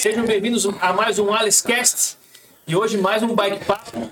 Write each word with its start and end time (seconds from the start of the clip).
Sejam 0.00 0.24
bem-vindos 0.24 0.66
a 0.80 0.94
mais 0.94 1.18
um 1.18 1.30
AlesCast 1.30 2.16
e 2.66 2.74
hoje 2.74 2.96
mais 2.96 3.22
um 3.22 3.34
Bike 3.34 3.62
Papo. 3.66 4.10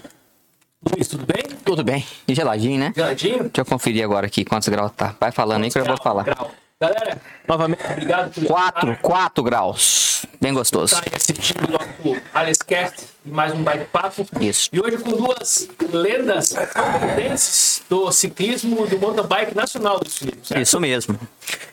Luiz, 0.94 1.08
tudo 1.08 1.24
bem? 1.24 1.42
Tudo 1.64 1.82
bem. 1.82 2.06
E 2.28 2.34
geladinho, 2.34 2.78
né? 2.78 2.92
Geladinho? 2.94 3.44
Deixa 3.44 3.60
eu 3.62 3.64
conferir 3.64 4.04
agora 4.04 4.26
aqui 4.26 4.44
quantos 4.44 4.68
graus 4.68 4.92
tá. 4.94 5.16
Vai 5.18 5.32
falando 5.32 5.64
aí 5.64 5.70
que 5.70 5.78
eu 5.78 5.86
vou 5.86 5.96
falar. 5.96 6.24
Grau. 6.24 6.50
Galera, 6.78 7.18
novamente, 7.48 7.80
obrigado 7.90 8.34
por 8.34 8.44
4, 8.44 8.98
4 9.00 9.42
graus. 9.42 10.26
Bem 10.38 10.52
gostoso. 10.52 10.94
estar 10.94 11.16
assistindo 11.16 11.66
o 11.66 11.72
nosso 11.72 13.08
e 13.24 13.30
mais 13.30 13.54
um 13.54 13.62
Bike 13.64 13.86
Papo. 13.86 14.26
Isso. 14.42 14.68
E 14.70 14.78
hoje 14.78 14.98
com 14.98 15.12
duas 15.12 15.70
lendas 15.90 16.50
canadenses 16.50 17.82
do 17.88 18.12
ciclismo 18.12 18.86
do 18.86 18.98
mountain 18.98 19.26
bike 19.26 19.56
nacional 19.56 19.98
do 19.98 20.10
Chile. 20.10 20.38
certo? 20.42 20.60
Isso 20.60 20.78
mesmo. 20.78 21.18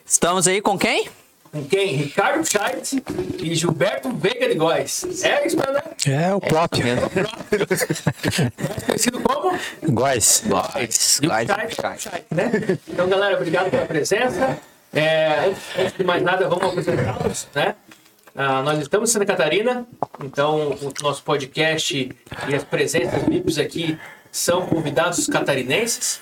Estamos 0.06 0.48
aí 0.48 0.62
com 0.62 0.80
quem? 0.80 1.10
Com 1.56 1.64
quem? 1.64 1.96
Ricardo 1.96 2.46
Scheidt 2.46 3.02
e 3.42 3.56
Gilberto 3.56 4.10
Veiga 4.12 4.50
de 4.50 4.56
Góes. 4.56 5.24
É 5.24 5.48
isso, 5.48 5.56
né? 5.56 5.82
É 6.06 6.36
o 6.36 6.42
próprio. 6.42 6.84
Mesmo. 6.84 7.10
Mais 7.16 8.84
conhecido 8.86 9.22
como? 9.22 9.58
Góis. 9.88 10.44
Góis. 10.46 11.22
O 11.24 11.28
Góis. 11.28 11.48
Scheidt, 11.48 12.02
Scheidt, 12.02 12.26
né? 12.30 12.52
Então, 12.90 13.08
galera, 13.08 13.38
obrigado 13.38 13.72
pela 13.72 13.86
presença. 13.86 14.60
É, 14.92 15.46
antes, 15.48 15.62
antes 15.80 15.98
de 15.98 16.04
mais 16.04 16.22
nada, 16.22 16.50
vamos 16.50 16.66
apresentá-los, 16.66 17.48
né? 17.56 17.76
Ah, 18.36 18.62
nós 18.62 18.78
estamos 18.80 19.10
em 19.10 19.14
Santa 19.14 19.26
Catarina, 19.26 19.88
então 20.22 20.72
o 20.72 20.94
nosso 21.02 21.24
podcast 21.24 22.14
e 22.50 22.54
as 22.54 22.66
presenças 22.66 23.24
VIPs 23.24 23.58
aqui 23.58 23.98
são 24.30 24.66
convidados 24.66 25.26
catarinenses. 25.28 26.20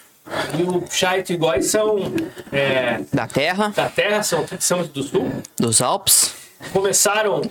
E 0.57 0.63
o 0.63 0.83
e 1.29 1.33
o 1.35 1.38
Góes 1.38 1.66
são 1.67 1.97
é, 2.52 3.02
Da 3.11 3.27
terra, 3.27 3.69
da 3.69 3.89
terra, 3.89 4.23
são 4.23 4.45
são 4.59 4.83
do 4.83 5.03
sul. 5.03 5.31
dos 5.57 5.81
Alpes. 5.81 6.33
começaram 6.71 7.41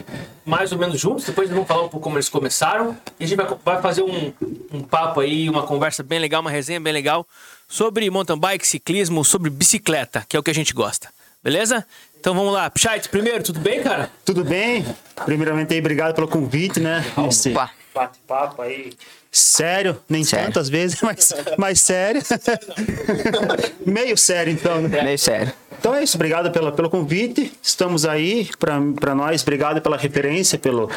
mais 0.44 0.72
ou 0.72 0.78
menos 0.78 0.98
juntos, 0.98 1.24
depois 1.24 1.50
vamos 1.50 1.68
falar 1.68 1.82
um 1.82 1.88
pouco 1.88 2.00
como 2.04 2.16
eles 2.16 2.28
começaram. 2.28 2.96
E 3.20 3.24
a 3.24 3.28
gente 3.28 3.36
vai, 3.36 3.46
vai 3.64 3.82
fazer 3.82 4.02
um, 4.02 4.32
um 4.72 4.80
papo 4.82 5.20
aí, 5.20 5.48
uma 5.50 5.64
conversa 5.66 6.02
bem 6.02 6.18
legal, 6.18 6.40
uma 6.40 6.50
resenha 6.50 6.80
bem 6.80 6.92
legal 6.92 7.26
sobre 7.68 8.08
mountain 8.10 8.38
bike, 8.38 8.66
ciclismo, 8.66 9.24
sobre 9.24 9.50
bicicleta, 9.50 10.24
que 10.28 10.36
é 10.36 10.40
o 10.40 10.42
que 10.42 10.50
a 10.50 10.54
gente 10.54 10.72
gosta. 10.72 11.08
Beleza? 11.42 11.84
Então 12.18 12.34
vamos 12.34 12.52
lá. 12.52 12.70
Pichait, 12.70 13.08
primeiro, 13.08 13.42
tudo 13.42 13.58
bem, 13.60 13.82
cara? 13.82 14.10
Tudo 14.24 14.44
bem? 14.44 14.84
Primeiramente 15.24 15.74
aí, 15.74 15.80
obrigado 15.80 16.14
pelo 16.14 16.28
convite, 16.28 16.78
né? 16.80 17.04
Esse 17.28 17.52
bate-papo 17.94 18.62
aí. 18.62 18.92
Sério, 19.34 19.98
nem 20.06 20.22
Sério. 20.22 20.48
tantas 20.48 20.68
vezes, 20.68 21.00
mas, 21.02 21.32
mas 21.56 21.80
sério. 21.80 22.20
Meio 23.86 24.16
sério, 24.18 24.52
então, 24.52 24.82
né? 24.82 25.02
Meio 25.02 25.18
sério. 25.18 25.50
Então 25.78 25.94
é 25.94 26.04
isso, 26.04 26.18
obrigado 26.18 26.50
pela, 26.52 26.70
pelo 26.70 26.90
convite. 26.90 27.50
Estamos 27.62 28.04
aí 28.04 28.50
para 28.58 29.14
nós, 29.14 29.40
obrigado 29.42 29.80
pela 29.80 29.96
referência, 29.96 30.58
pelo, 30.58 30.90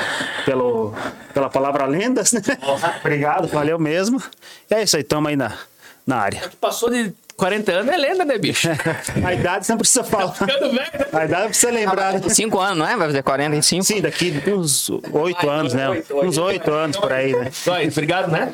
pelo, 0.45 0.94
pela 1.33 1.50
palavra 1.50 1.86
lendas, 1.86 2.33
né? 2.33 2.41
Obrigado, 3.00 3.47
valeu 3.47 3.80
mesmo. 3.80 4.22
E 4.69 4.75
é 4.75 4.83
isso 4.83 4.97
aí, 4.97 5.02
estamos 5.02 5.30
aí 5.30 5.36
na, 5.36 5.58
na 6.06 6.17
área. 6.17 6.52
Passou 6.61 6.91
de 6.91 7.11
40 7.38 7.72
anos, 7.72 7.94
é 7.94 7.97
lenda, 7.97 8.23
né, 8.23 8.38
bicho? 8.38 8.69
A 9.23 9.33
idade 9.33 9.66
você 9.66 9.72
não 9.73 9.78
precisa 9.78 10.03
falar. 10.03 10.31
Ficando 10.31 10.72
velho, 10.72 10.73
né? 10.73 10.88
A 11.11 11.25
idade 11.25 11.47
precisa 11.47 11.72
lembrar. 11.72 12.14
né? 12.14 12.22
5 12.30 12.59
anos, 12.59 12.78
não 12.78 12.88
é? 12.88 12.95
Vai 12.95 13.08
fazer 13.08 13.23
45? 13.23 13.83
Sim, 13.83 14.02
daqui 14.02 14.41
uns 14.47 14.89
oito 15.11 15.50
anos, 15.50 15.73
né? 15.73 15.89
Uns 16.23 16.38
oito 16.38 16.72
anos 16.72 16.97
por 16.97 17.11
aí, 17.11 17.33
né? 17.33 17.52
Góes, 17.66 17.94
obrigado, 17.94 18.31
né? 18.31 18.53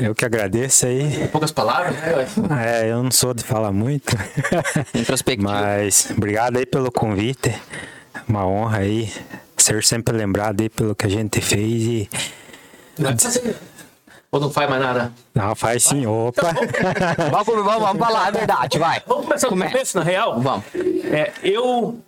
Eu 0.00 0.14
que 0.14 0.24
agradeço 0.24 0.86
aí. 0.86 1.28
Poucas 1.30 1.52
palavras, 1.52 1.94
né? 1.96 2.82
É, 2.82 2.90
eu 2.90 3.02
não 3.02 3.10
sou 3.10 3.34
de 3.34 3.44
falar 3.44 3.72
muito. 3.72 4.16
Introspectivo. 4.94 5.50
Mas 5.50 6.08
obrigado 6.16 6.56
aí 6.56 6.64
pelo 6.66 6.90
convite. 6.90 7.54
Uma 8.26 8.46
honra 8.46 8.78
aí 8.78 9.12
ser 9.56 9.84
sempre 9.84 10.16
lembrado 10.16 10.60
aí 10.60 10.68
pelo 10.68 10.94
que 10.94 11.06
a 11.06 11.10
gente 11.10 11.40
fez 11.40 11.82
e. 11.82 12.10
Vai 12.98 13.18
fazer. 13.18 13.54
Ou 14.32 14.40
não 14.40 14.50
faz 14.50 14.68
mais 14.70 14.80
nada? 14.82 15.12
Não, 15.34 15.54
faz 15.54 15.82
sim. 15.84 16.06
Opa! 16.06 16.42
Vamos, 17.30 17.46
vamos, 17.64 17.82
vamos 17.82 17.98
falar 17.98 18.28
a 18.28 18.30
verdade, 18.30 18.78
vai. 18.78 19.02
Vamos 19.06 19.26
começar 19.26 19.46
do 19.46 19.50
Começa. 19.50 19.72
começo, 19.72 19.98
na 19.98 20.02
real? 20.04 20.40
Vamos. 20.40 20.64
É, 21.12 21.32
eu 21.42 21.98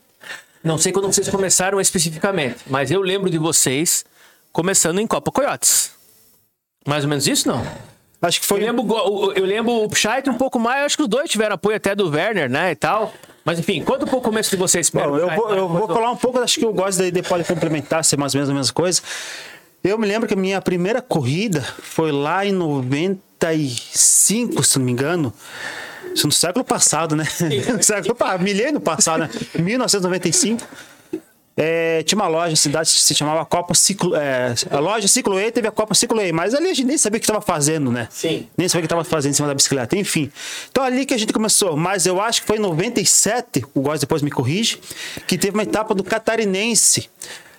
não 0.62 0.78
sei 0.78 0.90
quando 0.90 1.04
vocês 1.12 1.28
começaram 1.28 1.78
especificamente, 1.80 2.56
mas 2.66 2.90
eu 2.90 3.02
lembro 3.02 3.28
de 3.28 3.36
vocês 3.36 4.06
começando 4.52 5.00
em 5.00 5.06
Copa 5.06 5.30
Coyotes. 5.30 5.90
Mais 6.86 7.04
ou 7.04 7.10
menos 7.10 7.26
isso, 7.28 7.46
não? 7.46 7.62
Acho 8.22 8.40
que 8.40 8.44
Eu 8.46 8.48
foi. 8.48 8.60
lembro, 8.60 8.82
go- 8.84 8.94
o- 9.26 9.32
eu 9.32 9.44
lembro 9.44 9.72
o 9.86 9.94
Scheidt 9.94 10.30
um 10.30 10.34
pouco 10.38 10.58
mais, 10.58 10.82
acho 10.86 10.96
que 10.96 11.02
os 11.02 11.08
dois 11.08 11.28
tiveram 11.28 11.56
apoio 11.56 11.76
até 11.76 11.94
do 11.94 12.08
Werner, 12.08 12.48
né, 12.48 12.70
e 12.70 12.74
tal. 12.74 13.12
Mas 13.44 13.58
enfim, 13.58 13.84
conta 13.84 14.06
um 14.06 14.08
pouco 14.08 14.26
o 14.26 14.30
começo 14.30 14.48
de 14.50 14.56
vocês. 14.56 14.88
Bom, 14.88 15.00
eu 15.18 15.28
vou, 15.28 15.50
eu 15.50 15.68
vou 15.68 15.80
eu- 15.82 15.88
falar 15.94 16.10
um 16.10 16.16
pouco, 16.16 16.38
acho 16.38 16.58
que 16.58 16.64
eu 16.64 16.72
gosto 16.72 16.96
daí 17.00 17.10
depois 17.10 17.46
de 17.46 17.52
complementar, 17.52 18.02
ser 18.02 18.16
mais 18.16 18.34
ou 18.34 18.38
menos 18.38 18.48
a 18.50 18.54
mesma 18.54 18.72
coisa. 18.72 19.02
Eu 19.84 19.98
me 19.98 20.06
lembro 20.06 20.26
que 20.26 20.32
a 20.32 20.36
minha 20.36 20.58
primeira 20.62 21.02
corrida 21.02 21.60
foi 21.82 22.10
lá 22.10 22.46
em 22.46 22.52
95, 22.52 24.64
se 24.64 24.78
não 24.78 24.86
me 24.86 24.92
engano. 24.92 25.30
Isso 26.14 26.26
no 26.26 26.32
século 26.32 26.64
passado, 26.64 27.14
né? 27.14 27.28
No 27.76 27.82
século 27.82 28.14
passado, 28.14 28.42
milênio 28.42 28.80
passado, 28.80 29.20
né? 29.20 29.30
1995. 29.60 30.66
É, 31.56 32.02
tinha 32.02 32.18
uma 32.18 32.26
loja, 32.26 32.52
a 32.52 32.56
cidade 32.56 32.88
se 32.88 33.14
chamava 33.14 33.44
Copa 33.44 33.74
Ciclo. 33.74 34.16
é, 34.16 34.54
a 34.70 34.80
loja 34.80 35.06
Ciclo 35.06 35.38
E 35.38 35.52
teve 35.52 35.68
a 35.68 35.70
Copa 35.70 35.94
Ciclo 35.94 36.20
E, 36.20 36.32
mas 36.32 36.52
ali 36.52 36.70
a 36.70 36.74
gente 36.74 36.86
nem 36.86 36.98
sabia 36.98 37.18
o 37.18 37.20
que 37.20 37.26
estava 37.26 37.40
fazendo, 37.40 37.92
né? 37.92 38.08
Sim. 38.10 38.48
Nem 38.56 38.68
sabia 38.68 38.80
o 38.80 38.82
que 38.82 38.86
estava 38.86 39.04
fazendo 39.04 39.32
em 39.32 39.34
cima 39.34 39.46
da 39.48 39.54
bicicleta. 39.54 39.96
Enfim. 39.96 40.32
Então 40.70 40.82
ali 40.82 41.06
que 41.06 41.14
a 41.14 41.18
gente 41.18 41.32
começou. 41.32 41.76
Mas 41.76 42.06
eu 42.06 42.20
acho 42.20 42.40
que 42.40 42.46
foi 42.46 42.56
em 42.56 42.60
97, 42.60 43.64
o 43.74 43.82
Góis 43.82 44.00
depois 44.00 44.22
me 44.22 44.30
corrige, 44.30 44.80
que 45.28 45.36
teve 45.38 45.56
uma 45.56 45.62
etapa 45.62 45.94
do 45.94 46.02
Catarinense. 46.02 47.08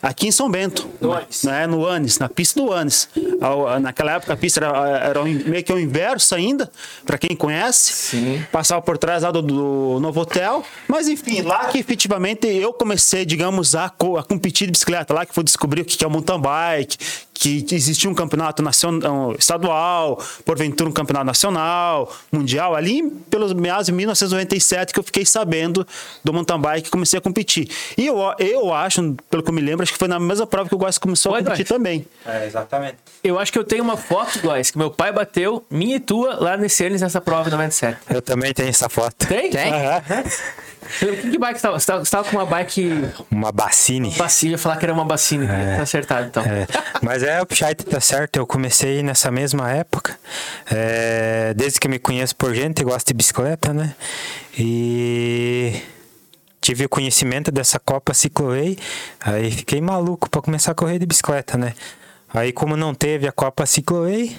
Aqui 0.02 0.28
em 0.28 0.32
São 0.32 0.50
Bento. 0.50 0.88
No 1.02 1.14
Anis. 1.14 1.44
Né, 1.44 1.68
no 1.68 1.86
Anis, 1.86 2.20
na 2.20 2.30
pista 2.30 2.62
do 2.62 2.72
Anis. 2.72 3.10
Naquela 3.82 4.14
época 4.14 4.34
a 4.34 4.38
pista 4.38 4.64
era, 4.64 4.90
era 5.00 5.24
meio 5.24 5.64
que 5.64 5.74
o 5.74 5.80
inverso 5.80 6.36
ainda, 6.36 6.72
para 7.06 7.18
quem 7.18 7.36
conhece. 7.36 7.92
Sim. 7.94 8.46
Passava 8.52 8.82
por 8.82 8.98
trás 8.98 9.24
lá 9.24 9.32
do, 9.32 9.42
do 9.42 10.00
Novo 10.00 10.22
Hotel. 10.22 10.64
Mas 10.88 11.08
enfim, 11.08 11.42
lá 11.42 11.66
que 11.66 11.78
efetivamente 11.78 12.48
eu 12.48 12.72
comecei, 12.74 13.26
digamos, 13.26 13.76
a, 13.76 13.86
a 13.86 14.24
competir 14.24 14.68
de 14.68 14.72
bicicleta. 14.72 15.14
Lá 15.14 15.26
que 15.26 15.34
fui 15.34 15.44
descobrir 15.44 15.82
o 15.82 15.86
que 15.86 15.98
que 15.98 16.04
é 16.04 16.08
o 16.08 16.12
mountain 16.12 16.40
bike, 16.40 16.98
que 17.36 17.66
existia 17.72 18.10
um 18.10 18.14
campeonato 18.14 18.64
nacional, 18.64 19.36
estadual, 19.38 20.20
porventura 20.46 20.90
um 20.90 20.94
campeonato 20.94 21.26
nacional, 21.26 22.12
mundial. 22.32 22.74
Ali 22.74 23.04
pelos 23.30 23.54
meados 23.54 23.88
de 23.88 23.92
1997 23.92 24.94
que 24.94 25.00
eu 25.00 25.04
fiquei 25.04 25.26
sabendo 25.26 25.86
do 26.24 26.34
mountain 26.34 26.60
bike 26.60 26.88
e 26.88 26.92
comecei 26.92 27.20
a 27.20 27.22
competir. 27.22 27.70
E 27.98 28.08
eu, 28.08 28.18
eu 28.40 28.74
acho, 28.74 29.16
pelo 29.30 29.44
que 29.44 29.50
eu 29.50 29.54
me 29.54 29.62
lembro, 29.62 29.84
acho 29.84 29.92
que 29.92 30.00
foi 30.00 30.08
na 30.08 30.20
mesma 30.20 30.48
prova 30.48 30.70
que 30.70 30.76
o 30.76 30.78
Góis 30.78 30.98
começou 30.98 31.34
Oi, 31.34 31.42
a 31.42 31.44
competir 31.44 31.68
Góis. 31.68 31.78
também. 31.78 32.08
É, 32.26 32.48
exatamente. 32.48 32.98
Eu 33.24 33.38
acho 33.38 33.52
que 33.52 33.60
eu 33.60 33.64
tenho 33.64 33.84
uma 33.84 33.98
foto, 33.98 34.40
guys, 34.40 34.72
que 34.72 34.78
meu 34.78 34.90
pai 34.90 35.12
bateu, 35.12 35.66
minha 35.70 35.98
e 35.98 36.00
tua, 36.00 36.36
lá 36.40 36.56
nesse 36.56 36.86
anos 36.86 37.02
nessa 37.02 37.20
prova 37.20 37.50
em 37.50 37.52
97. 37.52 37.98
Eu 38.10 38.22
também 38.22 38.54
tenho 38.54 38.70
essa 38.70 38.88
foto. 38.88 39.28
Tem? 39.28 39.50
Tem? 39.52 39.72
Que, 41.00 41.32
que 41.32 41.38
bike 41.38 41.60
você 41.60 41.62
tava? 41.68 41.80
Você 41.80 41.86
tava, 41.86 42.06
você 42.06 42.12
tava 42.12 42.30
com 42.30 42.38
uma 42.38 42.46
bike 42.46 42.92
Uma 43.32 43.52
bacine. 43.52 44.14
bacia, 44.18 44.50
eu 44.50 44.52
ia 44.54 44.58
falar 44.58 44.78
que 44.78 44.86
era 44.86 44.94
uma 44.94 45.06
bacine. 45.06 45.48
Tá 45.48 45.82
acertado, 45.82 46.28
então. 46.28 46.44
É, 46.44 46.68
mas 47.02 47.24
é, 47.24 47.42
o 47.42 47.46
Pichait 47.46 47.84
tá 47.84 48.00
certo, 48.00 48.38
eu 48.38 48.46
comecei 48.48 49.02
nessa 49.04 49.30
mesma 49.32 49.72
época, 49.72 50.18
é, 50.72 51.54
desde 51.56 51.80
que 51.80 51.88
eu 51.88 51.92
me 51.92 52.00
conheço 52.00 52.36
por 52.36 52.54
gente, 52.54 52.84
gosto 52.84 53.08
de 53.08 53.14
bicicleta, 53.14 53.74
né? 53.74 53.94
E 54.58 55.82
tive 56.62 56.86
o 56.86 56.90
conhecimento 56.90 57.52
dessa 57.52 57.80
Copa 57.80 58.14
Cicloway, 58.14 58.78
aí 59.20 59.52
fiquei 59.52 59.80
maluco 59.82 60.30
para 60.30 60.42
começar 60.42 60.72
a 60.72 60.76
correr 60.76 60.98
de 61.00 61.06
bicicleta, 61.06 61.58
né? 61.58 61.74
Aí 62.34 62.52
como 62.52 62.76
não 62.76 62.94
teve 62.94 63.28
a 63.28 63.32
Copa 63.32 63.66
Cicloway, 63.66 64.38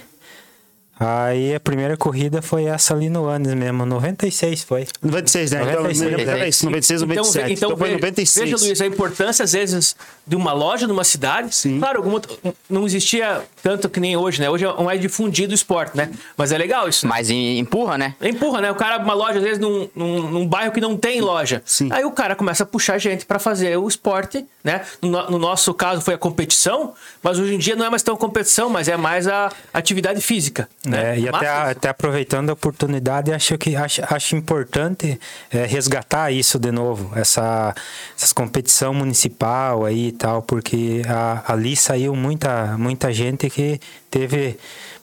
aí 0.99 1.55
a 1.55 1.59
primeira 1.59 1.95
corrida 1.97 2.41
foi 2.41 2.65
essa 2.65 2.93
ali 2.93 3.09
no 3.09 3.25
Anos 3.25 3.53
mesmo, 3.53 3.85
96 3.85 4.63
foi. 4.63 4.87
96, 5.01 5.51
né? 5.51 5.61
Então, 5.61 5.73
96, 5.83 5.99
me 6.11 6.15
lembro, 6.17 6.31
era 6.35 6.47
isso, 6.47 6.65
96, 6.65 7.01
97. 7.01 7.53
Então, 7.53 7.77
foi 7.77 7.87
ve- 7.89 7.93
96. 7.95 8.49
Veja, 8.51 8.65
Luiz, 8.65 8.81
a 8.81 8.85
importância, 8.85 9.43
às 9.43 9.53
vezes, 9.53 9.95
de 10.25 10.35
uma 10.35 10.53
loja 10.53 10.87
numa 10.87 11.03
cidade. 11.03 11.53
Sim. 11.55 11.79
Claro, 11.79 11.97
alguma- 11.99 12.21
não 12.69 12.85
existia 12.85 13.41
tanto 13.61 13.89
que 13.89 13.99
nem 13.99 14.17
hoje, 14.17 14.41
né? 14.41 14.49
Hoje 14.49 14.65
é 14.65 14.83
mais 14.83 14.99
difundido 14.99 15.51
o 15.51 15.55
esporte, 15.55 15.95
né? 15.95 16.09
Mas 16.35 16.51
é 16.51 16.57
legal 16.57 16.87
isso. 16.89 17.05
né? 17.05 17.09
Mas 17.09 17.29
em- 17.29 17.59
empurra, 17.59 17.97
né? 17.97 18.15
Empurra, 18.21 18.61
né? 18.61 18.71
O 18.71 18.75
cara, 18.75 18.97
uma 19.03 19.13
loja, 19.13 19.37
às 19.37 19.43
vezes, 19.43 19.59
num, 19.59 19.87
num, 19.95 20.29
num 20.29 20.47
bairro 20.47 20.71
que 20.71 20.81
não 20.81 20.97
tem 20.97 21.21
loja. 21.21 21.61
Sim. 21.65 21.89
Aí 21.91 22.03
o 22.05 22.11
cara 22.11 22.35
começa 22.35 22.63
a 22.63 22.65
puxar 22.65 22.97
gente 22.97 23.25
pra 23.25 23.39
fazer 23.39 23.77
o 23.77 23.87
esporte, 23.87 24.45
né? 24.63 24.81
No, 25.01 25.09
no- 25.09 25.31
no 25.31 25.37
nosso 25.39 25.73
caso 25.73 26.01
foi 26.01 26.13
a 26.13 26.17
competição, 26.17 26.93
mas 27.21 27.37
hoje 27.39 27.55
em 27.55 27.57
dia 27.57 27.75
não 27.75 27.85
é 27.85 27.89
mais 27.89 28.01
tão 28.03 28.15
competição, 28.17 28.69
mas 28.69 28.87
é 28.87 28.97
mais 28.97 29.27
a 29.27 29.51
atividade 29.73 30.21
física. 30.21 30.67
Né? 30.87 31.15
É, 31.15 31.19
e 31.19 31.27
até, 31.27 31.45
Massa. 31.51 31.71
até 31.71 31.89
aproveitando 31.89 32.49
a 32.49 32.53
oportunidade, 32.53 33.33
acho 33.33 33.57
que 33.57 33.75
acho, 33.75 34.01
acho 34.09 34.35
importante 34.35 35.19
é, 35.51 35.65
resgatar 35.65 36.31
isso 36.31 36.57
de 36.59 36.71
novo, 36.71 37.11
essa 37.17 37.73
essas 38.17 38.33
competição 38.33 38.93
municipal 38.93 39.85
aí 39.85 40.07
e 40.07 40.11
tal, 40.11 40.41
porque 40.41 41.01
a- 41.07 41.43
ali 41.53 41.75
saiu 41.75 42.15
muita 42.15 42.77
muita 42.77 43.11
gente 43.13 43.49
que 43.49 43.79
teve 44.09 44.57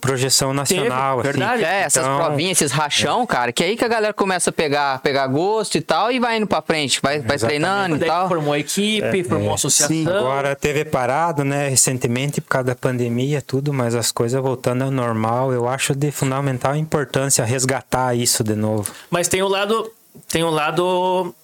projeção 0.06 0.52
nacional, 0.54 1.20
assim. 1.20 1.28
verdade. 1.30 1.64
É, 1.64 1.80
essas 1.82 2.04
Então, 2.04 2.16
provinhas, 2.18 2.60
esses 2.60 2.72
rachão, 2.72 3.26
cara, 3.26 3.52
que 3.52 3.62
é 3.64 3.66
aí 3.68 3.76
que 3.76 3.84
a 3.84 3.88
galera 3.88 4.12
começa 4.14 4.50
a 4.50 4.52
pegar, 4.52 5.00
pegar 5.00 5.26
gosto 5.26 5.76
e 5.76 5.80
tal 5.80 6.12
e 6.12 6.18
vai 6.20 6.36
indo 6.36 6.46
pra 6.46 6.60
frente, 6.62 7.00
vai, 7.02 7.20
vai 7.20 7.36
Exatamente. 7.36 7.46
treinando 7.46 7.96
e 7.96 7.98
Daí 7.98 8.08
tal. 8.08 8.28
formou 8.28 8.52
a 8.52 8.58
equipe, 8.58 9.24
formou 9.24 9.48
uma 9.48 9.54
associação. 9.54 9.94
Sim, 9.96 10.06
Agora 10.08 10.54
teve 10.54 10.84
parado, 10.84 11.44
né, 11.44 11.68
recentemente 11.68 12.40
por 12.40 12.48
causa 12.48 12.66
da 12.66 12.74
pandemia, 12.74 13.40
tudo, 13.42 13.72
mas 13.72 13.94
as 13.94 14.12
coisas 14.12 14.40
voltando 14.40 14.82
ao 14.84 14.90
normal, 14.90 15.52
eu 15.52 15.68
acho 15.68 15.94
de 15.94 16.10
fundamental 16.10 16.76
importância 16.76 17.44
resgatar 17.44 18.14
isso 18.14 18.44
de 18.44 18.54
novo. 18.54 18.90
Mas 19.10 19.28
tem 19.28 19.42
o 19.42 19.48
lado. 19.48 19.90
Tem 20.28 20.42
o 20.44 20.50
lado. 20.50 21.34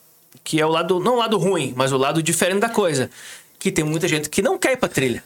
Que 0.45 0.61
é 0.61 0.67
o 0.67 0.69
lado. 0.69 1.01
Não 1.01 1.15
o 1.15 1.19
lado 1.19 1.39
ruim, 1.39 1.73
mas 1.77 1.93
o 1.93 1.97
lado 1.97 2.23
diferente 2.23 2.61
da 2.61 2.69
coisa. 2.69 3.11
Que 3.59 3.71
tem 3.71 3.85
muita 3.85 4.07
gente 4.09 4.29
que 4.31 4.41
não 4.43 4.59
quer 4.59 4.73
ir 4.73 4.77
pra 4.77 4.89
trilha. 4.89 5.23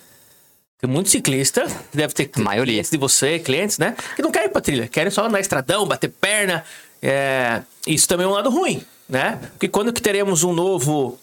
Tem 0.84 0.92
muito 0.92 1.08
ciclista, 1.08 1.66
deve 1.94 2.12
ter 2.12 2.30
Maioria. 2.36 2.74
clientes 2.74 2.90
de 2.90 2.98
você, 2.98 3.38
clientes, 3.38 3.78
né? 3.78 3.96
Que 4.14 4.20
não 4.20 4.30
querem 4.30 4.48
ir 4.48 4.50
pra 4.50 4.60
trilha, 4.60 4.86
querem 4.86 5.10
só 5.10 5.24
andar 5.24 5.40
estradão, 5.40 5.86
bater 5.86 6.10
perna. 6.10 6.62
É, 7.02 7.62
Isso 7.86 8.06
também 8.06 8.26
é 8.26 8.28
um 8.28 8.32
lado 8.32 8.50
ruim, 8.50 8.82
né? 9.08 9.38
Porque 9.52 9.66
quando 9.66 9.94
que 9.94 10.02
teremos 10.02 10.44
um 10.44 10.52
novo. 10.52 11.18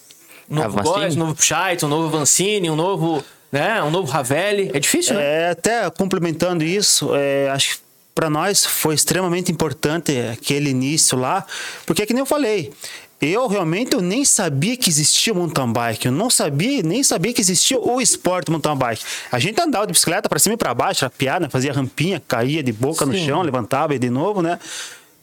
Um 0.50 0.56
novo? 0.56 0.82
Góes, 0.82 1.16
um 1.16 1.20
novo 1.20 1.40
Scheidt, 1.40 1.86
um 1.86 1.88
novo 1.88 2.10
Vancini, 2.10 2.72
um 2.72 2.76
novo. 2.76 3.24
Né? 3.52 3.84
Um 3.84 3.92
novo 3.92 4.12
Ravelli. 4.12 4.72
É 4.74 4.80
difícil, 4.80 5.14
né? 5.14 5.22
É, 5.24 5.50
até 5.52 5.88
complementando 5.92 6.64
isso, 6.64 7.14
é, 7.14 7.48
acho 7.52 7.76
que 7.76 7.84
para 8.16 8.32
nós 8.32 8.66
foi 8.66 8.96
extremamente 8.96 9.52
importante 9.52 10.12
aquele 10.32 10.72
início 10.72 11.16
lá, 11.20 11.46
porque 11.86 12.02
é 12.02 12.06
que 12.08 12.14
nem 12.14 12.22
eu 12.22 12.26
falei. 12.26 12.74
Eu 13.22 13.48
realmente 13.48 13.94
eu 13.94 14.02
nem 14.02 14.26
sabia 14.26 14.76
que 14.76 14.90
existia 14.90 15.32
o 15.32 15.36
mountain 15.36 15.72
bike. 15.72 16.08
Eu 16.08 16.12
não 16.12 16.30
sabia, 16.30 16.82
nem 16.82 17.04
sabia 17.04 17.32
que 17.32 17.40
existia 17.42 17.80
o 17.80 18.02
esporte 18.02 18.50
mountain 18.50 18.76
bike. 18.76 19.04
A 19.32 19.38
gente 19.38 19.62
andava 19.62 19.86
de 19.86 19.94
bicicleta 19.94 20.28
para 20.28 20.40
cima 20.40 20.56
e 20.56 20.58
para 20.58 20.74
baixo, 20.74 21.06
era 21.06 21.10
piada, 21.12 21.48
fazia 21.50 21.72
rampinha, 21.72 22.22
caía 22.28 22.64
de 22.64 22.72
boca 22.74 23.06
no 23.06 23.14
Sim. 23.14 23.26
chão, 23.28 23.42
levantava 23.44 23.94
e 23.94 24.00
de 24.00 24.10
novo, 24.10 24.42
né? 24.42 24.58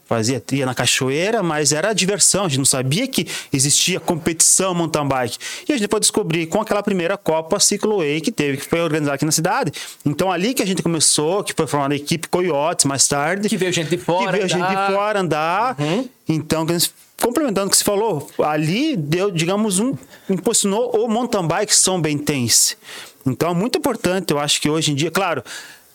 Fazia 0.07 0.41
trilha 0.41 0.65
na 0.65 0.75
cachoeira, 0.75 1.43
mas 1.43 1.71
era 1.71 1.93
diversão. 1.93 2.45
A 2.47 2.49
gente 2.49 2.59
não 2.59 2.65
sabia 2.65 3.07
que 3.07 3.27
existia 3.53 4.01
competição 4.01 4.73
mountain 4.75 5.07
bike. 5.07 5.37
E 5.69 5.73
a 5.73 5.77
gente 5.77 5.87
pôde 5.89 6.03
descobrir 6.03 6.47
com 6.47 6.63
aquela 6.63 6.83
primeira 6.83 7.19
Copa 7.19 7.61
Ciclo 7.61 7.99
Way 7.99 8.21
que 8.23 8.33
teve, 8.33 8.57
que 8.59 8.65
foi 8.65 8.81
organizada 8.81 9.17
aqui 9.17 9.27
na 9.27 9.33
cidade. 9.33 9.71
Então 10.07 10.33
ali 10.33 10.55
que 10.55 10.63
a 10.63 10.67
gente 10.67 10.83
começou, 10.83 11.45
que 11.45 11.53
foi 11.53 11.67
formada 11.67 11.93
a 11.93 11.97
equipe 11.97 12.27
Coyotes 12.29 12.87
mais 12.87 13.07
tarde. 13.07 13.51
Que 13.51 13.57
veio 13.59 13.71
gente 13.73 13.91
de 13.91 13.99
fora 13.99 14.27
Que 14.31 14.37
veio 14.39 14.49
gente 14.49 14.63
andar. 14.63 14.87
de 14.89 14.95
fora 14.95 15.21
andar. 15.21 15.77
Então, 16.27 16.65
que 16.65 16.73
eles- 16.73 16.91
complementando 17.21 17.67
o 17.67 17.71
que 17.71 17.77
você 17.77 17.85
falou, 17.85 18.31
ali 18.43 18.97
deu, 18.97 19.31
digamos, 19.31 19.79
um, 19.79 19.95
impulsionou 20.31 20.91
o 20.97 21.09
mountain 21.09 21.47
bike 21.47 21.75
São 21.75 22.01
Bentense. 22.01 22.77
Então 23.27 23.51
é 23.51 23.55
muito 23.55 23.79
importante, 23.79 24.33
eu 24.33 24.39
acho 24.39 24.61
que 24.61 24.71
hoje 24.71 24.93
em 24.93 24.95
dia, 24.95 25.11
claro. 25.11 25.43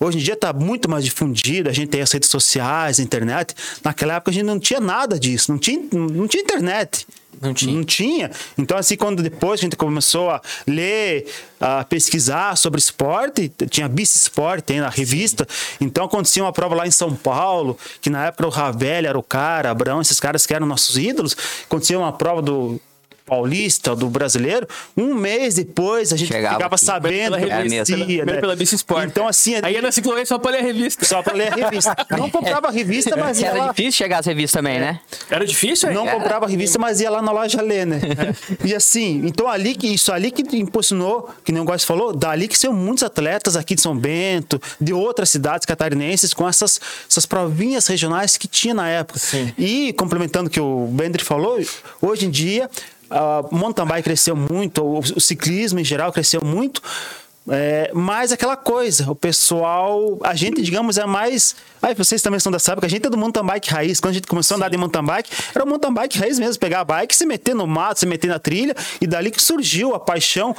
Hoje 0.04 0.18
em 0.18 0.22
dia 0.22 0.34
está 0.34 0.52
muito 0.52 0.90
mais 0.90 1.06
difundido, 1.06 1.70
a 1.70 1.74
gente 1.74 1.88
tem 1.88 2.02
as 2.02 2.12
redes 2.12 2.30
sociais, 2.30 3.00
a 3.00 3.04
internet. 3.04 3.56
Naquela 3.82 4.16
época 4.16 4.32
a 4.32 4.34
gente 4.34 4.44
não 4.44 4.60
tinha 4.60 4.82
nada 4.82 5.18
disso, 5.18 5.50
não 5.50 5.58
tinha, 5.58 5.82
não 5.94 6.28
tinha 6.28 6.44
internet. 6.44 7.08
Não 7.42 7.54
tinha. 7.54 7.74
Não 7.74 7.84
tinha. 7.84 8.32
Então, 8.58 8.78
assim, 8.78 8.98
quando 8.98 9.24
depois 9.24 9.60
a 9.60 9.64
gente 9.64 9.76
começou 9.76 10.30
a 10.30 10.42
ler, 10.68 11.26
a 11.60 11.84
pesquisar 11.84 12.58
sobre 12.58 12.80
esporte, 12.80 13.52
tinha 13.70 13.88
Bici 13.88 14.18
Esporte 14.18 14.74
na 14.80 14.90
revista. 14.90 15.48
Então, 15.80 16.06
acontecia 16.06 16.44
uma 16.44 16.54
prova 16.54 16.76
lá 16.76 16.86
em 16.86 16.92
São 16.92 17.16
Paulo, 17.16 17.78
que 18.02 18.10
na 18.10 18.28
época 18.28 18.48
o 18.48 18.50
Ravelli 18.50 19.08
era 19.08 19.18
o 19.18 19.24
cara, 19.24 19.72
Abrão, 19.72 20.02
esses 20.02 20.20
caras 20.20 20.46
que 20.46 20.54
eram 20.54 20.68
nossos 20.68 20.98
ídolos. 20.98 21.36
Acontecia 21.66 21.98
uma 21.98 22.14
prova 22.14 22.42
do 22.42 22.80
paulista, 23.26 23.96
do 23.96 24.08
brasileiro. 24.10 24.68
Um 24.96 25.14
mês 25.14 25.56
depois 25.56 26.12
a 26.12 26.18
gente 26.18 26.28
Chegava 26.32 26.56
ficava 26.56 26.76
aqui. 26.76 26.86
sabendo 26.86 27.36
que 27.38 27.42
Pela 27.46 27.56
revista, 27.58 27.82
acontecia, 27.82 27.96
pela, 27.96 28.06
primeiro 28.06 28.32
né? 28.36 28.42
pela 28.42 28.56
Bici 28.56 28.76
Sport. 28.76 29.06
Então, 29.08 29.28
assim, 29.28 29.56
Aí 29.62 29.82
na 29.82 29.92
Cicloê 29.92 30.26
só 30.26 30.38
pra 30.38 30.52
ler 30.52 30.60
a 30.60 30.64
revista. 30.64 31.06
só 31.06 31.22
para 31.24 31.34
ler 31.34 31.54
a 31.54 31.56
revista. 31.56 31.96
Não 32.18 32.30
comprava 32.30 32.68
a 32.68 32.72
revista, 32.72 33.16
mas 33.16 33.40
ia 33.40 33.48
Era 33.48 33.58
lá 33.66 33.68
difícil 33.72 33.92
chegar 33.94 34.20
às 34.20 34.26
revistas 34.26 34.60
também, 34.60 34.80
né? 34.80 35.00
Era 35.30 35.46
difícil, 35.46 35.90
hein? 35.90 35.96
Não 35.96 36.08
comprava 36.08 36.48
revista, 36.48 36.78
mas 36.78 37.00
ia 37.00 37.10
lá 37.10 37.22
na 37.22 37.32
loja 37.32 37.62
ler, 37.62 37.86
né? 37.86 38.00
E 38.64 38.76
assim, 38.76 39.22
então 39.26 39.48
ali 39.48 39.76
que 39.76 39.88
isso 39.88 40.12
ali 40.12 40.32
que 40.32 40.42
impulsionou, 40.58 41.30
que 41.44 41.52
nem 41.52 41.62
o 41.62 41.66
Góes 41.66 41.84
falou, 41.84 42.14
dali 42.14 42.48
que 42.48 42.58
saiu 42.58 42.74
muitos 42.74 43.04
atletas 43.04 43.56
aqui 43.56 43.76
de 43.76 43.82
São 43.82 43.96
Bento, 43.96 44.62
de 44.80 44.94
outras 44.94 45.30
cidades 45.30 45.66
catarinenses 45.66 46.34
com 46.34 46.48
essas, 46.48 46.80
essas 47.10 47.26
provinhas 47.26 47.88
regionais 47.88 48.38
que 48.38 48.48
tinha 48.48 48.74
na 48.74 48.90
época. 48.90 49.20
E 49.58 49.94
complementando 49.94 50.48
o 50.48 50.50
que 50.52 50.60
o 50.60 50.88
Bendry 50.88 51.24
falou, 51.24 51.60
hoje 52.02 52.26
em 52.26 52.30
dia 52.30 52.70
a 53.14 53.44
mountain 53.52 53.86
bike 53.86 54.04
cresceu 54.04 54.36
muito, 54.36 54.84
o, 54.84 55.00
o 55.00 55.22
ciclismo 55.22 55.80
em 55.80 55.84
geral 55.84 56.12
cresceu 56.12 56.42
muito. 56.44 56.82
É, 57.50 57.92
mas 57.94 58.32
aquela 58.32 58.56
coisa, 58.56 59.12
o 59.12 59.16
pessoal, 59.16 60.18
a 60.24 60.34
gente, 60.34 60.62
digamos, 60.62 60.98
é 60.98 61.06
mais. 61.06 61.56
Aí 61.82 61.94
vocês 61.94 62.22
também 62.22 62.40
são 62.40 62.52
dessa 62.52 62.72
época, 62.72 62.88
a 62.88 62.90
gente 62.90 63.06
é 63.06 63.10
do 63.10 63.18
mountain 63.18 63.46
bike 63.46 63.70
raiz. 63.70 64.00
Quando 64.00 64.12
a 64.12 64.14
gente 64.14 64.28
começou 64.28 64.56
a 64.56 64.58
andar 64.58 64.70
de 64.70 64.78
mountain 64.78 65.04
bike, 65.04 65.30
era 65.54 65.64
o 65.64 65.68
mountain 65.68 65.94
bike 65.94 66.18
raiz 66.18 66.40
mesmo, 66.40 66.60
pegar 66.60 66.80
a 66.80 66.86
bike, 66.86 67.16
se 67.16 67.26
meter 67.26 67.54
no 67.54 67.68
mato, 67.68 68.00
se 68.00 68.06
meter 68.06 68.30
na 68.30 68.40
trilha, 68.40 68.74
e 69.00 69.06
dali 69.06 69.30
que 69.30 69.42
surgiu 69.42 69.94
a 69.94 70.00
paixão 70.00 70.56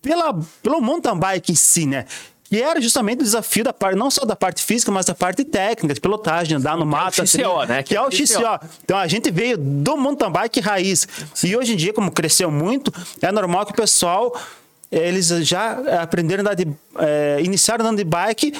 pela, 0.00 0.38
pelo 0.62 0.80
mountain 0.80 1.18
bike 1.18 1.52
em 1.52 1.56
si, 1.56 1.86
né? 1.86 2.06
Que 2.44 2.62
era 2.62 2.80
justamente 2.80 3.20
o 3.20 3.24
desafio 3.24 3.64
da 3.64 3.72
parte, 3.72 3.96
não 3.96 4.10
só 4.10 4.24
da 4.24 4.36
parte 4.36 4.62
física, 4.62 4.92
mas 4.92 5.06
da 5.06 5.14
parte 5.14 5.44
técnica, 5.44 5.94
de 5.94 6.00
pilotagem, 6.00 6.56
andar 6.56 6.76
no 6.76 6.84
mato. 6.84 7.22
o 7.22 7.26
XCO, 7.26 7.38
trilha, 7.38 7.66
né? 7.66 7.82
Que 7.82 7.96
é 7.96 8.00
o 8.00 8.10
XCO. 8.10 8.60
Então 8.84 8.96
a 8.98 9.06
gente 9.06 9.30
veio 9.30 9.56
do 9.56 9.96
mountain 9.96 10.30
bike 10.30 10.60
raiz. 10.60 11.08
E 11.42 11.56
hoje 11.56 11.72
em 11.72 11.76
dia, 11.76 11.92
como 11.92 12.10
cresceu 12.10 12.50
muito, 12.50 12.92
é 13.20 13.32
normal 13.32 13.64
que 13.66 13.72
o 13.72 13.74
pessoal 13.74 14.34
eles 14.90 15.28
já 15.28 15.72
aprenderam 16.02 16.42
a 16.42 16.42
andar 16.42 16.54
de. 16.54 16.68
É, 16.98 17.40
iniciaram 17.42 17.84
andando 17.84 17.98
de 17.98 18.04
bike 18.04 18.54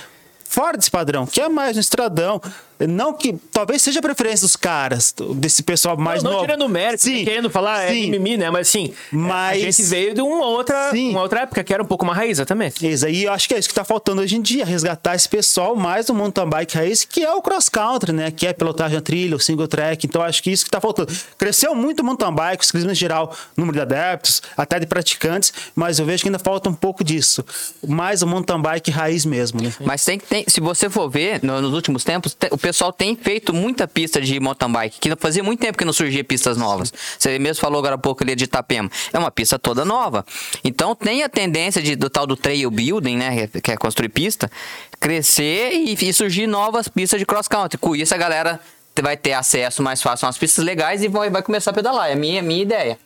fora 0.44 0.76
desse 0.76 0.90
padrão, 0.90 1.26
que 1.26 1.40
é 1.40 1.48
mais 1.48 1.76
no 1.76 1.80
estradão. 1.80 2.40
Não 2.86 3.12
que. 3.12 3.34
Talvez 3.52 3.82
seja 3.82 3.98
a 3.98 4.02
preferência 4.02 4.46
dos 4.46 4.56
caras, 4.56 5.14
desse 5.36 5.62
pessoal 5.62 5.96
mais 5.96 6.22
não, 6.22 6.30
não 6.30 6.38
novo. 6.38 6.46
tirando 6.50 6.68
mérito, 6.68 7.02
Sim, 7.04 7.24
querendo 7.24 7.48
falar 7.50 7.84
é 7.84 7.88
sim. 7.92 8.10
mimimi, 8.10 8.36
né? 8.36 8.50
Mas 8.50 8.68
assim, 8.68 8.92
Mas- 9.12 9.56
a 9.58 9.60
gente 9.60 9.82
veio 9.84 10.14
de 10.14 10.20
uma 10.20 10.46
outra, 10.46 10.90
Sim. 10.90 11.10
uma 11.10 11.22
outra 11.22 11.40
época 11.40 11.62
que 11.64 11.72
era 11.72 11.82
um 11.82 11.86
pouco 11.86 12.04
mais 12.04 12.18
raiz, 12.18 12.30
exatamente. 12.38 12.86
Isso 12.86 13.06
aí, 13.06 13.24
eu 13.24 13.32
acho 13.32 13.48
que 13.48 13.54
é 13.54 13.58
isso 13.58 13.68
que 13.68 13.72
está 13.72 13.84
faltando 13.84 14.20
hoje 14.22 14.36
em 14.36 14.42
dia, 14.42 14.64
resgatar 14.64 15.14
esse 15.14 15.28
pessoal 15.28 15.76
mais 15.76 16.06
do 16.06 16.14
mountain 16.14 16.48
bike 16.48 16.74
raiz, 16.76 17.04
que 17.04 17.22
é 17.24 17.32
o 17.32 17.40
cross 17.42 17.68
country, 17.68 18.12
né? 18.12 18.30
Que 18.30 18.46
é 18.46 18.52
pilotagem 18.52 18.98
a 18.98 19.00
trilha, 19.00 19.36
o 19.36 19.40
single 19.40 19.68
track. 19.68 20.06
Então, 20.06 20.22
acho 20.22 20.42
que 20.42 20.50
isso 20.50 20.64
que 20.64 20.68
está 20.68 20.80
faltando. 20.80 21.12
Cresceu 21.38 21.74
muito 21.74 22.00
o 22.00 22.04
mountain 22.04 22.32
bike, 22.34 22.62
o 22.62 22.66
ciclismo 22.66 22.90
em 22.90 22.94
geral, 22.94 23.34
número 23.56 23.74
de 23.76 23.82
adeptos, 23.82 24.42
até 24.56 24.78
de 24.78 24.86
praticantes, 24.86 25.52
mas 25.74 25.98
eu 25.98 26.06
vejo 26.06 26.22
que 26.22 26.28
ainda 26.28 26.38
falta 26.38 26.68
um 26.68 26.74
pouco 26.74 27.02
disso. 27.04 27.44
Mais 27.86 28.22
o 28.22 28.26
mountain 28.26 28.60
bike 28.60 28.90
raiz 28.90 29.24
mesmo, 29.24 29.60
né? 29.62 29.72
Mas 29.80 30.04
tem, 30.04 30.18
tem, 30.18 30.44
se 30.48 30.60
você 30.60 30.88
for 30.90 31.08
ver, 31.08 31.40
no- 31.42 31.60
nos 31.60 31.72
últimos 31.72 32.04
tempos, 32.04 32.34
te- 32.34 32.48
o 32.50 32.58
pessoal 32.58 32.73
tem 32.92 33.16
feito 33.16 33.52
muita 33.52 33.86
pista 33.86 34.20
de 34.20 34.38
mountain 34.40 34.70
bike, 34.70 34.98
que 35.00 35.16
fazia 35.16 35.42
muito 35.42 35.60
tempo 35.60 35.78
que 35.78 35.84
não 35.84 35.92
surgia 35.92 36.24
pistas 36.24 36.56
novas. 36.56 36.92
Você 37.18 37.38
mesmo 37.38 37.60
falou 37.60 37.78
agora 37.78 37.94
há 37.94 37.98
pouco 37.98 38.22
ali 38.22 38.34
de 38.34 38.44
Itapema. 38.44 38.90
É 39.12 39.18
uma 39.18 39.30
pista 39.30 39.58
toda 39.58 39.84
nova. 39.84 40.24
Então 40.62 40.94
tem 40.94 41.22
a 41.22 41.28
tendência 41.28 41.82
de, 41.82 41.96
do 41.96 42.10
tal 42.10 42.26
do 42.26 42.36
trail 42.36 42.70
building, 42.70 43.16
né, 43.16 43.46
que 43.62 43.70
é 43.70 43.76
construir 43.76 44.08
pista, 44.08 44.50
crescer 45.00 45.72
e, 45.72 45.92
e 45.94 46.12
surgir 46.12 46.46
novas 46.46 46.88
pistas 46.88 47.18
de 47.20 47.26
cross 47.26 47.48
country. 47.48 47.78
Com 47.78 47.94
isso 47.94 48.14
a 48.14 48.18
galera 48.18 48.60
vai 49.02 49.16
ter 49.16 49.32
acesso 49.32 49.82
mais 49.82 50.00
fácil 50.00 50.26
a 50.26 50.28
umas 50.28 50.38
pistas 50.38 50.64
legais 50.64 51.02
e 51.02 51.08
vai, 51.08 51.30
vai 51.30 51.42
começar 51.42 51.70
a 51.70 51.74
pedalar. 51.74 52.10
É 52.10 52.12
a 52.12 52.16
minha, 52.16 52.42
minha 52.42 52.62
ideia. 52.62 52.98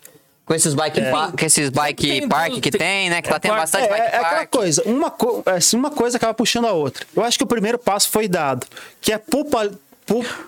Com 0.48 0.54
esses 0.54 0.74
bike, 0.74 1.00
pa- 1.10 1.30
com 1.38 1.44
esses 1.46 1.68
bike 1.68 2.08
Tem 2.20 2.28
park 2.28 2.54
que 2.54 2.70
tem- 2.70 2.78
tem, 2.80 3.10
né? 3.10 3.20
Que 3.22 3.28
tá 3.28 3.38
tendo 3.38 3.54
é, 3.54 3.58
bastante 3.58 3.84
É, 3.84 3.88
bike 3.88 4.00
é 4.02 4.06
aquela 4.16 4.28
park. 4.38 4.50
coisa, 4.50 4.82
uma, 4.86 5.10
co 5.10 5.42
assim, 5.46 5.76
uma 5.76 5.90
coisa 5.90 6.16
acaba 6.16 6.32
puxando 6.34 6.66
a 6.66 6.72
outra. 6.72 7.06
Eu 7.14 7.22
acho 7.22 7.36
que 7.38 7.44
o 7.44 7.46
primeiro 7.46 7.78
passo 7.78 8.08
foi 8.08 8.26
dado, 8.26 8.66
que 9.00 9.12
é 9.12 9.18
popularizar, 9.18 9.78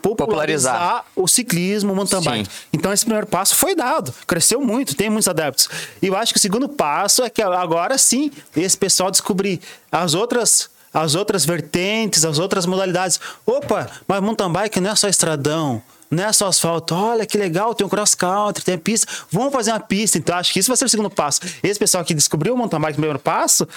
Popularizar. 0.03 1.05
o 1.15 1.29
ciclismo, 1.29 1.93
o 1.93 1.97
mountain 1.97 2.23
Sim. 2.23 2.31
bike. 2.31 2.51
Então 2.73 2.91
esse 2.93 3.05
primeiro 3.05 3.27
passo 3.27 3.55
foi 3.55 3.75
dado, 3.75 4.13
cresceu 4.27 4.59
muito, 4.61 4.97
tem 4.97 5.11
muitos 5.11 5.29
adeptos. 5.29 5.69
E 6.01 6.07
eu 6.07 6.17
acho 6.17 6.33
que 6.33 6.39
o 6.39 6.41
segundo 6.41 6.67
passo 6.69 7.23
é 7.23 7.29
que 7.29 7.43
agora 7.43 7.99
sim, 7.99 8.31
esse 8.57 8.77
pessoal 8.79 9.11
descobrir 9.11 9.61
as 9.93 10.15
outras 10.15 10.71
as 10.93 11.15
outras 11.15 11.45
vertentes, 11.45 12.25
as 12.25 12.41
outras 12.41 12.67
modalidades. 12.67 13.21
Opa, 13.47 13.89
mas 14.09 14.21
mountain 14.21 14.51
bike 14.51 14.81
não 14.81 14.91
é 14.91 14.97
só 14.97 15.09
estradão, 15.09 15.81
não 16.11 16.25
é 16.25 16.33
só 16.33 16.49
asfalto. 16.49 16.95
Olha 16.95 17.25
que 17.25 17.39
legal, 17.39 17.75
tem 17.75 17.87
um 17.87 17.91
cross 17.91 18.15
country, 18.15 18.65
tem 18.65 18.77
pista. 18.79 19.07
Vamos 19.31 19.53
fazer 19.53 19.71
uma 19.73 19.81
pista. 19.81 20.19
Então 20.19 20.37
acho 20.37 20.53
que 20.53 20.59
isso 20.59 20.69
vai 20.69 20.77
ser 20.77 20.85
o 20.85 20.89
segundo 20.89 21.11
passo. 21.11 21.41
Esse 21.63 21.79
pessoal 21.79 22.05
que 22.05 22.13
descobriu 22.15 22.55
o 22.55 22.57
mountain 22.57 22.81
bike 22.81 22.93
no 22.93 23.03
primeiro 23.03 23.19
passo, 23.19 23.69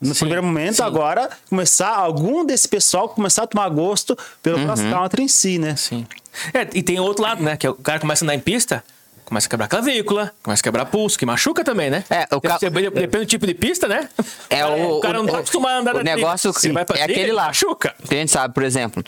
no 0.00 0.14
primeiro 0.14 0.42
momento, 0.42 0.82
agora 0.82 1.30
começar 1.48 1.88
algum 1.94 2.44
desse 2.44 2.68
pessoal 2.68 3.08
começar 3.08 3.44
a 3.44 3.46
tomar 3.46 3.68
gosto 3.70 4.16
pelo 4.42 4.62
cross 4.64 4.80
country 4.82 5.22
em 5.22 5.28
si, 5.28 5.58
né? 5.58 5.74
Sim. 5.76 6.06
É, 6.52 6.66
e 6.74 6.82
tem 6.82 7.00
outro 7.00 7.22
lado, 7.22 7.42
né? 7.42 7.56
Que 7.56 7.66
é 7.66 7.70
o 7.70 7.74
cara 7.74 7.98
começa 7.98 8.22
a 8.22 8.26
andar 8.26 8.34
em 8.34 8.40
pista, 8.40 8.84
começa 9.24 9.46
a 9.46 9.50
quebrar 9.50 9.68
clavícula, 9.68 10.32
começa 10.42 10.60
a 10.60 10.64
quebrar 10.64 10.84
pulso, 10.84 11.18
que 11.18 11.24
machuca 11.24 11.64
também, 11.64 11.88
né? 11.88 12.04
É, 12.10 12.28
o 12.34 12.40
ca- 12.42 12.58
Depende, 12.58 12.90
depende 12.90 13.24
do 13.24 13.28
tipo 13.28 13.46
de 13.46 13.54
pista, 13.54 13.88
né? 13.88 14.06
É, 14.50 14.66
o- 14.66 14.98
o 14.98 15.00
cara 15.00 15.14
não 15.18 15.24
o- 15.24 15.28
tá 15.32 15.38
acostumado 15.38 15.76
a 15.76 15.80
andar 15.80 15.94
o 15.96 15.98
trilha. 16.00 16.14
negócio 16.16 16.52
vai 16.74 16.84
pra 16.84 16.98
é 16.98 17.04
trilha, 17.04 17.18
aquele 17.20 17.32
lá. 17.32 17.46
Machuca. 17.46 17.94
Que 18.06 18.14
a 18.16 18.18
gente 18.18 18.30
sabe, 18.32 18.52
por 18.52 18.64
exemplo, 18.64 19.02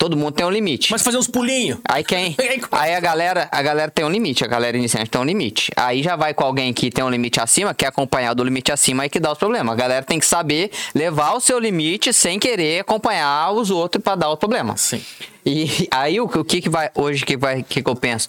todo 0.00 0.16
mundo 0.16 0.32
tem 0.32 0.46
um 0.46 0.50
limite. 0.50 0.90
Mas 0.90 1.02
fazer 1.02 1.18
uns 1.18 1.26
pulinhos. 1.28 1.78
Aí 1.86 2.02
quem? 2.02 2.34
Aí- 2.72 2.94
a 2.94 3.00
galera, 3.00 3.48
a 3.52 3.60
galera 3.62 3.90
tem 3.90 4.02
um 4.02 4.08
limite, 4.08 4.42
a 4.42 4.46
galera 4.48 4.74
iniciante 4.76 5.10
tem 5.10 5.20
um 5.20 5.24
limite. 5.24 5.70
Aí 5.76 6.02
já 6.02 6.16
vai 6.16 6.32
com 6.32 6.42
alguém 6.42 6.72
que 6.72 6.90
tem 6.90 7.04
um 7.04 7.10
limite 7.10 7.38
acima, 7.38 7.74
quer 7.74 7.88
acompanhar 7.88 8.32
do 8.32 8.42
limite 8.42 8.72
acima, 8.72 9.02
aí 9.02 9.10
que 9.10 9.20
dá 9.20 9.30
os 9.30 9.38
problemas. 9.38 9.74
A 9.74 9.76
galera 9.76 10.02
tem 10.04 10.18
que 10.18 10.24
saber 10.24 10.70
levar 10.94 11.34
o 11.34 11.40
seu 11.40 11.58
limite 11.58 12.14
sem 12.14 12.38
querer 12.38 12.80
acompanhar 12.80 13.52
os 13.52 13.70
outros 13.70 14.02
pra 14.02 14.14
dar 14.14 14.30
os 14.30 14.38
problemas. 14.38 14.80
Sim. 14.80 15.02
E 15.44 15.86
aí 15.90 16.18
o, 16.20 16.26
que- 16.28 16.38
o 16.38 16.44
que 16.44 16.60
que 16.62 16.68
vai 16.70 16.90
hoje 16.94 17.24
que 17.24 17.36
vai 17.36 17.62
que, 17.62 17.82
que 17.82 17.88
eu 17.90 17.94
penso? 17.96 18.28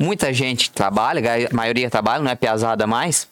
Muita 0.00 0.32
gente 0.32 0.70
trabalha, 0.72 1.20
a 1.50 1.54
maioria 1.54 1.88
trabalha, 1.88 2.22
não 2.22 2.30
é 2.30 2.34
piazada 2.34 2.84
mais. 2.86 3.28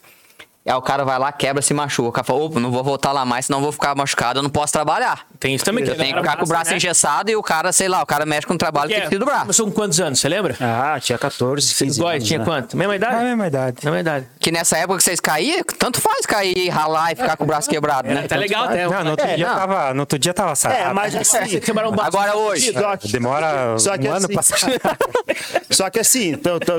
Aí 0.63 0.73
o 0.75 0.81
cara 0.81 1.03
vai 1.03 1.17
lá, 1.17 1.31
quebra, 1.31 1.59
se 1.61 1.73
machuca. 1.73 2.09
O 2.09 2.11
cara 2.11 2.23
fala, 2.23 2.39
opa, 2.43 2.59
não 2.59 2.69
vou 2.71 2.83
voltar 2.83 3.11
lá 3.11 3.25
mais, 3.25 3.47
senão 3.47 3.57
eu 3.57 3.63
vou 3.63 3.71
ficar 3.71 3.95
machucado, 3.95 4.39
eu 4.39 4.43
não 4.43 4.49
posso 4.49 4.71
trabalhar. 4.71 5.25
Tem 5.39 5.55
isso 5.55 5.65
também. 5.65 5.83
Eu 5.83 5.95
tenho 5.97 6.13
que 6.13 6.19
ficar 6.21 6.37
com 6.37 6.45
o 6.45 6.47
braço 6.47 6.69
né? 6.69 6.77
engessado 6.77 7.31
e 7.31 7.35
o 7.35 7.41
cara, 7.41 7.71
sei 7.73 7.87
lá, 7.87 8.03
o 8.03 8.05
cara 8.05 8.27
mexe 8.27 8.45
com 8.45 8.53
o 8.53 8.57
trabalho 8.59 8.87
que 8.89 8.93
Que 8.93 8.99
é, 8.99 9.01
precisa 9.01 9.19
do 9.19 9.25
braço. 9.25 9.41
Começou 9.41 9.65
com 9.65 9.71
quantos 9.71 9.99
anos, 9.99 10.19
você 10.19 10.29
lembra? 10.29 10.55
Ah, 10.61 10.99
tinha 10.99 11.17
14, 11.17 11.73
15 11.73 11.99
Góis, 11.99 12.15
anos. 12.17 12.27
tinha 12.27 12.37
né? 12.39 12.45
quanto? 12.45 12.77
Mesma 12.77 12.93
É 12.93 12.95
a 12.95 12.97
idade? 12.97 13.23
mesma 13.23 13.47
idade. 13.47 13.77
Mesma 13.83 13.99
idade. 13.99 14.27
Que 14.39 14.51
nessa 14.51 14.77
época 14.77 14.97
que 14.99 15.03
vocês 15.03 15.19
caíam, 15.19 15.63
tanto 15.79 15.99
faz 15.99 16.27
cair, 16.27 16.69
ralar 16.69 17.11
e 17.11 17.15
ficar 17.15 17.35
com 17.37 17.43
o 17.43 17.47
braço 17.47 17.67
quebrado, 17.67 18.07
né? 18.07 18.27
Tá 18.27 18.35
legal 18.35 18.65
até. 18.65 18.87
Não, 18.87 19.03
no 19.03 19.09
outro, 19.11 19.25
É, 19.25 19.35
dia 19.35 19.47
não. 19.47 19.55
tava, 19.55 19.93
no 19.95 19.99
outro 20.01 20.19
dia 20.19 20.33
tava 20.33 20.55
sarado. 20.55 20.79
É, 20.91 20.93
mas 20.93 21.15
assim, 21.15 21.39
Você 21.49 21.59
quebraram 21.59 21.89
um 21.89 21.95
braço. 21.95 22.09
Agora 22.15 22.37
hoje. 22.37 22.71
Demora 23.11 23.79
Só 23.79 23.97
que 23.97 24.07
um 24.07 24.11
ano 24.13 24.25
assim- 24.25 24.33
pra 24.33 24.43
sair. 24.43 24.79
Só 25.71 25.89
que 25.89 25.99
assim, 25.99 26.35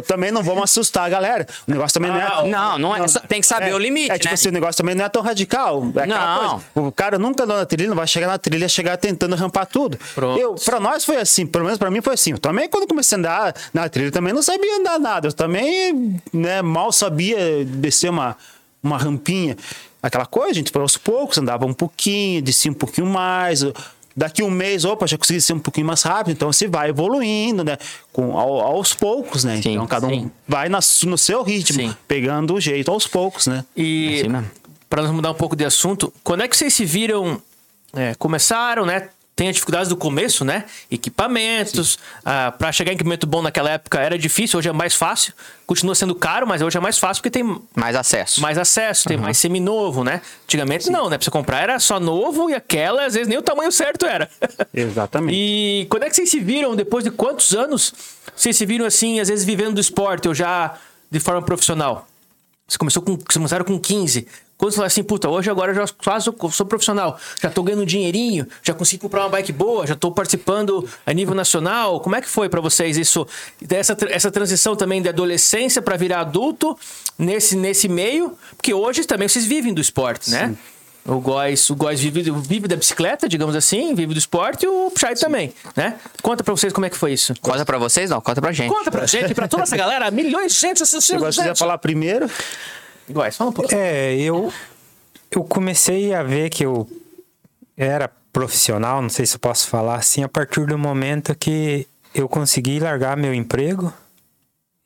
também 0.07 0.31
não 0.31 0.43
vamos 0.43 0.63
assustar 0.65 1.07
a 1.07 1.09
galera. 1.09 1.47
O 1.67 1.71
negócio 1.71 1.95
também 1.95 2.11
não 2.13 2.21
é. 2.21 2.23
Ah, 2.25 2.43
Não, 2.47 2.79
não 2.79 2.97
é, 2.97 3.01
tem 3.27 3.41
que 3.41 3.47
saber 3.47 3.71
é, 3.71 3.72
o 3.75 3.79
limite, 3.79 4.11
É 4.11 4.15
tipo 4.19 4.29
né? 4.29 4.35
assim, 4.35 4.49
o 4.49 4.53
negócio 4.53 4.77
também 4.77 4.95
não 4.95 5.05
é 5.05 5.09
tão 5.09 5.23
radical. 5.23 5.83
É 5.97 6.07
Não. 6.07 6.39
coisa. 6.73 6.89
O 6.89 6.93
cara 6.93 7.19
nunca 7.19 7.45
andou 7.45 7.57
na 7.57 7.67
trilha, 7.67 7.89
não 7.89 7.97
vai 7.97 8.07
chegar 8.07 8.27
na 8.29 8.39
trilha, 8.39 8.69
chegar 8.69 8.97
tentando 8.97 9.35
rampar 9.37 9.67
tudo. 9.67 9.99
Pronto. 10.15 10.39
Eu, 10.41 10.55
pra 10.55 10.79
nós 10.81 11.05
foi 11.05 11.17
assim, 11.17 11.47
pelo 11.47 11.65
menos 11.65 11.79
pra 11.79 11.91
mim 11.91 12.01
foi 12.01 12.15
assim. 12.15 12.33
Eu 12.33 12.39
também, 12.39 12.69
quando 12.69 12.87
comecei 12.87 13.17
a 13.17 13.19
andar 13.19 13.55
na 13.73 13.89
trilha, 13.89 14.11
também 14.11 14.33
não 14.33 14.43
sabia 14.43 14.77
andar 14.79 14.99
nada. 14.99 15.29
Eu 15.29 15.33
também 15.33 16.21
né, 16.33 16.63
mal 16.63 16.93
sabia 16.93 17.65
descer 17.65 18.11
uma, 18.11 18.37
uma 18.83 18.97
rampinha. 18.99 19.57
Aquela 20.03 20.27
coisa, 20.27 20.51
a 20.51 20.55
gente 20.55 20.73
foi 20.73 20.83
aos 20.83 20.97
poucos, 20.97 21.39
andava 21.39 21.65
um 21.65 21.73
pouquinho, 21.73 22.43
descia 22.43 22.71
um 22.71 22.75
pouquinho 22.75 23.07
mais. 23.07 23.65
Daqui 24.17 24.43
um 24.43 24.51
mês, 24.51 24.85
opa, 24.85 25.07
já 25.07 25.17
consegui 25.17 25.41
ser 25.41 25.53
um 25.55 25.59
pouquinho 25.59 25.87
mais 25.87 26.03
rápido. 26.03 26.33
Então 26.35 26.53
você 26.53 26.69
vai 26.69 26.91
evoluindo, 26.91 27.65
né? 27.65 27.79
Com, 28.13 28.39
ao- 28.39 28.61
aos 28.61 28.93
poucos, 28.95 29.45
né? 29.45 29.61
Sim, 29.63 29.73
então 29.73 29.87
cada 29.87 30.07
um 30.07 30.11
sim. 30.11 30.31
vai 30.47 30.69
na- 30.69 30.81
no 31.05 31.17
seu 31.19 31.43
ritmo, 31.43 31.81
Sim. 31.81 31.97
pegando 32.07 32.55
o 32.55 32.61
jeito 32.61 32.91
aos 32.91 33.07
poucos, 33.07 33.47
né? 33.47 33.65
E 33.77 34.21
Assim 34.21 34.29
mesmo. 34.29 34.51
para 34.91 35.03
nós 35.03 35.11
mudar 35.13 35.31
um 35.31 35.35
pouco 35.35 35.57
de 35.57 35.65
assunto, 35.65 36.13
quando 36.23 36.43
é 36.43 36.49
que 36.49 36.57
vocês 36.57 36.75
se 36.75 36.85
viram, 36.85 37.41
é, 37.95 38.15
começaram, 38.17 38.85
né? 38.85 39.09
Tem 39.35 39.49
as 39.49 39.55
dificuldades 39.55 39.89
do 39.89 39.97
começo, 39.97 40.45
né? 40.45 40.67
Equipamentos, 40.91 41.99
ah, 42.25 42.53
para 42.57 42.71
chegar 42.71 42.93
em 42.93 42.95
equipamento 42.95 43.27
bom 43.27 43.41
naquela 43.41 43.71
época 43.71 43.99
era 43.99 44.19
difícil, 44.19 44.59
hoje 44.59 44.69
é 44.69 44.73
mais 44.73 44.95
fácil. 44.95 45.33
Continua 45.67 45.95
sendo 45.95 46.15
caro, 46.15 46.47
mas 46.47 46.61
hoje 46.61 46.77
é 46.77 46.81
mais 46.81 46.99
fácil 46.99 47.23
porque 47.23 47.31
tem 47.31 47.63
Mais 47.75 47.97
acesso. 47.97 48.41
mais 48.43 48.59
acesso, 48.59 49.09
tem 49.09 49.17
mais 49.17 49.39
seminovo, 49.39 50.05
né? 50.05 50.21
Antigamente 50.45 50.91
não, 50.91 51.09
né? 51.09 51.17
Pra 51.17 51.25
você 51.25 51.31
comprar 51.31 51.63
era 51.63 51.79
só 51.79 51.99
novo 51.99 52.51
e 52.51 52.55
aquela, 52.55 53.07
às 53.07 53.15
vezes 53.15 53.27
nem 53.29 53.39
o 53.39 53.43
tamanho 53.43 53.73
certo 53.73 54.05
era. 54.05 54.29
Exatamente. 54.75 55.35
E 55.35 55.87
quando 55.89 56.03
é 56.03 56.11
que 56.11 56.17
vocês 56.17 56.31
se 56.31 56.39
viram, 56.41 56.77
depois 56.77 57.03
de 57.03 57.11
quantos 57.11 57.55
anos, 57.55 57.95
vocês 58.37 58.57
se 58.57 58.67
viram 58.67 58.85
assim, 58.85 59.19
às 59.19 59.29
vezes 59.29 59.45
vivendo 59.45 59.75
do 59.75 59.81
esporte 59.81 60.29
ou 60.29 60.35
já 60.35 60.75
de 61.11 61.19
forma 61.21 61.41
profissional? 61.43 62.07
Você 62.73 62.79
começou 62.79 63.03
com, 63.03 63.17
vocês 63.17 63.37
começaram 63.37 63.67
com 63.67 63.79
15. 63.79 64.27
Quando 64.57 64.71
você 64.71 64.77
fala 64.77 64.87
assim, 64.87 65.03
puta, 65.03 65.29
hoje 65.29 65.51
agora 65.51 65.73
eu 65.73 65.75
já 65.75 65.95
quase 66.03 66.25
sou, 66.25 66.51
sou 66.51 66.65
profissional, 66.65 67.19
já 67.39 67.51
tô 67.51 67.63
ganhando 67.63 67.85
dinheirinho, 67.85 68.47
já 68.63 68.73
consegui 68.73 69.03
comprar 69.03 69.25
uma 69.25 69.29
bike 69.29 69.53
boa, 69.53 69.87
já 69.87 69.95
tô 69.95 70.11
participando 70.11 70.89
a 71.05 71.13
nível 71.13 71.35
nacional. 71.35 72.01
Como 72.01 72.17
é 72.17 72.23
que 72.23 72.29
foi 72.29 72.49
pra 72.49 72.63
vocês 72.63 72.97
isso? 72.97 73.27
Essa, 73.69 73.95
essa 74.09 74.31
transição 74.31 74.75
também 74.75 75.03
de 75.03 75.09
adolescência 75.11 75.83
pra 75.83 75.99
virar 75.99 76.21
adulto 76.21 76.79
nesse, 77.19 77.57
nesse 77.57 77.89
meio? 77.89 78.39
Porque 78.57 78.73
hoje 78.73 79.05
também 79.05 79.29
vocês 79.29 79.45
vivem 79.45 79.75
do 79.75 79.81
esporte, 79.81 80.31
né? 80.31 80.57
O 81.05 81.19
Góis, 81.19 81.69
o 81.69 81.75
Góis 81.75 82.01
vive, 82.01 82.31
vive 82.31 82.69
da 82.69 82.77
bicicleta, 82.77 83.29
digamos 83.29 83.57
assim, 83.57 83.93
vive 83.95 84.15
do 84.15 84.19
esporte 84.19 84.65
e 84.65 84.69
o 84.69 84.89
Pchai 84.93 85.15
também, 85.17 85.53
né? 85.75 85.99
Conta 86.23 86.45
pra 86.45 86.55
vocês 86.55 86.73
como 86.73 86.87
é 86.87 86.91
que 86.91 86.97
foi 86.97 87.13
isso. 87.13 87.35
Conta 87.41 87.65
pra 87.65 87.77
vocês? 87.77 88.09
Não, 88.11 88.21
conta 88.21 88.41
pra 88.41 88.53
gente. 88.53 88.69
Conta 88.69 88.91
pra 88.91 89.05
gente, 89.07 89.35
pra 89.35 89.49
toda 89.49 89.65
essa 89.65 89.77
galera, 89.77 90.09
milhões 90.13 90.53
de 90.55 90.61
gente 90.61 90.77
Se 90.79 90.83
assistindo. 90.85 91.19
você 91.19 91.41
quiser 91.41 91.57
falar 91.57 91.79
primeiro, 91.79 92.31
Góis, 93.11 93.37
fala 93.37 93.51
um 93.51 93.53
pouquinho. 93.53 93.81
É, 93.81 94.15
eu, 94.15 94.53
eu 95.31 95.43
comecei 95.43 96.15
a 96.15 96.23
ver 96.23 96.51
que 96.51 96.65
eu 96.65 96.89
era 97.77 98.09
profissional, 98.33 99.03
não 99.03 99.09
sei 99.11 99.27
se 99.27 99.35
eu 99.35 99.41
posso 99.41 99.67
falar 99.67 99.97
assim, 99.97 100.23
a 100.23 100.29
partir 100.29 100.65
do 100.67 100.79
momento 100.79 101.35
que 101.35 101.87
eu 102.15 102.29
consegui 102.29 102.79
largar 102.79 103.17
meu 103.17 103.35
emprego 103.35 103.93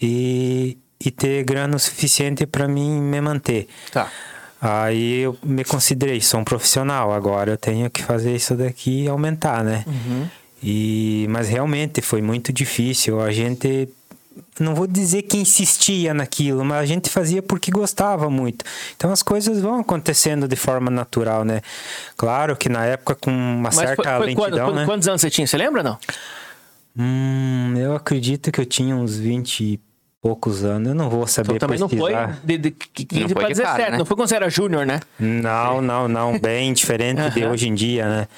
e, 0.00 0.78
e 0.99 1.11
ter 1.11 1.44
grana 1.44 1.76
o 1.76 1.78
suficiente 1.78 2.46
para 2.46 2.66
mim 2.66 3.00
me 3.00 3.20
manter. 3.20 3.68
Tá. 3.92 4.11
Aí 4.60 5.20
eu 5.20 5.36
me 5.44 5.64
considerei, 5.64 6.20
sou 6.20 6.40
um 6.40 6.44
profissional, 6.44 7.12
agora 7.12 7.52
eu 7.52 7.56
tenho 7.58 7.90
que 7.90 8.02
fazer 8.02 8.34
isso 8.34 8.54
daqui 8.54 9.04
e 9.04 9.08
aumentar, 9.08 9.62
né? 9.62 9.84
E, 10.62 11.26
mas 11.28 11.48
realmente 11.48 12.00
foi 12.00 12.22
muito 12.22 12.52
difícil. 12.52 13.20
A 13.20 13.30
gente, 13.30 13.88
não 14.58 14.75
vou 14.75 14.86
dizer 14.86 15.22
que 15.22 15.36
insistia 15.36 16.14
naquilo, 16.14 16.64
mas 16.64 16.78
a 16.78 16.86
gente 16.86 17.10
fazia 17.10 17.42
porque 17.42 17.70
gostava 17.70 18.30
muito. 18.30 18.64
Então 18.96 19.12
as 19.12 19.22
coisas 19.22 19.60
vão 19.60 19.80
acontecendo 19.80 20.48
de 20.48 20.56
forma 20.56 20.90
natural, 20.90 21.44
né? 21.44 21.60
Claro 22.16 22.56
que 22.56 22.68
na 22.70 22.84
época 22.86 23.14
com 23.14 23.30
uma 23.30 23.64
Mas 23.64 23.75
certa 23.76 24.02
foi, 24.16 24.34
foi 24.34 24.46
lentidão, 24.46 24.66
quando- 24.68 24.76
né? 24.76 24.84
quantos 24.86 25.06
anos 25.06 25.20
você 25.20 25.28
tinha? 25.30 25.46
Você 25.46 25.58
lembra 25.58 25.82
não? 25.82 25.98
Hum, 26.98 27.75
eu 27.76 27.94
acredito 27.94 28.50
que 28.50 28.58
eu 28.60 28.64
tinha 28.66 28.96
uns 28.96 29.16
20 29.18 29.60
e 29.60 29.80
poucos 30.26 30.64
anos. 30.64 30.88
Eu 30.88 30.95
não 30.95 31.09
vou 31.09 31.26
saber 31.26 31.54
Então 31.54 31.68
também 31.68 31.78
não 31.78 31.88
foi 31.88 31.99
pesquisar. 32.12 32.40
de, 32.42 32.59
de 32.59 32.71
15 32.71 33.21
Não 33.21 33.28
foi 33.28 33.35
pra 33.35 33.42
de 33.49 33.54
17. 33.54 33.76
cara, 33.78 33.90
né? 33.92 33.99
Não 33.99 34.04
foi 34.04 34.16
quando 34.16 34.28
você 34.28 34.37
era 34.37 34.50
júnior, 34.50 34.85
né? 34.87 35.00
Não, 35.18 35.80
não, 35.80 36.09
não. 36.09 36.38
Bem 36.38 36.73
diferente 36.73 37.30
de 37.30 37.42
Aham. 37.42 37.52
hoje 37.52 37.68
em 37.68 37.75
dia, 37.75 38.09
né? 38.09 38.28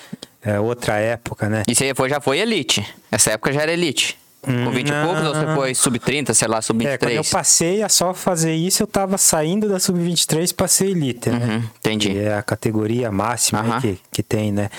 É 0.43 0.61
outra 0.61 0.97
época, 0.99 1.49
né? 1.49 1.63
Isso 1.67 1.83
aí 1.83 1.93
foi, 1.95 2.09
já 2.09 2.21
foi 2.21 2.39
elite. 2.39 2.85
Essa 3.11 3.33
época 3.33 3.53
já 3.53 3.63
era 3.63 3.73
elite. 3.73 4.19
Com 4.41 4.71
20 4.71 4.87
e 4.89 4.91
não. 4.93 5.05
poucos, 5.07 5.27
ou 5.27 5.35
você 5.35 5.55
foi 5.55 5.75
sub-30, 5.75 6.33
sei 6.33 6.47
lá, 6.47 6.59
É, 6.59 6.97
quando 6.97 7.11
eu 7.11 7.25
sub-23? 7.25 7.33
passei 7.33 7.83
a 7.83 7.89
só 7.89 8.15
fazer 8.15 8.55
isso, 8.55 8.83
eu 8.83 8.87
tava 8.87 9.19
saindo 9.19 9.69
da 9.69 9.81
Sub-23 9.81 10.55
pra 10.55 10.69
ser 10.69 10.87
elite, 10.91 11.29
né? 11.29 11.39
Uhum, 11.45 11.63
entendi. 11.79 12.11
Que 12.13 12.19
é 12.21 12.35
a 12.35 12.43
categoria 12.43 13.11
máxima 13.11 13.61
Aham. 13.61 13.81
que, 13.81 13.99
que 14.13 14.23
tem, 14.23 14.53
né? 14.53 14.71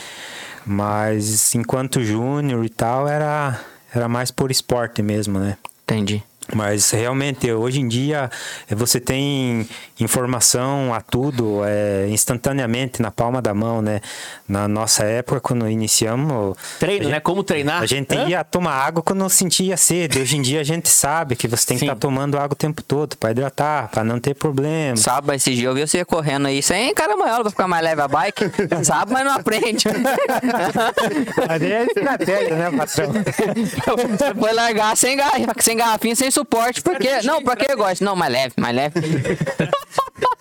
Mas 0.66 1.54
enquanto 1.56 2.02
júnior 2.04 2.64
e 2.64 2.70
tal, 2.70 3.08
era, 3.08 3.60
era 3.94 4.08
mais 4.08 4.32
por 4.32 4.50
esporte 4.50 5.02
mesmo, 5.02 5.40
né? 5.40 5.58
Entendi. 5.84 6.24
Mas 6.54 6.90
realmente, 6.92 7.52
hoje 7.52 7.80
em 7.80 7.88
dia, 7.88 8.30
você 8.70 9.00
tem 9.00 9.68
informação 10.00 10.94
a 10.94 11.02
tudo 11.02 11.62
é, 11.66 12.08
instantaneamente 12.10 13.02
na 13.02 13.12
palma 13.12 13.42
da 13.42 13.54
mão, 13.54 13.82
né? 13.82 14.02
Na 14.48 14.68
nossa 14.68 15.04
época, 15.04 15.40
quando 15.40 15.70
iniciamos. 15.70 16.58
Treino, 16.80 17.04
gente- 17.04 17.12
né? 17.12 17.20
Como 17.20 17.44
treinar. 17.44 17.82
A 17.82 17.86
gente 17.86 18.16
Hã? 18.18 18.28
ia 18.28 18.44
tomar 18.44 18.74
água 18.74 19.04
quando 19.04 19.30
sentia 19.30 19.78
sede. 19.78 20.20
Hoje 20.20 20.38
em 20.38 20.42
dia 20.42 20.62
a 20.62 20.64
gente 20.64 20.90
sabe 20.90 21.36
que 21.36 21.48
você 21.48 21.68
tem 21.68 21.78
que 21.78 21.86
estar 21.86 21.96
tomando 21.96 22.36
água 22.38 22.54
o 22.54 22.56
tempo 22.56 22.82
todo 22.82 23.16
para 23.18 23.32
hidratar, 23.32 23.90
para 23.90 24.04
não 24.04 24.20
ter 24.20 24.34
problema. 24.34 24.98
Sábado, 24.98 25.34
esse 25.36 25.54
dia 25.54 25.68
eu 25.68 25.76
vi 25.76 25.86
você 25.86 26.04
correndo 26.04 26.48
aí 26.48 26.62
sem 26.64 26.94
caramanhola 26.94 27.42
pra 27.42 27.52
ficar 27.52 27.68
mais 27.68 27.84
leve 27.84 28.02
a 28.02 28.08
bike. 28.08 28.44
Sabe, 28.84 29.12
mas 29.14 29.24
não 29.26 29.34
aprende. 29.34 29.84
Mas 31.48 31.62
é 31.62 31.84
estratégia, 31.86 32.56
né, 32.56 32.72
patrão? 32.78 33.12
Você 33.14 34.34
foi 34.40 34.54
largar 34.54 34.96
sem, 34.98 35.16
garra, 35.18 35.38
sem 35.60 35.76
garrafinha, 35.78 36.16
sem 36.16 36.32
suporte, 36.40 36.82
porque. 36.82 37.22
Não, 37.22 37.42
pra 37.44 37.56
que 37.56 37.72
eu 37.72 37.78
gosto? 37.78 38.04
Não, 38.04 38.16
mais 38.16 38.32
leve, 38.32 38.54
mais 38.58 38.76
leve. 38.76 38.94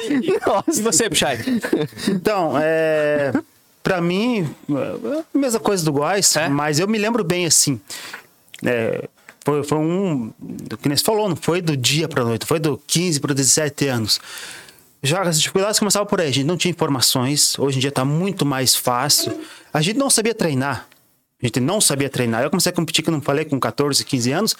E 0.01 0.39
Nossa. 0.47 0.83
você, 0.83 1.11
Pichai? 1.11 1.39
Então, 2.09 2.53
é. 2.57 3.33
Pra 3.83 4.01
mim, 4.01 4.49
é 4.71 5.25
a 5.35 5.39
mesma 5.39 5.59
coisa 5.61 5.85
do 5.85 5.93
Góis, 5.93 6.35
É? 6.37 6.49
mas 6.49 6.79
eu 6.79 6.87
me 6.87 6.99
lembro 6.99 7.25
bem 7.25 7.47
assim. 7.47 7.81
É, 8.65 9.09
foi, 9.45 9.63
foi 9.65 9.79
um. 9.79 10.33
Do 10.39 10.77
que 10.77 10.89
nem 10.89 10.97
você 10.97 11.05
falou, 11.05 11.29
não 11.29 11.37
foi 11.37 11.61
do 11.61 11.77
dia 11.77 12.09
pra 12.09 12.25
noite, 12.25 12.47
foi 12.47 12.59
do 12.61 12.81
15 12.87 13.19
para 13.21 13.35
17 13.35 13.87
anos. 13.89 14.21
Já 15.03 15.23
as 15.23 15.41
dificuldades 15.41 15.79
começavam 15.79 16.07
por 16.07 16.21
aí, 16.21 16.29
a 16.29 16.33
gente 16.33 16.47
não 16.47 16.57
tinha 16.57 16.71
informações, 16.71 17.59
hoje 17.59 17.79
em 17.79 17.81
dia 17.81 17.93
tá 17.93 18.05
muito 18.05 18.45
mais 18.47 18.75
fácil. 18.75 19.39
A 19.73 19.81
gente 19.83 19.99
não 19.99 20.11
sabia 20.11 20.35
treinar. 20.35 20.87
A 21.41 21.47
gente 21.47 21.61
não 21.61 21.81
sabia 21.81 22.11
treinar. 22.11 22.43
Eu 22.43 22.51
comecei 22.51 22.71
a 22.71 22.75
competir, 22.75 23.03
que 23.03 23.09
eu 23.09 23.13
não 23.15 23.21
falei, 23.21 23.45
com 23.45 23.61
14, 23.61 24.05
15 24.05 24.33
anos. 24.33 24.57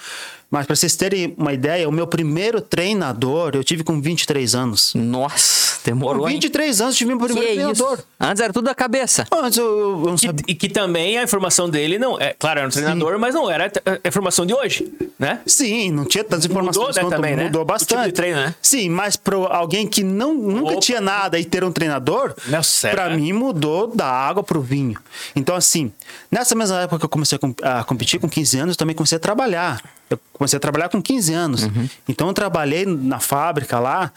Mas 0.51 0.65
para 0.65 0.75
vocês 0.75 0.95
terem 0.95 1.35
uma 1.37 1.53
ideia, 1.53 1.87
o 1.87 1.91
meu 1.91 2.07
primeiro 2.07 2.59
treinador 2.59 3.51
eu 3.53 3.63
tive 3.63 3.83
com 3.83 4.01
23 4.01 4.55
anos. 4.55 4.93
Nossa, 4.95 5.79
demorou, 5.85 6.23
Com 6.23 6.29
hein? 6.29 6.35
23 6.37 6.81
anos 6.81 6.95
eu 6.95 6.97
tive 6.97 7.09
meu 7.09 7.19
Que 7.19 7.25
primeiro 7.25 7.53
treinador. 7.53 7.93
isso? 7.99 8.07
Antes 8.19 8.41
era 8.41 8.51
tudo 8.51 8.65
da 8.65 8.73
cabeça. 8.73 9.27
Antes 9.31 9.59
eu, 9.59 9.65
eu 10.03 10.05
não 10.09 10.17
sabia. 10.17 10.43
e 10.47 10.55
que 10.55 10.67
também 10.67 11.17
a 11.19 11.23
informação 11.23 11.69
dele 11.69 11.99
não 11.99 12.19
é, 12.19 12.33
claro, 12.37 12.59
era 12.59 12.67
um 12.67 12.71
treinador, 12.71 13.19
mas 13.19 13.35
não 13.35 13.49
era 13.49 13.71
a 14.03 14.07
informação 14.07 14.43
de 14.45 14.53
hoje, 14.55 14.91
né? 15.19 15.39
Sim, 15.45 15.91
não 15.91 16.03
tinha 16.05 16.23
tantas 16.23 16.45
informações 16.45 16.87
Mudou, 16.87 16.95
né, 16.95 17.01
quanto 17.01 17.15
também, 17.15 17.35
né? 17.35 17.43
mudou 17.43 17.61
O 17.61 17.65
tipo 17.65 17.73
bastante. 17.73 18.05
de 18.07 18.11
treino, 18.13 18.37
né? 18.39 18.55
Sim, 18.61 18.89
mas 18.89 19.15
para 19.15 19.35
alguém 19.35 19.85
que 19.87 20.03
não, 20.03 20.33
nunca 20.33 20.71
Opa. 20.71 20.79
tinha 20.81 20.99
nada 20.99 21.39
e 21.39 21.45
ter 21.45 21.63
um 21.63 21.71
treinador, 21.71 22.33
Não, 22.47 22.63
sério, 22.63 22.97
para 22.97 23.09
né? 23.09 23.17
mim 23.17 23.33
mudou 23.33 23.85
da 23.87 24.07
água 24.07 24.41
pro 24.43 24.61
vinho. 24.61 24.99
Então 25.35 25.55
assim, 25.55 25.91
nessa 26.31 26.55
mesma 26.55 26.81
época 26.81 26.97
que 26.99 27.05
eu 27.05 27.09
comecei 27.09 27.35
a 27.35 27.39
com- 27.39 27.53
a 27.61 27.83
competir 27.83 28.19
com 28.19 28.27
15 28.27 28.57
anos, 28.57 28.73
eu 28.73 28.77
também 28.77 28.95
comecei 28.95 29.15
a 29.15 29.19
trabalhar. 29.19 29.79
Eu 30.09 30.19
comecei 30.33 30.57
a 30.57 30.59
trabalhar 30.59 30.89
com 30.89 31.01
15 31.01 31.33
anos. 31.33 31.63
Uhum. 31.63 31.89
Então 32.07 32.27
eu 32.27 32.33
trabalhei 32.33 32.85
na 32.85 33.19
fábrica 33.19 33.79
lá 33.79 34.11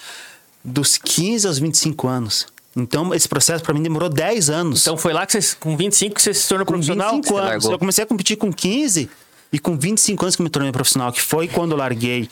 dos 0.65 0.97
15 0.97 1.47
aos 1.47 1.59
25 1.59 2.09
anos. 2.09 2.47
Então 2.75 3.13
esse 3.15 3.29
processo 3.29 3.63
para 3.63 3.75
mim 3.75 3.83
demorou 3.83 4.09
10 4.09 4.49
anos. 4.49 4.81
Então 4.83 4.97
foi 4.97 5.13
lá 5.13 5.27
que 5.27 5.39
você, 5.41 5.57
com 5.57 5.77
25 5.77 6.15
que 6.15 6.23
você 6.23 6.33
se 6.33 6.49
tornou 6.49 6.65
com 6.65 6.73
profissional? 6.73 7.11
25 7.17 7.37
anos. 7.37 7.51
largou. 7.51 7.73
Eu 7.73 7.79
comecei 7.79 8.05
a 8.05 8.07
competir 8.07 8.37
com 8.37 8.51
15 8.53 9.11
e 9.53 9.59
com 9.59 9.77
25 9.77 10.25
anos 10.25 10.37
que 10.37 10.41
eu 10.43 10.45
me 10.45 10.51
tornei 10.51 10.73
profissional, 10.73 11.13
que 11.13 11.21
foi 11.21 11.47
quando 11.49 11.73
eu 11.73 11.77
larguei 11.79 12.29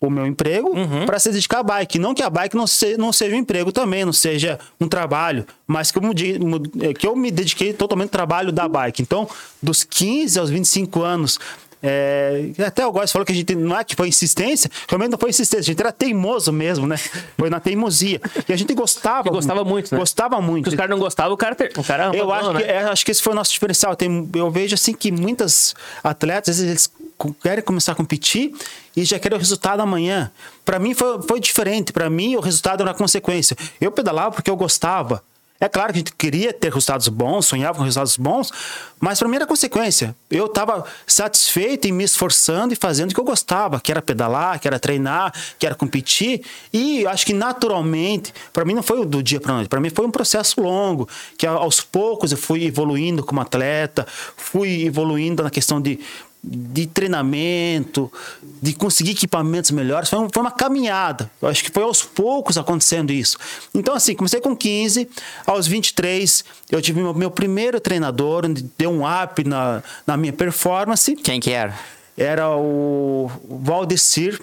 o 0.00 0.10
meu 0.10 0.26
emprego 0.26 0.70
Uhum. 0.76 1.06
para 1.06 1.16
se 1.20 1.30
dedicar 1.30 1.60
à 1.60 1.62
bike. 1.62 1.96
Não 1.96 2.12
que 2.12 2.24
a 2.24 2.28
bike 2.28 2.56
não, 2.56 2.66
se- 2.66 2.96
não 2.96 3.12
seja 3.12 3.36
um 3.36 3.38
emprego 3.38 3.70
também, 3.70 4.04
não 4.04 4.12
seja 4.12 4.58
um 4.80 4.88
trabalho, 4.88 5.46
mas 5.64 5.92
que 5.92 5.98
eu, 5.98 6.02
mudi- 6.02 6.40
é, 6.80 6.92
que 6.92 7.06
eu 7.06 7.14
me 7.14 7.30
dediquei 7.30 7.72
totalmente 7.72 8.08
ao 8.08 8.10
trabalho 8.12 8.50
da 8.50 8.66
bike. 8.66 9.00
Então, 9.00 9.28
dos 9.62 9.84
15 9.84 10.40
aos 10.40 10.50
25 10.50 11.02
anos. 11.02 11.38
É, 11.82 12.50
até 12.64 12.86
o 12.86 12.92
Góes 12.92 13.10
falou 13.10 13.26
que 13.26 13.32
a 13.32 13.34
gente 13.34 13.54
não 13.56 13.76
é 13.76 13.82
que 13.82 13.96
foi 13.96 14.08
insistência, 14.08 14.70
realmente 14.88 15.10
não 15.10 15.18
foi 15.18 15.30
insistência, 15.30 15.60
a 15.60 15.72
gente 15.72 15.80
era 15.80 15.90
teimoso 15.90 16.52
mesmo, 16.52 16.86
né? 16.86 16.96
Foi 17.36 17.50
na 17.50 17.58
teimosia. 17.58 18.20
E 18.48 18.52
a 18.52 18.56
gente 18.56 18.72
gostava. 18.74 19.28
Gostava 19.30 19.64
muito, 19.64 19.92
né? 19.92 19.98
Gostava 19.98 20.40
muito. 20.40 20.64
Porque 20.64 20.74
os 20.74 20.76
caras 20.76 20.90
não 20.90 20.98
gostavam, 20.98 21.32
o 21.32 21.36
cara, 21.36 21.54
ter, 21.54 21.72
o 21.76 21.82
cara 21.82 22.14
Eu 22.14 22.32
acho, 22.32 22.48
que, 22.52 22.58
né? 22.58 22.66
é, 22.66 22.78
acho 22.84 23.04
que 23.04 23.10
esse 23.10 23.22
foi 23.22 23.32
o 23.32 23.36
nosso 23.36 23.52
diferencial. 23.52 23.96
Tem, 23.96 24.28
eu 24.34 24.50
vejo 24.50 24.74
assim 24.74 24.92
que 24.94 25.10
muitas 25.10 25.74
atletas, 26.04 26.56
às 26.56 26.64
vezes, 26.64 26.88
eles 26.88 27.34
querem 27.42 27.62
começar 27.62 27.92
a 27.92 27.94
competir 27.94 28.54
e 28.96 29.04
já 29.04 29.18
querem 29.18 29.36
o 29.36 29.38
resultado 29.38 29.80
amanhã. 29.80 30.30
Para 30.64 30.78
mim 30.78 30.94
foi, 30.94 31.20
foi 31.22 31.40
diferente. 31.40 31.92
Para 31.92 32.08
mim, 32.08 32.36
o 32.36 32.40
resultado 32.40 32.82
era 32.82 32.94
consequência. 32.94 33.56
Eu 33.80 33.90
pedalava 33.90 34.32
porque 34.32 34.50
eu 34.50 34.56
gostava. 34.56 35.22
É 35.62 35.68
claro 35.68 35.92
que 35.92 35.98
a 35.98 36.00
gente 36.00 36.12
queria 36.14 36.52
ter 36.52 36.70
resultados 36.70 37.06
bons, 37.06 37.46
sonhava 37.46 37.78
com 37.78 37.84
resultados 37.84 38.16
bons, 38.16 38.50
mas 38.98 39.20
para 39.20 39.28
mim 39.28 39.36
era 39.36 39.46
consequência. 39.46 40.12
Eu 40.28 40.46
estava 40.46 40.84
satisfeito 41.06 41.86
em 41.86 41.92
me 41.92 42.02
esforçando 42.02 42.72
e 42.72 42.76
fazendo 42.76 43.12
o 43.12 43.14
que 43.14 43.20
eu 43.20 43.24
gostava, 43.24 43.80
que 43.80 43.92
era 43.92 44.02
pedalar, 44.02 44.58
que 44.58 44.66
era 44.66 44.80
treinar, 44.80 45.32
que 45.60 45.64
era 45.64 45.76
competir. 45.76 46.42
E 46.72 47.06
acho 47.06 47.24
que 47.24 47.32
naturalmente, 47.32 48.34
para 48.52 48.64
mim 48.64 48.74
não 48.74 48.82
foi 48.82 49.06
do 49.06 49.22
dia 49.22 49.40
para 49.40 49.54
noite, 49.54 49.68
para 49.68 49.78
mim 49.78 49.88
foi 49.88 50.04
um 50.04 50.10
processo 50.10 50.60
longo, 50.60 51.08
que 51.38 51.46
aos 51.46 51.80
poucos 51.80 52.32
eu 52.32 52.38
fui 52.38 52.64
evoluindo 52.64 53.22
como 53.22 53.40
atleta, 53.40 54.04
fui 54.36 54.84
evoluindo 54.84 55.44
na 55.44 55.50
questão 55.50 55.80
de 55.80 56.00
de 56.44 56.86
treinamento, 56.86 58.12
de 58.60 58.72
conseguir 58.74 59.12
equipamentos 59.12 59.70
melhores, 59.70 60.08
foi, 60.10 60.18
um- 60.18 60.28
foi 60.32 60.42
uma 60.42 60.50
caminhada. 60.50 61.30
Eu 61.40 61.48
acho 61.48 61.62
que 61.62 61.70
foi 61.70 61.82
aos 61.84 62.02
poucos 62.02 62.58
acontecendo 62.58 63.12
isso. 63.12 63.38
Então, 63.72 63.94
assim, 63.94 64.14
comecei 64.14 64.40
com 64.40 64.56
15, 64.56 65.08
aos 65.46 65.66
23, 65.68 66.44
eu 66.70 66.82
tive 66.82 67.00
meu, 67.00 67.14
meu 67.14 67.30
primeiro 67.30 67.80
treinador, 67.80 68.44
onde 68.44 68.62
deu 68.76 68.90
um 68.90 69.02
up 69.04 69.44
na, 69.44 69.82
na 70.06 70.16
minha 70.16 70.32
performance. 70.32 71.14
Quem 71.16 71.38
que 71.38 71.50
era? 71.50 71.78
Era 72.18 72.50
o 72.56 73.30
Valdecir. 73.48 74.40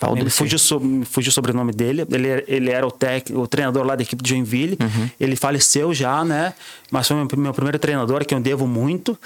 Valdecir. 0.00 0.30
Fugiu, 0.30 0.58
so, 0.60 0.80
fugiu 1.10 1.30
o 1.30 1.32
sobrenome 1.32 1.72
dele. 1.72 2.06
Ele, 2.12 2.44
ele 2.46 2.70
era 2.70 2.86
o, 2.86 2.90
tec, 2.92 3.30
o 3.34 3.48
treinador 3.48 3.84
lá 3.84 3.96
da 3.96 4.02
equipe 4.02 4.22
de 4.22 4.30
Joinville. 4.30 4.78
Ele 5.18 5.34
faleceu 5.34 5.92
já, 5.92 6.24
né? 6.24 6.54
Mas 6.92 7.08
foi 7.08 7.16
meu, 7.16 7.26
meu 7.36 7.52
primeiro 7.52 7.78
treinador, 7.80 8.22
a 8.22 8.24
quem 8.24 8.38
eu 8.38 8.42
devo 8.42 8.66
muito. 8.68 9.18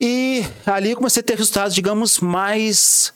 E 0.00 0.44
ali 0.64 0.94
comecei 0.94 1.20
a 1.20 1.24
ter 1.24 1.36
resultados, 1.36 1.74
digamos, 1.74 2.20
mais 2.20 3.12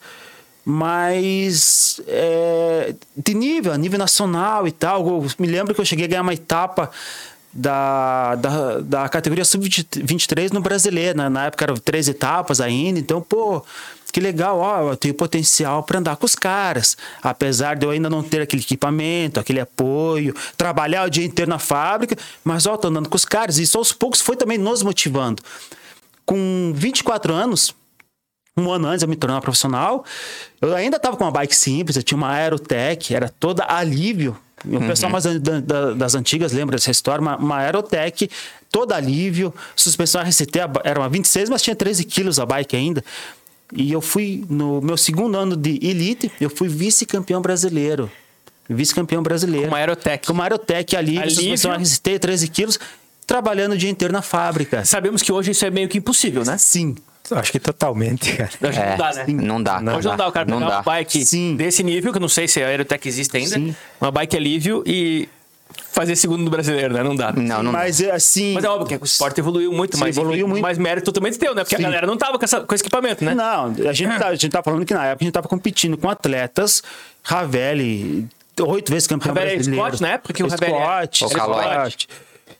mais 0.65 1.99
é, 2.07 2.95
de 3.17 3.33
nível, 3.33 3.75
nível 3.75 3.99
nacional 3.99 4.67
e 4.67 4.71
tal. 4.71 5.05
Eu 5.07 5.27
me 5.37 5.47
lembro 5.47 5.73
que 5.73 5.81
eu 5.81 5.85
cheguei 5.85 6.05
a 6.05 6.07
ganhar 6.07 6.21
uma 6.21 6.33
etapa 6.33 6.89
da, 7.53 8.35
da, 8.35 8.79
da 8.79 9.09
categoria 9.09 9.45
sub-23 9.45 10.51
no 10.51 10.61
brasileiro. 10.61 11.17
né? 11.17 11.29
Na 11.29 11.45
época 11.45 11.65
eram 11.65 11.75
três 11.75 12.07
etapas 12.07 12.59
ainda. 12.59 12.99
Então, 12.99 13.21
pô, 13.21 13.63
que 14.11 14.19
legal, 14.19 14.59
ó, 14.59 14.91
eu 14.91 14.97
tenho 14.97 15.13
potencial 15.13 15.83
para 15.83 15.99
andar 15.99 16.15
com 16.15 16.25
os 16.25 16.35
caras. 16.35 16.97
Apesar 17.21 17.75
de 17.75 17.85
eu 17.85 17.91
ainda 17.91 18.09
não 18.09 18.23
ter 18.23 18.41
aquele 18.41 18.61
equipamento, 18.61 19.39
aquele 19.39 19.59
apoio, 19.59 20.35
trabalhar 20.57 21.05
o 21.05 21.09
dia 21.09 21.25
inteiro 21.25 21.49
na 21.49 21.59
fábrica, 21.59 22.15
mas 22.43 22.65
ó, 22.65 22.77
tô 22.77 22.87
andando 22.87 23.09
com 23.09 23.15
os 23.15 23.25
caras. 23.25 23.57
Isso 23.57 23.77
aos 23.77 23.91
poucos 23.91 24.21
foi 24.21 24.35
também 24.35 24.57
nos 24.57 24.81
motivando. 24.81 25.41
Com 26.25 26.71
24 26.75 27.33
anos, 27.33 27.73
um 28.57 28.71
ano 28.71 28.87
antes 28.87 29.03
eu 29.03 29.09
me 29.09 29.15
tornar 29.15 29.41
profissional, 29.41 30.05
eu 30.61 30.73
ainda 30.75 30.97
estava 30.97 31.17
com 31.17 31.23
uma 31.23 31.31
bike 31.31 31.55
simples, 31.55 31.95
eu 31.97 32.03
tinha 32.03 32.17
uma 32.17 32.29
Aerotech, 32.31 33.13
era 33.13 33.29
toda 33.29 33.65
alívio. 33.67 34.37
O 34.65 34.79
pessoal 34.79 35.11
mais 35.11 35.25
da- 35.25 35.59
da- 35.59 35.93
das 35.93 36.15
antigas 36.15 36.53
lembra 36.53 36.77
dessa 36.77 36.89
história, 36.91 37.21
uma, 37.21 37.35
uma 37.35 37.57
Aerotech, 37.57 38.29
toda 38.71 38.95
alívio, 38.95 39.53
suspensão 39.75 40.21
RCT, 40.21 40.59
era 40.85 40.99
uma 40.99 41.09
26, 41.09 41.49
mas 41.49 41.61
tinha 41.61 41.75
13 41.75 42.05
quilos 42.05 42.39
a 42.39 42.45
bike 42.45 42.75
ainda. 42.75 43.03
E 43.75 43.91
eu 43.91 43.99
fui, 43.99 44.45
no 44.49 44.79
meu 44.81 44.95
segundo 44.95 45.35
ano 45.37 45.57
de 45.57 45.79
Elite, 45.85 46.31
eu 46.39 46.49
fui 46.49 46.69
vice-campeão 46.69 47.41
brasileiro. 47.41 48.09
Vice-campeão 48.69 49.21
brasileiro. 49.21 49.65
Com 49.67 49.71
uma 49.73 49.79
Aerotech. 49.79 50.27
Com 50.27 50.33
uma 50.33 50.43
Aerotech 50.43 50.95
Alívio. 50.95 51.29
suspensão 51.29 51.73
RCT, 51.73 52.19
13 52.19 52.47
quilos, 52.47 52.79
trabalhando 53.33 53.71
o 53.71 53.77
dia 53.77 53.89
inteiro 53.89 54.13
na 54.13 54.21
fábrica. 54.21 54.85
Sabemos 54.85 55.23
que 55.23 55.31
hoje 55.31 55.49
isso 55.51 55.65
é 55.65 55.71
meio 55.71 55.89
que 55.89 55.97
impossível, 55.97 56.43
né? 56.45 56.55
Sim. 56.59 56.93
Acho 57.31 57.51
que 57.51 57.59
totalmente, 57.59 58.31
cara. 58.37 58.49
Hoje 58.61 58.79
É, 58.79 58.89
não 58.91 58.97
dá, 58.97 59.11
né? 59.13 59.25
Não 59.27 59.63
dá. 59.63 59.95
Hoje 59.97 60.07
não 60.07 60.15
dá 60.17 60.27
o 60.27 60.31
cara 60.31 60.45
não 60.47 60.59
pegar 60.59 60.69
dá. 60.69 60.75
uma 60.77 60.83
bike 60.83 61.25
Sim. 61.25 61.55
desse 61.55 61.81
nível, 61.81 62.11
que 62.11 62.17
eu 62.17 62.21
não 62.21 62.27
sei 62.29 62.47
se 62.47 62.61
a 62.61 62.67
Aerotech 62.67 63.07
existe 63.07 63.35
ainda, 63.35 63.55
Sim. 63.55 63.75
uma 63.99 64.11
bike 64.11 64.37
alívio 64.37 64.83
e 64.85 65.27
fazer 65.91 66.15
segundo 66.15 66.43
no 66.43 66.51
brasileiro, 66.51 66.93
né? 66.93 67.01
Não 67.01 67.15
dá. 67.15 67.31
Não, 67.31 67.63
não 67.63 67.71
dá. 67.71 67.79
Mas 67.79 67.99
assim. 68.03 68.53
Mas 68.53 68.63
é 68.65 68.69
óbvio 68.69 68.85
que 68.99 69.03
o 69.03 69.05
esporte 69.05 69.39
evoluiu 69.39 69.71
muito, 69.73 69.95
Sim, 69.97 70.03
mas 70.03 70.15
evoluiu 70.15 70.47
muito. 70.47 70.61
mais 70.61 70.77
mérito 70.77 71.05
totalmente 71.05 71.39
teu, 71.39 71.55
né? 71.55 71.63
Porque 71.63 71.75
Sim. 71.75 71.81
a 71.81 71.85
galera 71.85 72.05
não 72.05 72.17
tava 72.17 72.37
com, 72.37 72.45
essa, 72.45 72.61
com 72.61 72.75
esse 72.75 72.83
equipamento, 72.83 73.25
né? 73.25 73.33
Não, 73.33 73.73
a 73.89 73.93
gente, 73.93 74.19
tá, 74.19 74.27
a 74.27 74.35
gente 74.35 74.49
tá 74.51 74.61
falando 74.61 74.85
que 74.85 74.93
na 74.93 75.05
época 75.07 75.23
a 75.23 75.25
gente 75.25 75.33
tava 75.33 75.47
competindo 75.47 75.97
com 75.97 76.07
atletas, 76.07 76.83
Ravelli, 77.23 78.27
oito 78.61 78.91
vezes 78.91 79.07
campeão 79.07 79.33
Ravelli 79.33 79.51
é 79.53 79.55
brasileiro. 79.55 79.85
Scott 79.87 80.01
na 80.03 80.09
época 80.09 80.33
que 80.33 80.43
o 80.43 80.47
Ravelli? 80.47 80.73
Scott, 80.73 81.25
O 81.25 81.29
Calói. 81.29 81.63
Scott. 81.89 82.07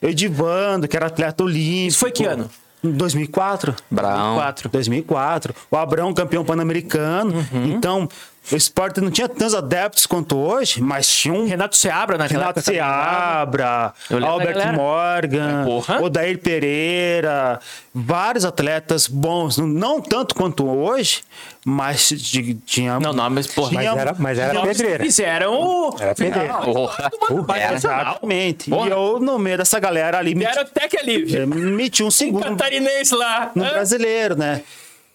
Edivando, 0.03 0.87
que 0.87 0.95
era 0.95 1.07
atleta 1.07 1.43
olímpico. 1.43 1.87
Isso 1.87 1.99
foi 1.99 2.11
que 2.11 2.25
ano? 2.25 2.49
Em 2.83 2.91
2004. 2.91 3.75
Brão. 3.89 4.35
4. 4.35 4.69
2004. 4.69 5.55
O 5.71 5.77
Abrão, 5.77 6.13
campeão 6.13 6.43
pan-americano. 6.43 7.33
Uhum. 7.53 7.65
Então, 7.65 8.09
o 8.51 8.55
esporte 8.55 8.99
não 8.99 9.09
tinha 9.09 9.27
tantos 9.29 9.53
adeptos 9.55 10.05
quanto 10.05 10.37
hoje, 10.37 10.81
mas 10.81 11.07
tinha 11.07 11.33
um 11.33 11.47
Renato 11.47 11.75
Seabra 11.77 12.17
naquela 12.17 12.41
Renato 12.41 12.59
época. 12.59 12.73
Seabra, 12.73 13.93
Albert. 14.25 14.73
Morgan, 14.73 15.63
Porra. 15.65 16.01
Odair 16.01 16.37
Pereira, 16.39 17.59
vários 17.93 18.43
atletas 18.45 19.07
bons, 19.07 19.57
não, 19.57 20.01
tanto 20.01 20.35
quanto 20.35 20.67
hoje, 20.67 21.21
mas 21.65 22.09
de- 22.09 22.55
tinha. 22.55 22.99
Não, 22.99 23.13
não, 23.13 23.29
mas 23.29 23.47
porra. 23.47 23.71
Mas 23.73 23.85
era, 23.85 24.15
mas 24.19 24.37
era 24.37 24.61
pedreira. 24.61 25.03
Fizeram 25.03 25.53
o. 25.53 25.95
Era 25.99 26.13
pedreira. 26.13 26.53
Porra. 26.55 27.11
Era. 27.55 27.75
Exatamente. 27.75 28.69
Porra. 28.69 28.87
E 28.87 28.91
eu, 28.91 29.19
no 29.19 29.39
meio 29.39 29.57
dessa 29.57 29.79
galera 29.79 30.17
ali, 30.19 30.35
me, 30.35 30.45
Aerotech 30.45 30.97
alívio. 30.97 31.41
eh, 31.41 31.45
meti 31.45 32.03
um 32.03 32.11
segundo 32.11 32.43
Catarinense 32.43 33.15
lá. 33.15 33.51
no 33.55 33.63
Hã? 33.63 33.69
brasileiro, 33.69 34.35
né? 34.37 34.61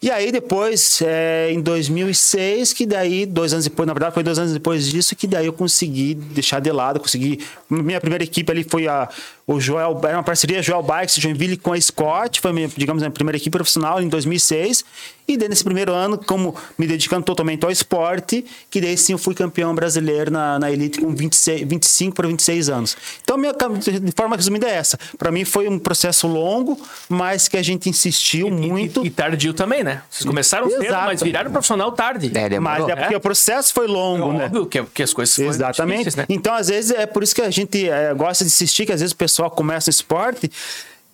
E 0.01 0.13
aí 0.13 0.31
depois, 0.31 1.03
é, 1.03 1.51
em 1.51 1.61
2006, 1.61 2.73
que 2.73 2.87
daí, 2.87 3.27
dois 3.27 3.53
anos 3.53 3.65
depois, 3.65 3.85
na 3.85 3.93
verdade 3.93 4.15
foi 4.15 4.23
dois 4.23 4.39
anos 4.39 4.53
depois 4.53 4.89
disso, 4.89 5.17
que 5.17 5.27
daí 5.27 5.47
eu 5.47 5.53
consegui 5.53 6.15
deixar 6.15 6.61
de 6.61 6.71
lado, 6.71 7.01
consegui... 7.01 7.41
Minha 7.69 8.01
primeira 8.01 8.23
equipe 8.23 8.51
ali 8.51 8.63
foi 8.63 8.87
a, 8.87 9.09
o 9.45 9.59
Joel, 9.59 9.99
era 10.05 10.19
uma 10.19 10.23
parceria 10.23 10.63
Joel 10.63 10.83
Bikes 10.83 11.17
Joinville 11.17 11.57
com 11.57 11.73
a 11.73 11.81
Scott, 11.81 12.41
foi, 12.41 12.53
minha, 12.53 12.69
digamos, 12.69 13.03
a 13.03 13.11
primeira 13.11 13.39
equipe 13.39 13.51
profissional 13.51 14.01
em 14.01 14.07
2006. 14.07 14.85
E 15.27 15.37
daí 15.37 15.49
nesse 15.49 15.65
primeiro 15.65 15.93
ano, 15.93 16.17
como 16.17 16.55
me 16.79 16.87
dedicando 16.87 17.25
totalmente 17.25 17.65
ao 17.65 17.71
esporte, 17.71 18.45
que 18.71 18.81
daí 18.81 18.97
sim 18.97 19.13
eu 19.13 19.19
fui 19.19 19.35
campeão 19.35 19.75
brasileiro 19.75 20.31
na, 20.31 20.59
na 20.59 20.71
Elite 20.71 21.01
com 21.01 21.15
26, 21.15 21.67
25 21.67 22.15
para 22.15 22.29
26 22.29 22.69
anos. 22.69 22.97
Então, 23.23 23.37
minha, 23.37 23.53
de 23.53 24.13
forma 24.13 24.37
resumida 24.37 24.67
é 24.67 24.75
essa. 24.75 24.99
Para 25.19 25.31
mim 25.31 25.45
foi 25.45 25.67
um 25.67 25.79
processo 25.79 26.27
longo, 26.27 26.79
mas 27.09 27.49
que 27.49 27.57
a 27.57 27.63
gente 27.63 27.89
insistiu 27.89 28.51
muito. 28.51 29.03
E, 29.03 29.09
e 29.09 29.11
tardio 29.11 29.53
também, 29.53 29.83
né? 29.83 29.88
Vocês 30.11 30.25
começaram 30.27 30.69
cedo, 30.71 30.83
Exato. 30.85 31.07
mas 31.07 31.23
viraram 31.23 31.51
profissional 31.51 31.93
tarde. 31.93 32.31
É, 32.35 32.49
demorou. 32.49 32.87
Mas 32.87 32.89
é 32.89 32.97
porque 32.97 33.15
É? 33.15 33.17
o 33.17 33.21
processo 33.21 33.73
foi 33.73 33.87
longo, 33.87 34.33
né? 34.33 34.47
Óbvio 34.47 34.67
que, 34.67 34.83
que 34.85 35.03
as 35.03 35.13
coisas 35.13 35.35
foram 35.35 35.49
Exatamente. 35.51 36.17
né? 36.17 36.27
Então, 36.29 36.55
às 36.55 36.69
vezes, 36.69 36.91
é 36.91 37.07
por 37.07 37.23
isso 37.23 37.35
que 37.35 37.43
a 37.43 37.51
gente 37.51 37.89
é, 37.89 38.13
gosta 38.15 38.45
de 38.45 38.51
insistir, 38.51 38.87
que 38.87 38.93
às 38.93 39.01
vezes 39.01 39.13
o 39.13 39.17
pessoal 39.17 39.51
começa 39.51 39.89
no 39.89 39.93
esporte 39.93 40.51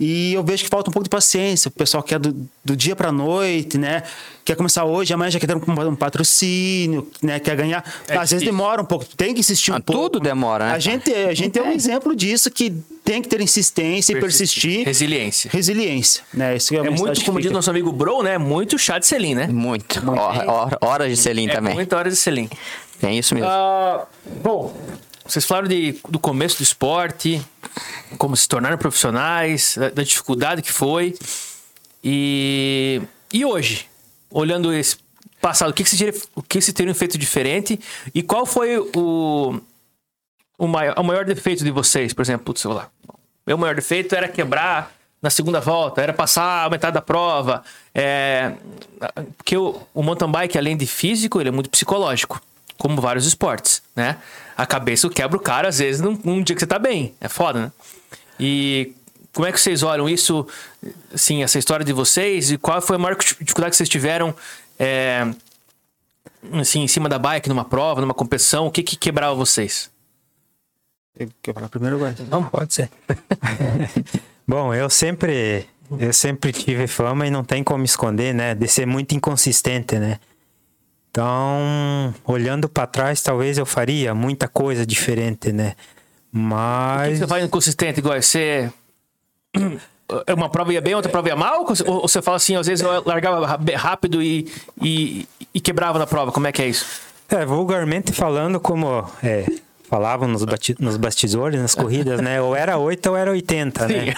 E 0.06 0.34
eu 0.34 0.44
vejo 0.44 0.64
que 0.64 0.68
falta 0.68 0.90
um 0.90 0.92
pouco 0.92 1.04
de 1.04 1.08
paciência. 1.10 1.68
O 1.68 1.72
pessoal 1.72 2.02
quer 2.02 2.18
do, 2.18 2.36
do 2.62 2.76
dia 2.76 2.94
para 2.94 3.10
noite, 3.10 3.78
né? 3.78 4.02
Quer 4.44 4.54
começar 4.54 4.84
hoje, 4.84 5.14
amanhã 5.14 5.30
já 5.30 5.40
quer 5.40 5.46
ter 5.46 5.56
um, 5.56 5.88
um 5.88 5.96
patrocínio, 5.96 7.08
né? 7.22 7.40
Quer 7.40 7.56
ganhar. 7.56 7.82
É 8.06 8.16
Às 8.16 8.30
vezes 8.30 8.44
demora 8.44 8.82
um 8.82 8.84
pouco. 8.84 9.06
Tem 9.16 9.32
que 9.32 9.40
insistir 9.40 9.72
um 9.72 9.76
Ah, 9.76 9.80
pouco. 9.80 10.02
tudo 10.10 10.20
demora, 10.20 10.66
né? 10.66 10.72
A 10.72 10.78
gente, 10.78 11.10
a 11.12 11.32
gente 11.32 11.58
é 11.58 11.62
um 11.62 11.72
exemplo 11.72 12.14
disso 12.14 12.50
que 12.50 12.70
tem 13.02 13.22
que 13.22 13.28
ter 13.28 13.40
insistência 13.40 14.12
e 14.12 14.20
persistir. 14.20 14.84
Resiliência. 14.84 15.50
Resiliência, 15.50 16.22
né? 16.34 16.56
Isso 16.56 16.74
é, 16.74 16.78
É 16.78 16.90
muito, 16.90 17.24
como 17.24 17.40
diz 17.40 17.50
nosso 17.50 17.70
amigo 17.70 17.90
Bro, 17.90 18.22
né? 18.22 18.36
Muito 18.36 18.78
chá 18.78 18.98
de 18.98 19.06
selim, 19.06 19.34
né? 19.34 19.46
Muito. 19.46 20.02
Hora- 20.10 20.50
hora- 20.52 20.78
horas 20.82 21.08
de 21.10 21.16
selim 21.16 21.48
É 21.48 21.52
também. 21.54 21.72
muita 21.74 21.96
hora 21.96 22.10
de 22.10 22.16
selim. 22.16 22.48
Tem 23.00 23.18
isso 23.18 23.34
mesmo. 23.34 23.48
Ah, 23.48 24.06
bom, 24.42 24.76
vocês 25.24 25.44
falaram 25.44 25.68
de, 25.68 25.98
do 26.08 26.18
começo 26.18 26.58
do 26.58 26.62
esporte, 26.62 27.44
como 28.18 28.36
se 28.36 28.46
tornaram 28.46 28.76
profissionais, 28.76 29.76
da, 29.76 29.88
da 29.88 30.02
dificuldade 30.02 30.60
que 30.60 30.70
foi. 30.70 31.14
E, 32.02 33.00
e 33.32 33.44
hoje, 33.44 33.88
olhando 34.30 34.72
esse 34.72 34.98
passado, 35.40 35.70
o 35.70 35.72
que, 35.72 35.82
que, 35.82 35.90
vocês, 35.90 36.28
o 36.34 36.42
que 36.42 36.60
feito 36.94 37.16
diferente? 37.16 37.80
E 38.14 38.22
qual 38.22 38.44
foi 38.44 38.78
o, 38.78 39.60
o, 40.58 40.66
maior, 40.68 40.94
o 40.98 41.02
maior 41.02 41.24
defeito 41.24 41.64
de 41.64 41.70
vocês? 41.70 42.12
Por 42.12 42.22
exemplo, 42.22 42.44
putz, 42.44 42.64
lá, 42.64 42.90
meu 43.46 43.56
maior 43.56 43.74
defeito 43.74 44.14
era 44.14 44.28
quebrar 44.28 44.94
na 45.22 45.30
segunda 45.30 45.58
volta, 45.58 46.02
era 46.02 46.12
passar 46.12 46.66
a 46.66 46.70
metade 46.70 46.92
da 46.92 47.00
prova. 47.00 47.62
É, 47.94 48.52
porque 49.38 49.56
o, 49.56 49.80
o 49.94 50.02
mountain 50.02 50.30
bike, 50.30 50.58
além 50.58 50.76
de 50.76 50.86
físico, 50.86 51.40
ele 51.40 51.48
é 51.48 51.52
muito 51.52 51.70
psicológico, 51.70 52.40
como 52.78 53.00
vários 53.00 53.26
esportes, 53.26 53.82
né? 53.94 54.18
A 54.56 54.66
cabeça 54.66 55.08
quebra 55.08 55.36
o 55.36 55.40
cara, 55.40 55.68
às 55.68 55.78
vezes, 55.78 56.00
num, 56.00 56.18
num 56.24 56.42
dia 56.42 56.54
que 56.54 56.60
você 56.60 56.66
tá 56.66 56.78
bem. 56.78 57.14
É 57.20 57.28
foda, 57.28 57.60
né? 57.60 57.72
E 58.38 58.94
como 59.32 59.46
é 59.46 59.52
que 59.52 59.60
vocês 59.60 59.82
olham 59.82 60.08
isso, 60.08 60.46
assim, 61.12 61.42
essa 61.42 61.58
história 61.58 61.84
de 61.84 61.92
vocês? 61.92 62.52
E 62.52 62.58
qual 62.58 62.80
foi 62.80 62.96
a 62.96 62.98
maior 62.98 63.16
dificuldade 63.16 63.70
que 63.70 63.76
vocês 63.76 63.88
tiveram, 63.88 64.34
é, 64.78 65.26
assim, 66.52 66.82
em 66.82 66.88
cima 66.88 67.08
da 67.08 67.18
bike, 67.18 67.48
numa 67.48 67.64
prova, 67.64 68.00
numa 68.00 68.14
competição? 68.14 68.66
O 68.66 68.70
que 68.70 68.82
que 68.82 68.96
quebrava 68.96 69.34
vocês? 69.34 69.90
Quer 71.42 71.54
falar 71.54 71.68
primeiro 71.68 71.96
agora? 71.96 72.14
Não, 72.28 72.44
pode 72.44 72.74
ser. 72.74 72.90
Bom, 74.46 74.74
eu 74.74 74.90
sempre, 74.90 75.66
eu 75.98 76.12
sempre 76.12 76.52
tive 76.52 76.86
fama 76.86 77.26
e 77.26 77.30
não 77.30 77.44
tem 77.44 77.62
como 77.62 77.84
esconder, 77.84 78.34
né? 78.34 78.54
De 78.54 78.68
ser 78.68 78.86
muito 78.86 79.14
inconsistente, 79.14 79.98
né? 79.98 80.18
Então, 81.14 82.12
olhando 82.24 82.68
para 82.68 82.88
trás, 82.88 83.22
talvez 83.22 83.56
eu 83.56 83.64
faria 83.64 84.12
muita 84.12 84.48
coisa 84.48 84.84
diferente, 84.84 85.52
né? 85.52 85.68
O 85.68 86.32
que 86.32 86.38
Mas 86.40 87.18
você 87.20 87.26
faz 87.28 87.44
inconsistente, 87.44 88.00
igual 88.00 88.20
você. 88.20 88.68
é 90.26 90.34
Uma 90.34 90.48
prova 90.48 90.72
ia 90.72 90.80
bem, 90.80 90.92
outra 90.96 91.08
prova 91.08 91.28
ia 91.28 91.36
mal? 91.36 91.64
Ou 91.86 92.00
você 92.00 92.20
fala 92.20 92.36
assim, 92.36 92.56
às 92.56 92.66
vezes 92.66 92.84
eu 92.84 93.00
largava 93.06 93.46
rápido 93.76 94.20
e, 94.20 94.52
e, 94.82 95.28
e 95.54 95.60
quebrava 95.60 96.00
na 96.00 96.06
prova? 96.08 96.32
Como 96.32 96.48
é 96.48 96.52
que 96.52 96.60
é 96.60 96.66
isso? 96.66 96.84
É, 97.28 97.46
vulgarmente 97.46 98.12
falando, 98.12 98.58
como 98.58 99.08
é, 99.22 99.46
falavam 99.94 100.26
nos, 100.26 100.44
nos 100.80 100.96
bastidores, 100.96 101.60
nas 101.60 101.72
corridas, 101.72 102.20
né? 102.20 102.40
Ou 102.40 102.56
era 102.56 102.76
8 102.76 103.10
ou 103.10 103.16
era 103.16 103.30
80, 103.30 103.86
né? 103.86 104.14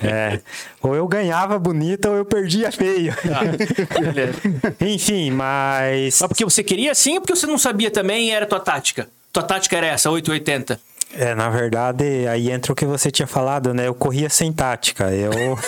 É. 0.00 0.40
Ou 0.80 0.94
eu 0.94 1.08
ganhava 1.08 1.58
bonito 1.58 2.08
ou 2.08 2.14
eu 2.14 2.24
perdia 2.24 2.70
feio. 2.70 3.12
Ah. 3.24 4.84
Enfim, 4.86 5.32
mas. 5.32 6.20
Mas 6.20 6.28
porque 6.28 6.44
você 6.44 6.62
queria 6.62 6.92
assim 6.92 7.14
ou 7.14 7.20
porque 7.20 7.34
você 7.34 7.46
não 7.46 7.58
sabia 7.58 7.90
também 7.90 8.28
e 8.28 8.30
era 8.30 8.46
tua 8.46 8.60
tática? 8.60 9.08
Tua 9.32 9.42
tática 9.42 9.76
era 9.76 9.88
essa, 9.88 10.08
880. 10.08 10.78
É, 11.14 11.34
na 11.34 11.48
verdade, 11.48 12.26
aí 12.28 12.50
entra 12.50 12.72
o 12.72 12.76
que 12.76 12.84
você 12.84 13.10
tinha 13.10 13.26
falado, 13.26 13.74
né? 13.74 13.88
Eu 13.88 13.94
corria 13.94 14.28
sem 14.28 14.52
tática. 14.52 15.10
Eu. 15.10 15.32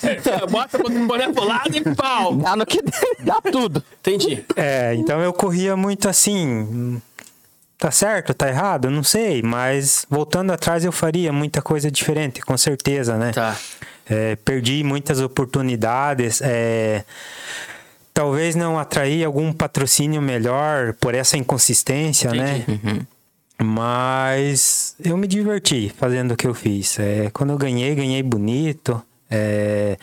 Bota 0.50 0.76
o 0.76 1.06
boné 1.06 1.32
pro 1.32 1.44
lado 1.44 1.74
e 1.74 1.94
pau. 1.94 2.36
Dá 2.36 2.54
no 2.54 2.66
que 2.66 2.82
dá 3.20 3.40
tudo. 3.40 3.82
Entendi. 4.00 4.44
É, 4.54 4.94
então 4.94 5.20
eu 5.22 5.32
corria 5.32 5.76
muito 5.76 6.08
assim. 6.08 7.00
Tá 7.78 7.90
certo, 7.90 8.32
tá 8.32 8.48
errado? 8.48 8.90
Não 8.90 9.02
sei, 9.02 9.42
mas 9.42 10.06
voltando 10.08 10.50
atrás 10.50 10.84
eu 10.84 10.92
faria 10.92 11.32
muita 11.32 11.60
coisa 11.60 11.90
diferente, 11.90 12.40
com 12.40 12.56
certeza, 12.56 13.16
né? 13.16 13.32
Tá. 13.32 13.56
É, 14.08 14.36
perdi 14.36 14.82
muitas 14.82 15.20
oportunidades. 15.20 16.40
é, 16.42 17.04
talvez 18.14 18.54
não 18.54 18.78
atrair 18.78 19.24
algum 19.24 19.52
patrocínio 19.52 20.22
melhor 20.22 20.94
por 20.94 21.14
essa 21.14 21.36
inconsistência, 21.36 22.32
né? 22.32 22.64
Mas 23.62 24.94
eu 25.04 25.16
me 25.18 25.26
diverti 25.26 25.92
fazendo 25.98 26.32
o 26.32 26.36
que 26.36 26.46
eu 26.46 26.54
fiz. 26.54 26.98
É, 26.98 27.30
quando 27.30 27.50
eu 27.50 27.58
ganhei, 27.58 27.94
ganhei 27.94 28.22
bonito. 28.22 29.02
É, 29.30 29.98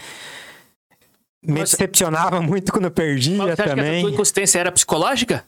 me 1.41 1.59
decepcionava 1.61 2.39
muito 2.41 2.71
quando 2.71 2.85
eu 2.85 2.91
perdia 2.91 3.37
Mas 3.37 3.55
você 3.55 3.61
acha 3.61 3.63
que 3.63 3.69
a 3.79 3.83
também. 3.83 4.01
tua 4.01 4.11
inconsistência 4.11 4.59
era 4.59 4.71
psicológica? 4.71 5.43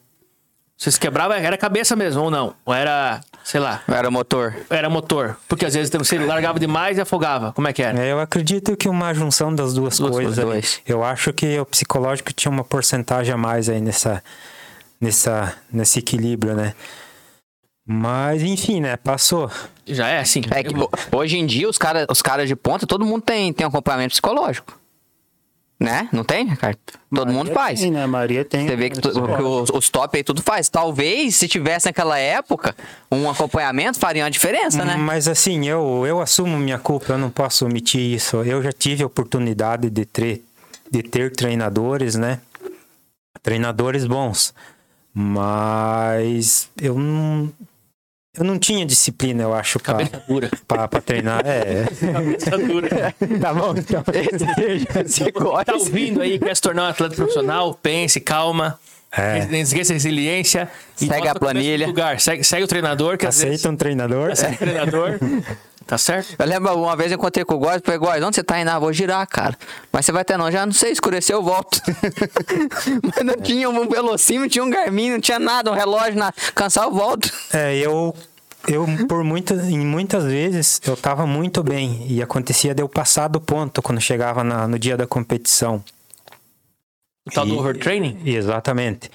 Você 0.78 0.92
se 0.92 1.00
quebrava, 1.00 1.38
era 1.38 1.58
cabeça 1.58 1.96
mesmo, 1.96 2.24
ou 2.24 2.30
não? 2.30 2.54
Ou 2.66 2.74
era, 2.74 3.22
sei 3.46 3.62
lá, 3.62 3.82
Era 3.88 4.12
motor. 4.12 4.54
era 4.70 4.90
motor? 4.90 5.38
Porque 5.48 5.66
às 5.66 5.74
vezes 5.74 5.90
você 5.90 6.20
largava 6.20 6.60
demais 6.60 6.98
e 6.98 7.02
afogava. 7.02 7.54
Como 7.54 7.68
é 7.68 7.72
que 7.74 7.82
era? 7.82 7.98
É, 8.04 8.12
eu 8.12 8.20
acredito 8.20 8.76
que 8.76 8.90
uma 8.90 9.14
junção 9.14 9.56
das 9.56 9.74
duas, 9.74 9.98
Duas 9.98 10.12
coisas. 10.12 10.36
dois. 10.36 10.82
Eu 10.86 11.02
acho 11.04 11.32
que 11.32 11.58
o 11.60 11.66
psicológico 11.66 12.34
tinha 12.34 12.52
uma 12.52 12.64
porcentagem 12.64 13.34
a 13.34 13.38
mais 13.38 13.70
aí 13.70 13.80
nessa, 13.80 14.22
nessa, 15.00 15.56
nesse 15.72 16.00
equilíbrio, 16.00 16.54
né? 16.56 16.74
Mas, 17.88 18.42
enfim, 18.42 18.82
né? 18.82 18.98
Passou. 18.98 19.50
Já 19.88 20.08
é 20.10 20.20
assim. 20.20 20.42
É 20.52 20.62
que 20.64 20.76
ho- 20.76 20.90
hoje 21.14 21.38
em 21.38 21.46
dia 21.46 21.70
os 21.70 21.78
caras 21.78 22.06
os 22.10 22.22
cara 22.22 22.46
de 22.46 22.56
ponta, 22.56 22.86
todo 22.88 23.06
mundo 23.06 23.22
tem, 23.22 23.54
tem 23.54 23.66
acompanhamento 23.66 24.10
psicológico. 24.12 24.78
Né? 25.78 26.08
Não 26.14 26.24
tem, 26.24 26.48
Ricardo? 26.48 26.80
Todo 27.14 27.34
mundo 27.34 27.52
faz. 27.52 27.82
Tem, 27.82 27.92
né? 27.92 28.06
Maria 28.08 28.46
tem. 28.46 28.66
Você 28.66 28.76
vê 28.78 28.90
que, 28.90 29.02
tu- 29.02 29.12
que 29.12 29.20
os, 29.44 29.70
os 29.70 29.90
top 29.90 30.16
aí 30.18 30.24
tudo 30.24 30.42
faz. 30.42 30.70
Talvez, 30.70 31.36
se 31.36 31.50
tivesse 31.50 31.88
naquela 31.88 32.18
época, 32.18 32.74
um 33.12 33.30
acompanhamento 33.30 34.00
faria 34.00 34.24
uma 34.24 34.32
diferença, 34.32 34.86
né? 34.86 34.96
Mas, 34.96 35.28
assim, 35.28 35.68
eu, 35.68 36.06
eu 36.08 36.22
assumo 36.22 36.58
minha 36.58 36.80
culpa, 36.80 37.12
eu 37.14 37.18
não 37.18 37.30
posso 37.30 37.66
omitir 37.66 38.00
isso. 38.00 38.38
Eu 38.38 38.64
já 38.64 38.72
tive 38.72 39.04
a 39.04 39.06
oportunidade 39.06 39.90
de 39.90 40.06
ter, 40.06 40.46
de 40.90 41.04
ter 41.04 41.34
treinadores, 41.34 42.16
né? 42.16 42.40
Treinadores 43.44 44.06
bons. 44.06 44.54
Mas 45.14 46.70
eu 46.82 46.98
não. 46.98 47.52
Eu 48.38 48.44
não 48.44 48.60
tinha 48.60 48.86
disciplina, 48.86 49.44
eu 49.44 49.54
acho, 49.54 49.80
pra, 49.80 49.94
Cabeça 49.94 50.24
dura. 50.28 50.50
pra, 50.68 50.88
pra 50.88 51.02
treinar. 51.02 51.42
É. 51.46 51.86
Cabeça 52.12 52.58
dura. 52.58 53.16
Tá 53.42 53.54
bom, 53.54 53.74
então. 53.78 54.04
Você 55.06 55.32
Tá 55.32 55.74
ouvindo 55.74 56.22
aí, 56.22 56.38
quer 56.40 56.56
se 56.56 56.62
tornar 56.62 56.84
um 56.84 56.88
atleta 56.88 57.16
profissional? 57.16 57.74
Pense, 57.74 58.20
calma. 58.20 58.80
É. 59.12 59.46
Não 59.46 59.58
esqueça 59.58 59.94
a 59.94 59.96
resiliência. 59.96 60.70
Segue 60.96 61.28
a 61.28 61.36
planilha. 61.36 61.88
Lugar. 61.88 62.20
Segue, 62.20 62.44
segue 62.44 62.64
o 62.64 62.68
treinador, 62.68 63.18
que 63.18 63.26
vezes... 63.26 63.44
Aceita 63.44 63.70
um 63.70 63.76
treinador? 63.76 64.36
Segue 64.36 64.56
o 64.56 64.58
treinador. 64.58 65.20
Tá 65.88 66.00
certo? 66.00 66.36
Eu 66.40 66.46
lembro 66.48 66.76
uma 66.76 66.96
vez 66.96 67.12
eu 67.12 67.16
encontrei 67.16 67.46
com 67.46 67.54
o 67.54 67.60
Góis, 67.60 67.80
falei, 67.86 68.00
Góis, 68.00 68.24
onde 68.24 68.36
você 68.36 68.44
tá 68.44 68.60
indo? 68.60 68.70
Ah, 68.72 68.80
vou 68.80 68.92
girar, 68.92 69.28
cara. 69.28 69.56
Mas 69.92 70.06
você 70.06 70.12
vai 70.12 70.26
ter 70.26 70.36
não, 70.36 70.50
já 70.52 70.66
não 70.66 70.74
sei, 70.74 70.92
escureceu, 70.92 71.38
eu 71.38 71.44
volto. 71.44 71.80
Mas 73.04 73.24
não 73.26 73.36
tinha 73.42 73.70
um 73.70 73.88
velocímetro, 73.88 74.50
tinha 74.50 74.64
um 74.64 74.70
Garmin, 74.70 75.12
não 75.12 75.20
tinha 75.20 75.38
nada, 75.38 75.72
um 75.72 75.76
relógio, 75.76 76.16
nada. 76.16 76.34
Cansar, 76.56 76.86
eu 76.86 76.92
volto. 76.92 77.32
É, 77.54 77.78
eu, 77.78 78.16
eu 78.68 78.88
por 79.08 79.24
muitas, 79.24 79.66
em 79.66 79.78
muitas 79.86 80.24
vezes 80.24 80.82
eu 80.88 80.98
tava 80.98 81.28
muito 81.28 81.62
bem 81.62 82.06
e 82.10 82.20
acontecia 82.22 82.74
de 82.74 82.82
eu 82.82 82.90
passar 82.90 83.28
do 83.28 83.40
ponto 83.40 83.80
quando 83.82 84.02
chegava 84.02 84.44
na- 84.44 84.68
no 84.68 84.80
dia 84.80 84.98
da 84.98 85.06
competição. 85.06 85.84
O 87.28 87.32
tal 87.32 87.46
do 87.46 87.54
E- 87.56 87.60
overtraining? 87.60 88.22
Exatamente. 88.26 89.12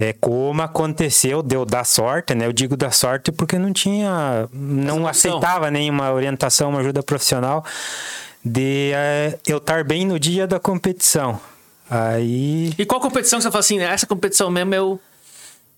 É 0.00 0.14
como 0.14 0.62
aconteceu, 0.62 1.42
deu 1.42 1.66
dar 1.66 1.84
sorte, 1.84 2.34
né? 2.34 2.46
Eu 2.46 2.54
digo 2.54 2.74
dar 2.74 2.90
sorte 2.90 3.30
porque 3.30 3.58
não 3.58 3.70
tinha, 3.70 4.48
não 4.50 5.06
aceitava 5.06 5.70
nenhuma 5.70 6.10
orientação, 6.10 6.70
uma 6.70 6.80
ajuda 6.80 7.02
profissional 7.02 7.62
de 8.42 8.92
eh, 8.94 9.38
eu 9.46 9.58
estar 9.58 9.84
bem 9.84 10.06
no 10.06 10.18
dia 10.18 10.46
da 10.46 10.58
competição. 10.58 11.38
Aí 11.90 12.72
E 12.78 12.86
qual 12.86 12.98
competição 12.98 13.38
que 13.38 13.42
você 13.42 13.50
fala 13.50 13.60
assim, 13.60 13.78
né? 13.78 13.84
Essa 13.84 14.06
competição 14.06 14.50
mesmo 14.50 14.74
eu 14.74 15.00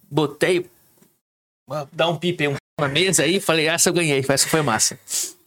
botei... 0.09 0.71
Dar 1.93 2.09
um 2.09 2.17
pipe, 2.17 2.47
um 2.47 2.55
na 2.81 2.87
mesa 2.89 3.25
aí, 3.25 3.41
falei, 3.41 3.67
essa 3.67 3.89
eu 3.89 3.93
ganhei, 3.93 4.25
essa 4.29 4.49
foi 4.49 4.63
massa. 4.63 4.99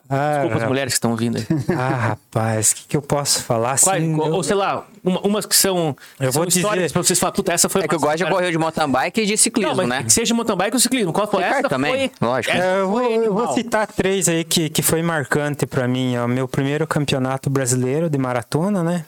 Ah, 0.10 0.34
Desculpa 0.40 0.64
as 0.64 0.68
mulheres 0.70 0.94
que 0.94 0.98
estão 0.98 1.12
ouvindo 1.12 1.38
aí. 1.38 1.46
ah, 1.76 1.90
rapaz, 2.10 2.72
o 2.72 2.76
que, 2.76 2.84
que 2.90 2.98
eu 2.98 3.02
posso 3.02 3.42
falar 3.44 3.80
Qual- 3.80 3.96
assim? 3.96 4.16
ou 4.20 4.36
eu- 4.36 4.44
sei 4.44 4.56
lá, 4.56 4.86
uma- 5.04 5.20
umas 5.22 5.46
que 5.46 5.56
são, 5.56 5.96
Eu 6.20 6.32
são 6.32 6.42
vou 6.42 6.46
dizer- 6.46 6.60
histórias 6.60 6.92
pra 6.92 7.02
vocês 7.04 7.18
falarem, 7.20 7.36
puta, 7.36 7.54
essa 7.54 7.68
foi 7.68 7.82
É 7.84 7.88
que 7.88 7.96
o 7.96 8.00
já 8.00 8.18
cara. 8.18 8.30
correu 8.32 8.52
de 8.52 8.58
mountain 8.58 8.90
bike 8.90 9.22
e 9.22 9.26
de 9.26 9.38
ciclismo, 9.38 9.72
Não, 9.72 9.78
mas 9.78 9.88
né? 9.88 10.04
que 10.04 10.14
seja 10.14 10.34
mountain 10.36 10.56
bike 10.58 10.76
ou 10.76 10.80
ciclismo. 10.80 11.12
Qual 11.12 11.28
foi 11.28 11.44
Ricardo 11.44 11.60
essa? 11.66 11.70
também, 11.70 12.12
Foi... 12.20 12.28
lógico. 12.28 12.56
essa 12.56 12.66
É, 12.66 12.80
eu, 12.82 12.90
vou, 12.90 13.02
eu 13.12 13.34
vou 13.34 13.54
citar 13.54 13.88
três 13.88 14.30
aí 14.30 14.44
que, 14.44 14.70
que 14.70 14.82
foi 14.82 15.02
marcante 15.02 15.66
pra 15.66 15.88
mim. 15.88 16.16
É 16.16 16.22
o 16.24 16.28
meu 16.28 16.48
primeiro 16.48 16.86
campeonato 16.86 17.50
brasileiro 17.50 18.10
de 18.10 18.18
maratona, 18.18 18.84
né? 18.84 19.06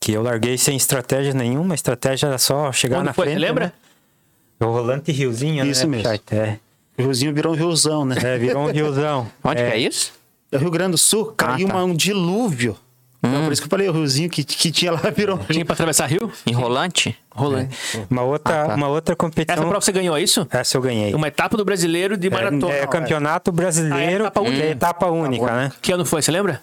Que 0.00 0.12
eu 0.12 0.22
larguei 0.22 0.58
sem 0.58 0.76
estratégia 0.76 1.32
nenhuma. 1.32 1.74
A 1.74 1.76
estratégia 1.76 2.26
era 2.26 2.38
só 2.38 2.72
chegar 2.72 2.96
Quando 2.96 3.06
na 3.06 3.12
foi? 3.12 3.26
frente. 3.26 3.38
Lembra? 3.38 3.66
né? 3.66 3.72
O 4.66 4.70
Rolante 4.72 5.10
Riozinho, 5.12 5.64
Isso 5.66 5.86
né? 5.88 5.96
mesmo. 6.02 6.20
É. 6.30 6.58
O 6.98 7.02
riozinho 7.02 7.32
virou 7.34 7.52
um 7.52 7.56
riozão, 7.56 8.04
né? 8.04 8.16
É, 8.22 8.38
virou 8.38 8.64
um 8.64 8.70
riozão. 8.70 9.26
Onde 9.42 9.60
é, 9.62 9.70
que 9.70 9.76
é 9.76 9.78
isso? 9.80 10.12
é 10.50 10.58
Rio 10.58 10.70
Grande 10.70 10.92
do 10.92 10.98
Sul, 10.98 11.26
caiu 11.36 11.66
tá. 11.68 11.74
uma- 11.74 11.84
um 11.84 11.94
dilúvio. 11.94 12.76
Então, 13.24 13.44
por 13.44 13.52
isso 13.52 13.62
que 13.62 13.66
eu 13.66 13.70
falei, 13.70 13.88
o 13.88 13.92
riozinho 13.92 14.28
que, 14.28 14.42
que 14.42 14.72
tinha 14.72 14.90
lá 14.90 14.98
virou. 15.16 15.38
Tinha 15.48 15.64
pra 15.64 15.74
atravessar 15.74 16.06
rio? 16.06 16.30
Enrolante? 16.44 17.16
Rolando. 17.30 17.68
Uma 18.10 18.22
outra, 18.22 18.62
Ah, 18.64 18.66
tá. 18.66 18.74
uma 18.74 18.88
outra 18.88 19.12
Essa 19.12 19.16
competição. 19.16 19.62
prova 19.62 19.80
você 19.80 19.92
ganhou, 19.92 20.16
é 20.16 20.22
isso? 20.22 20.44
Essa 20.50 20.76
eu 20.76 20.80
ganhei. 20.82 21.14
Uma 21.14 21.28
etapa 21.28 21.56
do 21.56 21.64
brasileiro 21.64 22.16
de 22.16 22.28
maratona. 22.28 22.72
É, 22.74 22.80
é 22.80 22.86
campeonato 22.86 23.52
brasileiro. 23.52 23.94
Ah, 23.96 24.02
é 24.02 24.14
etapa 24.26 24.40
única. 24.40 24.62
é 24.64 24.70
etapa 24.70 25.06
única, 25.06 25.46
né? 25.54 25.72
Que 25.80 25.92
ano 25.92 26.04
foi, 26.04 26.20
você 26.20 26.32
lembra? 26.32 26.60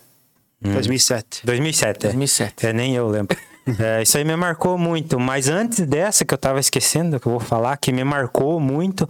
2007. 0.61 1.41
2007. 1.45 1.97
é. 2.05 2.09
2007. 2.09 2.65
É, 2.67 2.73
nem 2.73 2.93
eu 2.95 3.07
lembro. 3.07 3.35
É, 3.77 4.01
isso 4.01 4.17
aí 4.17 4.23
me 4.23 4.35
marcou 4.35 4.79
muito. 4.79 5.19
Mas 5.19 5.47
antes 5.47 5.85
dessa 5.85 6.25
que 6.25 6.33
eu 6.33 6.37
tava 6.39 6.59
esquecendo, 6.59 7.19
que 7.19 7.27
eu 7.27 7.33
vou 7.33 7.39
falar, 7.39 7.77
que 7.77 7.91
me 7.91 8.03
marcou 8.03 8.59
muito, 8.59 9.07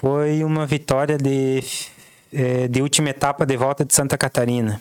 foi 0.00 0.42
uma 0.44 0.66
vitória 0.66 1.16
de, 1.18 1.62
é, 2.32 2.68
de 2.68 2.82
última 2.82 3.10
etapa 3.10 3.44
de 3.46 3.56
volta 3.56 3.84
de 3.84 3.94
Santa 3.94 4.16
Catarina. 4.18 4.80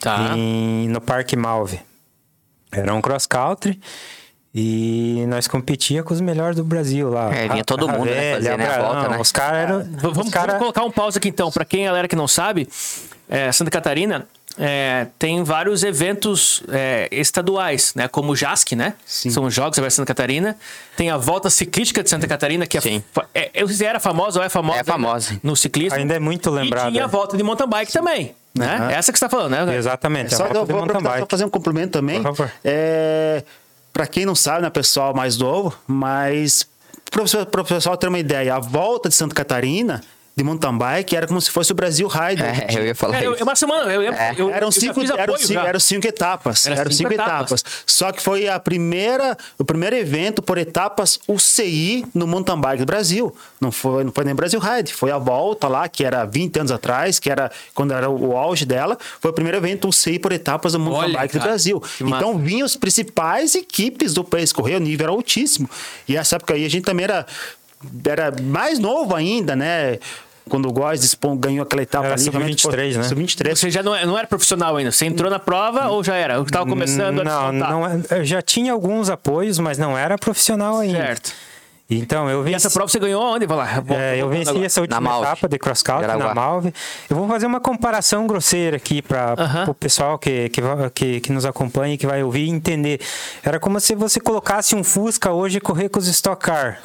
Tá. 0.00 0.32
em- 0.36 0.88
no 0.88 1.00
Parque 1.00 1.36
Malve. 1.36 1.80
Era 2.72 2.92
um 2.92 3.00
cross 3.00 3.24
country. 3.26 3.80
E 4.52 5.24
nós 5.28 5.46
competia 5.46 6.02
com 6.02 6.12
os 6.12 6.20
melhores 6.20 6.56
do 6.56 6.64
Brasil 6.64 7.08
lá. 7.08 7.32
É, 7.32 7.48
vinha 7.48 7.64
todo 7.64 7.88
mundo, 7.88 8.06
né, 8.06 8.34
fazer, 8.34 8.56
né, 8.58 8.64
a 8.66 8.74
Abraão, 8.74 8.94
volta, 8.94 9.08
né? 9.10 9.18
Os 9.20 9.30
caras 9.30 9.58
eram. 9.60 9.88
Vamos, 10.00 10.26
os 10.26 10.32
cara- 10.32 10.46
vamos 10.54 10.58
colocar 10.58 10.82
um 10.84 10.90
pause 10.90 11.18
aqui 11.18 11.28
então. 11.28 11.52
Pra 11.52 11.64
quem 11.64 11.84
galera 11.84 12.08
que 12.08 12.16
não 12.16 12.26
sabe, 12.26 12.68
é, 13.28 13.52
Santa 13.52 13.70
Catarina 13.70 14.26
é, 14.58 15.06
tem 15.18 15.42
vários 15.44 15.82
eventos 15.82 16.62
é, 16.68 17.08
estaduais, 17.12 17.94
né? 17.94 18.08
Como 18.08 18.32
o 18.32 18.36
JASC, 18.36 18.72
né? 18.72 18.94
São 19.06 19.44
os 19.44 19.54
Jogos 19.54 19.78
Abertos 19.78 19.94
de 19.94 19.96
Santa 19.96 20.06
Catarina. 20.06 20.56
Tem 20.96 21.10
a 21.10 21.16
Volta 21.16 21.48
Ciclística 21.48 22.02
de 22.02 22.10
Santa 22.10 22.26
Catarina, 22.26 22.66
que 22.66 22.76
é, 22.76 22.80
Sim. 22.80 23.02
é, 23.34 23.50
eu 23.54 23.62
não 23.62 23.68
sei 23.68 23.76
se 23.76 23.84
era 23.84 24.00
famosa 24.00 24.40
ou 24.40 24.44
é 24.44 24.48
famosa. 24.48 24.80
É 24.80 24.84
famosa. 24.84 25.40
No 25.42 25.56
ciclismo. 25.56 25.98
Ainda 25.98 26.14
é 26.14 26.18
muito 26.18 26.50
lembrada. 26.50 26.88
E 26.88 26.92
tinha 26.92 27.04
a 27.04 27.08
volta 27.08 27.36
de 27.36 27.42
mountain 27.42 27.68
bike 27.68 27.92
também, 27.92 28.34
né? 28.54 28.92
Essa 28.92 29.12
que 29.12 29.18
você 29.18 29.24
tá 29.24 29.30
falando, 29.30 29.66
né? 29.66 29.76
Exatamente. 29.76 30.34
Só 30.34 30.44
a 30.44 30.48
eu 30.48 30.52
vou 30.52 30.60
mountain 30.66 30.82
aproveitar 30.82 31.10
bike. 31.10 31.26
para 31.26 31.36
fazer 31.36 31.44
um 31.44 31.50
cumprimento 31.50 31.92
também. 31.92 32.22
Por 32.22 32.34
favor. 32.34 32.52
É, 32.64 33.44
para 33.92 34.06
quem 34.06 34.26
não 34.26 34.34
sabe, 34.34 34.62
né, 34.62 34.70
pessoal 34.70 35.14
mais 35.14 35.38
novo, 35.38 35.74
mas 35.86 36.68
para 37.10 37.60
o 37.60 37.64
pessoal 37.64 37.96
ter 37.96 38.08
uma 38.08 38.18
ideia, 38.18 38.54
a 38.54 38.60
volta 38.60 39.08
de 39.08 39.14
Santa 39.14 39.34
Catarina 39.34 40.02
de 40.40 40.44
mountain 40.44 40.76
bike 40.78 41.14
era 41.14 41.26
como 41.26 41.38
se 41.40 41.50
fosse 41.50 41.70
o 41.70 41.74
Brasil 41.74 42.08
Ride. 42.08 42.42
É, 42.42 42.66
eu 42.78 42.86
ia 42.86 42.94
falar 42.94 43.20
É, 43.22 43.26
eu, 43.26 43.34
isso. 43.34 43.42
uma 43.44 43.54
semana, 43.54 43.92
eu, 43.92 44.02
eu, 44.02 44.12
É. 44.14 44.34
eu, 44.38 44.50
Eram 44.50 44.70
cinco, 44.70 45.00
fiz 45.00 45.10
eram, 45.10 45.22
apoio 45.24 45.46
cinco, 45.46 45.60
eram 45.60 45.80
cinco 45.80 46.06
etapas. 46.06 46.66
Era 46.66 46.80
eram 46.80 46.90
cinco 46.90 47.10
cinco, 47.10 47.22
etapas. 47.22 47.60
etapas. 47.60 47.82
Só 47.86 48.10
que 48.10 48.22
foi 48.22 48.48
a 48.48 48.58
primeira, 48.58 49.36
o 49.58 49.64
primeiro 49.64 49.94
evento 49.96 50.40
por 50.40 50.56
etapas 50.56 51.18
UCI 51.28 52.06
no 52.14 52.26
mountain 52.26 52.58
bike 52.58 52.78
do 52.80 52.86
Brasil. 52.86 53.36
Não 53.60 53.70
foi, 53.70 54.02
não 54.04 54.12
foi 54.12 54.24
nem 54.24 54.34
Brasil 54.34 54.58
Ride, 54.58 54.94
foi 54.94 55.10
a 55.10 55.18
volta 55.18 55.68
lá, 55.68 55.88
que 55.88 56.04
era 56.04 56.24
20 56.24 56.58
anos 56.60 56.72
atrás, 56.72 57.18
que 57.18 57.30
era 57.30 57.50
quando 57.74 57.92
era 57.92 58.08
o 58.08 58.36
auge 58.36 58.64
dela. 58.64 58.96
Foi 59.20 59.30
o 59.30 59.34
primeiro 59.34 59.58
evento 59.58 59.88
UCI 59.88 60.18
por 60.18 60.32
etapas 60.32 60.72
do 60.72 60.78
mountain 60.80 61.10
Olha, 61.10 61.18
bike 61.18 61.34
do 61.34 61.38
cara, 61.38 61.50
Brasil. 61.50 61.80
que 61.80 62.04
massa. 62.04 62.16
Então 62.16 62.38
vinham 62.38 62.64
as 62.64 62.76
principais 62.76 63.54
equipes 63.54 64.14
do 64.14 64.24
país 64.24 64.52
correr, 64.52 64.76
o 64.76 64.80
nível 64.80 65.04
era 65.04 65.12
altíssimo. 65.12 65.68
E 66.08 66.16
essa 66.16 66.36
época 66.36 66.54
aí 66.54 66.64
a 66.64 66.70
gente 66.70 66.84
também 66.84 67.04
era, 67.04 67.26
era 68.06 68.32
mais 68.42 68.78
novo 68.78 69.14
ainda, 69.14 69.54
né? 69.54 69.98
Quando 70.48 70.68
o 70.68 70.72
Góes 70.72 71.00
dispon- 71.00 71.36
ganhou 71.36 71.62
aquela 71.62 71.82
etapa 71.82 72.06
Era 72.06 72.14
ali. 72.14 72.28
realmente 72.28 72.62
foi- 72.62 72.72
sub-23, 72.72 72.96
né? 72.96 73.02
Sub-23. 73.04 73.54
Você 73.58 73.70
já 73.70 73.82
não, 73.82 73.94
é- 73.94 74.04
não 74.04 74.18
era 74.18 74.26
profissional 74.26 74.76
ainda? 74.76 74.90
Você 74.90 75.06
entrou 75.06 75.30
na 75.30 75.38
prova 75.38 75.88
ou 75.88 76.02
já 76.02 76.16
era? 76.16 76.34
Eu 76.34 76.44
tava 76.44 76.66
começando 76.66 77.20
a 77.20 77.24
Não, 77.24 77.52
não, 77.52 77.86
é- 77.86 78.00
eu 78.18 78.24
já 78.24 78.42
tinha 78.42 78.72
alguns 78.72 79.08
apoios, 79.10 79.58
mas 79.58 79.78
não 79.78 79.96
era 79.96 80.18
profissional 80.18 80.78
ainda. 80.78 80.98
Certo. 80.98 81.32
Então 81.92 82.30
eu 82.30 82.42
E 82.42 82.44
venci, 82.44 82.54
essa 82.56 82.70
prova 82.70 82.88
você 82.88 83.00
ganhou 83.00 83.20
onde? 83.20 83.46
Vai 83.46 83.56
lá. 83.58 83.80
vou- 83.80 83.96
é, 83.96 84.16
eu 84.16 84.28
venci 84.28 84.48
agora. 84.50 84.64
essa 84.64 84.80
última 84.80 85.18
etapa 85.18 85.48
de 85.48 85.58
cross 85.58 85.82
country 85.82 86.06
na. 86.06 86.32
Malve. 86.34 86.72
Eu 87.08 87.16
vou 87.16 87.26
fazer 87.26 87.46
uma 87.46 87.58
comparação 87.60 88.28
grosseira 88.28 88.76
aqui 88.76 89.02
para 89.02 89.34
Aham. 89.36 89.64
o 89.70 89.74
pessoal 89.74 90.16
que, 90.16 90.48
que, 90.50 90.62
que, 90.94 91.20
que 91.20 91.32
nos 91.32 91.44
acompanha 91.44 91.94
e 91.94 91.98
que 91.98 92.06
vai 92.06 92.22
ouvir 92.22 92.44
e 92.44 92.48
entender. 92.50 93.00
Era 93.42 93.58
como 93.58 93.80
se 93.80 93.96
você 93.96 94.20
colocasse 94.20 94.76
um 94.76 94.84
Fusca 94.84 95.32
hoje 95.32 95.58
e 95.58 95.60
correr 95.60 95.88
com 95.88 95.98
os 95.98 96.06
Stock 96.06 96.40
Car. 96.44 96.80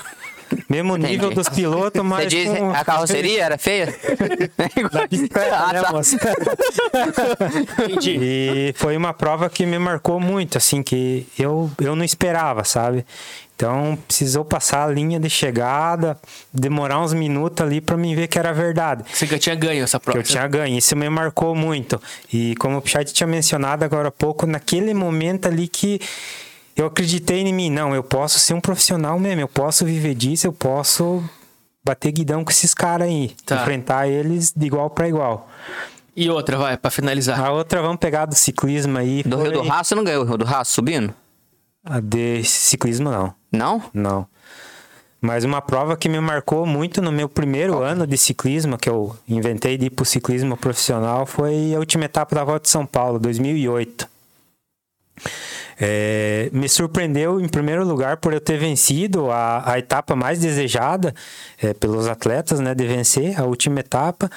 Mesmo 0.70 0.96
nível 0.98 1.28
Entendi. 1.32 1.36
dos 1.36 1.50
pilotos, 1.50 2.02
mas. 2.04 2.24
Você 2.24 2.30
diz 2.30 2.58
com- 2.58 2.72
a 2.72 2.84
carroceria 2.86 3.44
era 3.44 3.58
feia? 3.58 3.94
bicicleta, 5.10 5.56
Ah, 5.56 5.74
né, 5.74 5.82
tá. 5.82 5.92
moça? 5.92 6.16
Entendi. 7.90 8.18
E 8.20 8.74
foi 8.78 8.96
uma 8.98 9.14
prova 9.14 9.50
que 9.50 9.66
me 9.66 9.78
marcou 9.80 10.20
muito, 10.20 10.58
assim, 10.58 10.82
que 10.84 11.28
eu, 11.38 11.70
eu 11.82 11.96
não 11.96 12.04
esperava, 12.04 12.64
sabe? 12.64 13.06
Então, 13.56 13.98
precisou 14.06 14.44
passar 14.44 14.84
a 14.86 14.92
linha 14.92 15.18
de 15.18 15.30
chegada, 15.30 16.18
demorar 16.54 17.00
uns 17.00 17.14
minutos 17.14 17.66
ali 17.66 17.80
pra 17.80 17.96
mim 17.96 18.14
ver 18.14 18.28
que 18.28 18.38
era 18.38 18.52
verdade. 18.54 19.06
Você 19.14 19.26
já 19.26 19.40
tinha 19.40 19.56
ganho 19.56 19.82
essa 19.82 19.98
Que 19.98 20.04
prova. 20.06 20.20
eu 20.20 20.24
tinha 20.24 20.46
ganho. 20.46 20.78
Isso 20.78 20.94
me 20.98 21.10
marcou 21.10 21.56
muito. 21.56 22.02
E 22.34 22.54
como 22.58 22.78
o 22.78 22.82
Pichard 22.82 23.14
tinha 23.14 23.26
mencionado 23.28 23.86
agora 23.86 24.10
há 24.10 24.12
pouco, 24.12 24.46
naquele 24.46 24.94
momento 24.94 25.48
ali 25.48 25.70
que 25.70 26.02
eu 26.76 26.88
acreditei 26.88 27.42
em 27.42 27.54
mim. 27.54 27.70
Não, 27.70 27.96
eu 27.96 28.04
posso 28.04 28.40
ser 28.40 28.54
um 28.54 28.62
profissional 28.62 29.20
mesmo. 29.20 29.42
Eu 29.42 29.48
posso 29.48 29.86
viver 29.86 30.16
disso, 30.16 30.48
eu 30.48 30.54
posso 30.54 31.24
bater 31.84 32.12
guidão 32.12 32.44
com 32.44 32.52
esses 32.52 32.74
caras 32.74 33.08
aí. 33.08 33.36
Tá. 33.46 33.62
Enfrentar 33.62 34.08
eles 34.08 34.52
de 34.56 34.66
igual 34.66 34.90
para 34.90 35.08
igual. 35.08 35.50
E 36.16 36.30
outra, 36.30 36.58
vai, 36.58 36.78
pra 36.78 36.90
finalizar. 36.90 37.40
A 37.40 37.52
outra, 37.52 37.82
vamos 37.82 37.98
pegar 37.98 38.26
do 38.26 38.36
ciclismo 38.36 38.98
aí. 38.98 39.22
Do 39.24 39.38
Rio 39.42 39.52
do 39.52 39.62
Raço, 39.62 39.90
você 39.90 39.96
não 39.96 40.04
ganhou 40.04 40.24
o 40.24 40.28
Rio 40.28 40.38
do 40.38 40.46
Raço 40.46 40.74
subindo? 40.74 41.14
A 41.84 42.00
de 42.00 42.44
ciclismo, 42.44 43.12
não. 43.12 43.34
Não? 43.52 43.84
Não. 43.94 44.28
Mas 45.22 45.44
uma 45.44 45.62
prova 45.62 45.98
que 45.98 46.08
me 46.08 46.20
marcou 46.20 46.66
muito 46.66 47.02
no 47.02 47.12
meu 47.12 47.28
primeiro 47.28 47.82
ano 47.82 48.06
de 48.06 48.18
ciclismo, 48.18 48.78
que 48.78 48.90
eu 48.90 49.16
inventei 49.28 49.78
de 49.78 49.88
ir 49.88 49.90
pro 49.90 50.06
ciclismo 50.06 50.56
profissional, 50.56 51.26
foi 51.26 51.74
a 51.76 51.80
última 51.80 52.06
etapa 52.06 52.36
da 52.36 52.44
Volta 52.44 52.64
de 52.64 52.70
São 52.70 52.86
Paulo, 52.86 53.20
2008. 53.20 54.08
É, 55.80 56.50
me 56.54 56.70
surpreendeu, 56.70 57.40
em 57.40 57.48
primeiro 57.48 57.86
lugar, 57.86 58.18
por 58.18 58.34
eu 58.34 58.40
ter 58.40 58.58
vencido 58.58 59.30
a, 59.32 59.74
a 59.74 59.80
etapa 59.80 60.16
mais 60.16 60.40
desejada 60.40 61.14
é, 61.62 61.74
pelos 61.74 62.08
atletas, 62.08 62.60
né, 62.60 62.74
de 62.74 62.86
vencer 62.86 63.40
a 63.40 63.44
última 63.46 63.80
etapa. 63.80 64.30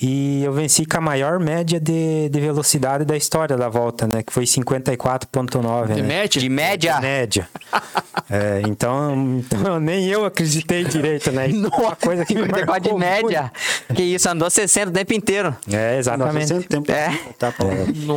E 0.00 0.42
eu 0.44 0.52
venci 0.52 0.86
com 0.86 0.98
a 0.98 1.00
maior 1.00 1.38
média 1.38 1.78
de, 1.78 2.28
de 2.28 2.40
velocidade 2.40 3.04
da 3.04 3.16
história 3.16 3.56
da 3.56 3.68
volta, 3.68 4.06
né, 4.06 4.22
que 4.22 4.32
foi 4.32 4.44
54,9. 4.44 5.94
De 5.94 6.02
né? 6.02 6.08
média? 6.08 6.40
De 6.40 6.48
média? 6.48 7.00
média. 7.00 7.48
É, 8.28 8.60
então, 8.66 9.38
então, 9.38 9.78
nem 9.78 10.08
eu 10.08 10.24
acreditei 10.24 10.82
direito, 10.82 11.30
né? 11.30 11.46
Uma 11.46 11.94
coisa 11.94 12.24
que 12.24 12.34
me 12.34 12.48
marcou 12.48 12.80
de 12.80 12.92
média. 12.94 13.52
Que 13.94 14.02
isso, 14.02 14.28
andou 14.28 14.50
60 14.50 14.90
o 14.90 14.92
tempo 14.92 15.14
inteiro. 15.14 15.50
muito. 15.50 15.76
É, 15.76 15.96
exatamente. 15.96 16.52
Nossa, 16.52 16.68
tempo 16.68 16.90
É. 16.90 17.14
etapa. 17.30 17.64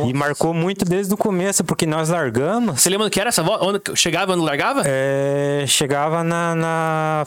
E 0.06 0.12
marcou 0.12 0.52
muito 0.52 0.84
desde 0.84 1.14
o 1.14 1.16
começo, 1.16 1.62
porque 1.62 1.86
nós 1.86 2.08
largamos, 2.08 2.69
Você 2.74 2.88
lembra 2.90 3.06
do 3.06 3.10
que 3.10 3.20
era 3.20 3.28
essa 3.28 3.42
volta? 3.42 3.64
Onde 3.64 3.80
chegava, 3.94 4.32
onde 4.32 4.42
largava? 4.44 4.82
é, 4.86 5.64
chegava 5.66 6.22
na, 6.24 6.54
na- 6.54 7.26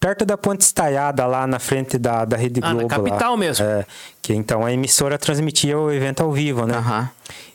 perto 0.00 0.24
da 0.24 0.36
Ponte 0.38 0.60
Estaiada, 0.62 1.26
lá 1.26 1.46
na 1.46 1.58
frente 1.58 1.98
da, 1.98 2.24
da 2.24 2.36
Rede 2.36 2.60
Ah, 2.62 2.68
na 2.68 2.74
Globo. 2.80 2.88
lá. 2.88 3.10
capital 3.10 3.36
mesmo. 3.36 3.64
É, 3.66 3.84
que 4.22 4.32
então 4.34 4.64
a 4.64 4.72
emissora 4.72 5.18
transmitia 5.18 5.78
o 5.78 5.90
evento 5.92 6.22
ao 6.22 6.30
vivo, 6.32 6.66
né? 6.66 6.76
Aham. 6.76 7.10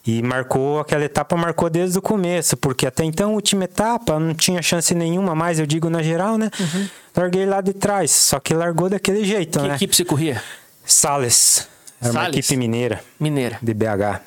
E 0.05 0.21
marcou, 0.21 0.81
aquela 0.81 1.05
etapa 1.05 1.37
marcou 1.37 1.69
desde 1.69 1.97
o 1.97 2.01
começo, 2.01 2.57
porque 2.57 2.85
até 2.85 3.05
então, 3.05 3.29
a 3.29 3.33
última 3.33 3.63
etapa, 3.63 4.19
não 4.19 4.33
tinha 4.33 4.61
chance 4.61 4.93
nenhuma 4.93 5.33
mais, 5.33 5.59
eu 5.59 5.65
digo 5.65 5.89
na 5.89 6.03
geral, 6.03 6.37
né? 6.37 6.51
Larguei 7.15 7.45
lá 7.45 7.61
de 7.61 7.71
trás, 7.71 8.11
só 8.11 8.37
que 8.37 8.53
largou 8.53 8.89
daquele 8.89 9.23
jeito, 9.23 9.59
Que 9.61 9.67
né? 9.69 9.75
equipe 9.75 9.95
você 9.95 10.03
corria? 10.03 10.43
Sales, 10.85 11.67
era 12.01 12.11
uma 12.11 12.27
equipe 12.27 12.57
mineira 12.57 12.99
Mineira. 13.17 13.57
de 13.61 13.73
BH. 13.73 14.19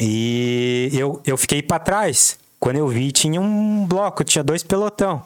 E 0.00 0.90
eu, 0.92 1.20
eu 1.24 1.36
fiquei 1.36 1.62
para 1.62 1.78
trás. 1.78 2.38
Quando 2.60 2.76
eu 2.76 2.88
vi, 2.88 3.12
tinha 3.12 3.40
um 3.40 3.86
bloco, 3.86 4.24
tinha 4.24 4.42
dois 4.42 4.62
pelotão. 4.62 5.22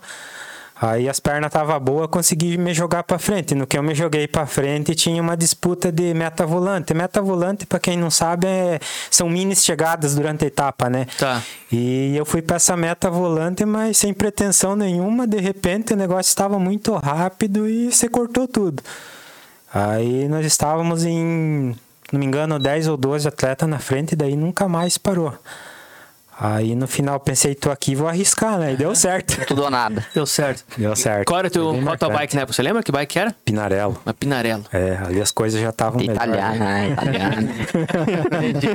Aí 0.82 1.08
as 1.08 1.20
pernas 1.20 1.48
estavam 1.48 1.78
boas, 1.78 2.08
consegui 2.08 2.58
me 2.58 2.74
jogar 2.74 3.04
para 3.04 3.16
frente. 3.16 3.54
No 3.54 3.68
que 3.68 3.78
eu 3.78 3.84
me 3.84 3.94
joguei 3.94 4.26
para 4.26 4.46
frente, 4.46 4.96
tinha 4.96 5.22
uma 5.22 5.36
disputa 5.36 5.92
de 5.92 6.12
meta 6.12 6.44
volante. 6.44 6.92
Meta 6.92 7.22
volante, 7.22 7.64
para 7.64 7.78
quem 7.78 7.96
não 7.96 8.10
sabe, 8.10 8.48
é- 8.48 8.80
são 9.08 9.28
minis 9.28 9.64
chegadas 9.64 10.16
durante 10.16 10.44
a 10.44 10.48
etapa, 10.48 10.90
né? 10.90 11.06
Tá. 11.16 11.40
E 11.70 12.16
eu 12.16 12.24
fui 12.24 12.42
para 12.42 12.56
essa 12.56 12.76
meta 12.76 13.08
volante, 13.08 13.64
mas 13.64 13.96
sem 13.96 14.12
pretensão 14.12 14.74
nenhuma. 14.74 15.24
De 15.24 15.38
repente, 15.38 15.92
o 15.92 15.96
negócio 15.96 16.30
estava 16.30 16.58
muito 16.58 16.92
rápido 16.96 17.68
e 17.68 17.92
você 17.92 18.08
cortou 18.08 18.48
tudo. 18.48 18.82
Aí 19.72 20.26
nós 20.28 20.44
estávamos 20.44 21.04
em, 21.04 21.76
não 22.12 22.20
me 22.20 22.26
engano, 22.26 22.58
10 22.58 22.88
ou 22.88 22.96
12 22.96 23.26
atletas 23.26 23.68
na 23.68 23.78
frente, 23.78 24.12
e 24.12 24.16
daí 24.16 24.36
nunca 24.36 24.68
mais 24.68 24.98
parou. 24.98 25.32
Aí 26.44 26.74
no 26.74 26.88
final 26.88 27.20
pensei, 27.20 27.54
tô 27.54 27.70
aqui, 27.70 27.94
vou 27.94 28.08
arriscar, 28.08 28.58
né? 28.58 28.72
E 28.72 28.76
deu 28.76 28.94
certo. 28.96 29.46
Tudo 29.46 29.62
ou 29.62 29.70
nada. 29.70 30.04
Deu 30.12 30.26
certo. 30.26 30.64
Deu 30.76 30.96
certo. 30.96 31.26
Qual 31.28 31.38
era 31.38 31.46
o 31.46 31.50
teu 31.50 31.72
marcante. 31.74 32.12
bike 32.12 32.34
na 32.34 32.40
época? 32.42 32.54
Você 32.56 32.62
lembra 32.62 32.82
que 32.82 32.90
bike 32.90 33.18
era? 33.18 33.36
Pinarello. 33.44 34.00
Uma 34.04 34.12
Pinarello. 34.14 34.64
É, 34.72 34.98
ali 35.04 35.20
as 35.20 35.30
coisas 35.30 35.60
já 35.60 35.68
estavam 35.68 36.00
melhor. 36.00 36.16
Italiana, 36.16 36.58
né? 36.58 36.88
Italiana. 36.90 37.48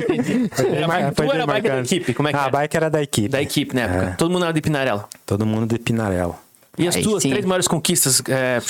Era 0.72 1.12
tu 1.12 1.22
era 1.24 1.42
a 1.42 1.46
bike 1.46 1.68
da 1.68 1.80
equipe? 1.80 2.14
Como 2.14 2.28
é 2.28 2.32
que 2.32 2.38
Ah, 2.38 2.42
era? 2.42 2.48
A 2.48 2.60
bike 2.60 2.76
era 2.76 2.88
da 2.90 3.02
equipe. 3.02 3.28
Da 3.28 3.42
equipe, 3.42 3.74
na 3.74 3.82
época. 3.82 4.04
É. 4.04 4.10
Todo 4.16 4.30
mundo 4.30 4.44
era 4.44 4.52
de 4.54 4.60
Pinarello. 4.60 5.04
Todo 5.26 5.44
mundo 5.44 5.66
de 5.66 5.78
Pinarello. 5.78 6.36
E 6.78 6.86
as 6.88 6.96
Aí 6.96 7.02
tuas 7.02 7.22
sim. 7.22 7.30
três 7.30 7.44
maiores 7.44 7.68
conquistas, 7.68 8.22
é? 8.28 8.60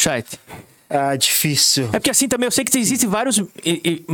Ah, 0.90 1.14
difícil. 1.16 1.84
É 1.92 1.98
porque 1.98 2.10
assim 2.10 2.26
também 2.28 2.46
eu 2.46 2.50
sei 2.50 2.64
que 2.64 2.78
existem 2.78 3.08
vários. 3.08 3.36
e- 3.36 3.44
e, 3.84 4.04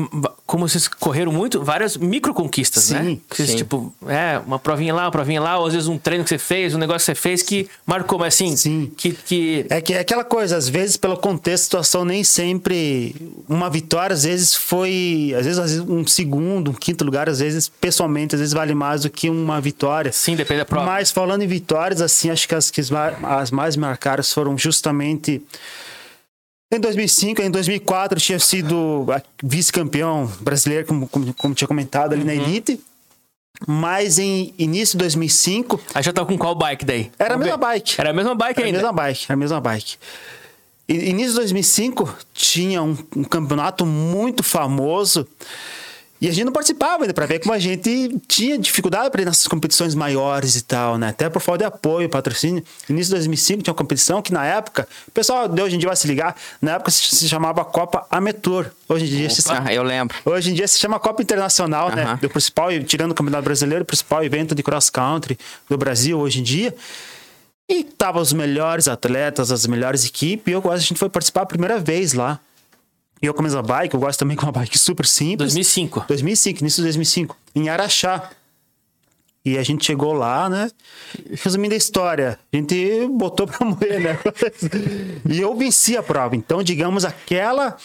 como 0.44 0.68
vocês 0.68 0.88
correram 0.88 1.30
muito, 1.30 1.62
várias 1.62 1.96
micro 1.96 2.34
conquistas, 2.34 2.90
né? 2.90 3.16
Vocês, 3.30 3.50
sim. 3.50 3.56
tipo, 3.56 3.94
é, 4.08 4.40
uma 4.44 4.58
provinha 4.58 4.92
lá, 4.92 5.04
uma 5.04 5.10
provinha 5.12 5.40
lá, 5.40 5.56
ou 5.58 5.66
às 5.66 5.72
vezes 5.72 5.86
um 5.88 5.96
treino 5.96 6.24
que 6.24 6.30
você 6.30 6.38
fez, 6.38 6.74
um 6.74 6.78
negócio 6.78 7.00
que 7.00 7.04
você 7.04 7.14
fez 7.14 7.42
que 7.42 7.68
marcou, 7.86 8.18
mas 8.18 8.34
assim, 8.34 8.56
Sim. 8.56 8.92
que. 8.96 9.12
que 9.12 9.66
É 9.70 9.80
que 9.80 9.94
é 9.94 10.00
aquela 10.00 10.24
coisa, 10.24 10.56
às 10.56 10.68
vezes, 10.68 10.96
pelo 10.96 11.16
contexto, 11.16 11.62
a 11.62 11.64
situação 11.64 12.04
nem 12.04 12.24
sempre. 12.24 13.14
Uma 13.48 13.70
vitória, 13.70 14.12
às 14.14 14.24
vezes, 14.24 14.54
foi. 14.56 15.32
Às 15.38 15.44
vezes, 15.46 15.58
às 15.60 15.70
vezes, 15.70 15.88
um 15.88 16.04
segundo, 16.04 16.72
um 16.72 16.74
quinto 16.74 17.04
lugar, 17.04 17.28
às 17.28 17.38
vezes, 17.38 17.68
pessoalmente, 17.68 18.34
às 18.34 18.40
vezes 18.40 18.52
vale 18.52 18.74
mais 18.74 19.02
do 19.02 19.10
que 19.10 19.30
uma 19.30 19.60
vitória. 19.60 20.10
sim, 20.10 20.34
depende 20.34 20.58
da 20.60 20.64
prova. 20.64 20.86
Mas 20.86 21.12
falando 21.12 21.42
em 21.42 21.46
vitórias, 21.46 22.00
assim, 22.00 22.30
acho 22.30 22.48
que 22.48 22.54
as, 22.56 22.68
que 22.70 22.80
as 22.80 23.50
mais 23.52 23.76
marcadas 23.76 24.32
foram 24.32 24.58
justamente. 24.58 25.40
Em 26.74 26.80
2005, 26.80 27.40
em 27.42 27.50
2004 27.50 28.16
eu 28.18 28.20
tinha 28.22 28.38
sido 28.38 29.06
a- 29.10 29.22
vice-campeão 29.42 30.26
brasileiro, 30.40 30.86
como, 30.86 31.06
como, 31.08 31.32
como 31.34 31.54
tinha 31.54 31.68
comentado 31.68 32.12
ali 32.14 32.24
na 32.24 32.34
Elite. 32.34 32.80
Mas 33.66 34.18
em 34.18 34.52
início 34.58 34.98
de 34.98 35.04
2005, 35.04 35.80
Aí 35.94 36.02
já 36.02 36.12
tava 36.12 36.26
com 36.26 36.36
qual 36.36 36.54
bike 36.56 36.84
daí? 36.84 37.12
era 37.18 37.34
a 37.34 37.38
mesma 37.38 37.56
bike. 37.56 37.94
Era 38.00 38.10
a 38.10 38.12
mesma 38.12 38.34
bike 38.34 38.58
Era 38.58 38.62
a 38.62 38.66
ainda. 38.66 38.78
mesma 38.78 38.92
bike, 38.92 39.24
era 39.26 39.34
a 39.34 39.36
mesma 39.36 39.60
bike. 39.60 39.96
Início 40.88 41.30
de 41.30 41.36
2005 41.36 42.16
tinha 42.34 42.82
um, 42.82 42.96
um 43.16 43.22
campeonato 43.24 43.86
muito 43.86 44.42
famoso 44.42 45.26
e 46.24 46.28
a 46.28 46.32
gente 46.32 46.46
não 46.46 46.52
participava 46.52 47.04
ainda 47.04 47.12
para 47.12 47.26
ver 47.26 47.38
como 47.38 47.52
a 47.52 47.58
gente 47.58 48.18
tinha 48.26 48.56
dificuldade 48.56 49.10
para 49.10 49.20
ir 49.20 49.24
nessas 49.26 49.46
competições 49.46 49.94
maiores 49.94 50.56
e 50.56 50.62
tal, 50.62 50.96
né? 50.96 51.08
Até 51.08 51.28
por 51.28 51.38
falta 51.38 51.58
de 51.58 51.64
apoio, 51.64 52.08
patrocínio. 52.08 52.64
Início 52.88 53.10
de 53.10 53.16
2005 53.16 53.62
tinha 53.62 53.72
uma 53.72 53.76
competição 53.76 54.22
que 54.22 54.32
na 54.32 54.42
época, 54.46 54.88
o 55.06 55.10
pessoal 55.10 55.46
de 55.46 55.60
hoje 55.60 55.76
em 55.76 55.78
dia 55.78 55.86
vai 55.86 55.96
se 55.96 56.06
ligar, 56.06 56.34
na 56.62 56.76
época 56.76 56.90
se, 56.90 57.28
chamava 57.28 57.62
Copa 57.62 58.06
Ametor. 58.10 58.70
Hoje 58.88 59.04
em 59.04 59.08
dia 59.08 59.28
se 59.28 59.42
Ah, 59.52 59.74
eu 59.74 59.82
lembro. 59.82 60.16
Hoje 60.24 60.50
em 60.50 60.54
dia 60.54 60.66
se 60.66 60.78
chama 60.78 60.98
Copa 60.98 61.20
Internacional, 61.20 61.94
né? 61.94 62.04
Aham. 62.04 62.18
Do 62.22 62.30
principal, 62.30 62.70
tirando 62.86 63.10
o 63.10 63.14
Campeonato 63.14 63.44
Brasileiro, 63.44 63.82
o 63.82 63.86
principal 63.86 64.24
evento 64.24 64.54
de 64.54 64.62
cross 64.62 64.88
country 64.88 65.38
do 65.68 65.76
Brasil 65.76 66.18
hoje 66.18 66.40
em 66.40 66.42
dia. 66.42 66.74
E 67.68 67.84
tava 67.84 68.18
os 68.18 68.32
melhores 68.32 68.88
atletas, 68.88 69.52
as 69.52 69.66
melhores 69.66 70.06
equipes, 70.06 70.50
e 70.50 70.52
eu 70.52 70.72
a 70.72 70.76
gente 70.78 70.98
foi 70.98 71.10
participar 71.10 71.42
a 71.42 71.46
primeira 71.46 71.78
vez 71.78 72.14
lá. 72.14 72.40
E 73.24 73.26
eu 73.26 73.32
com 73.32 73.40
a 73.40 73.44
mesma 73.44 73.62
bike, 73.62 73.94
eu 73.94 74.00
gosto 74.00 74.18
também 74.18 74.36
com 74.36 74.44
uma 74.44 74.52
bike 74.52 74.78
super 74.78 75.06
simples. 75.06 75.54
2005. 75.54 76.04
2005, 76.06 76.60
início 76.60 76.82
de 76.82 76.88
2005, 76.88 77.34
em 77.54 77.70
Araxá. 77.70 78.30
E 79.42 79.56
a 79.56 79.62
gente 79.62 79.86
chegou 79.86 80.12
lá, 80.12 80.46
né? 80.50 80.70
Resumindo 81.42 81.72
a 81.72 81.76
história, 81.76 82.38
a 82.52 82.56
gente 82.56 83.08
botou 83.08 83.46
pra 83.48 83.64
morrer, 83.66 83.98
né? 83.98 84.18
e 85.26 85.40
eu 85.40 85.56
venci 85.56 85.96
a 85.96 86.02
prova. 86.02 86.36
Então, 86.36 86.62
digamos, 86.62 87.02
aquela, 87.02 87.78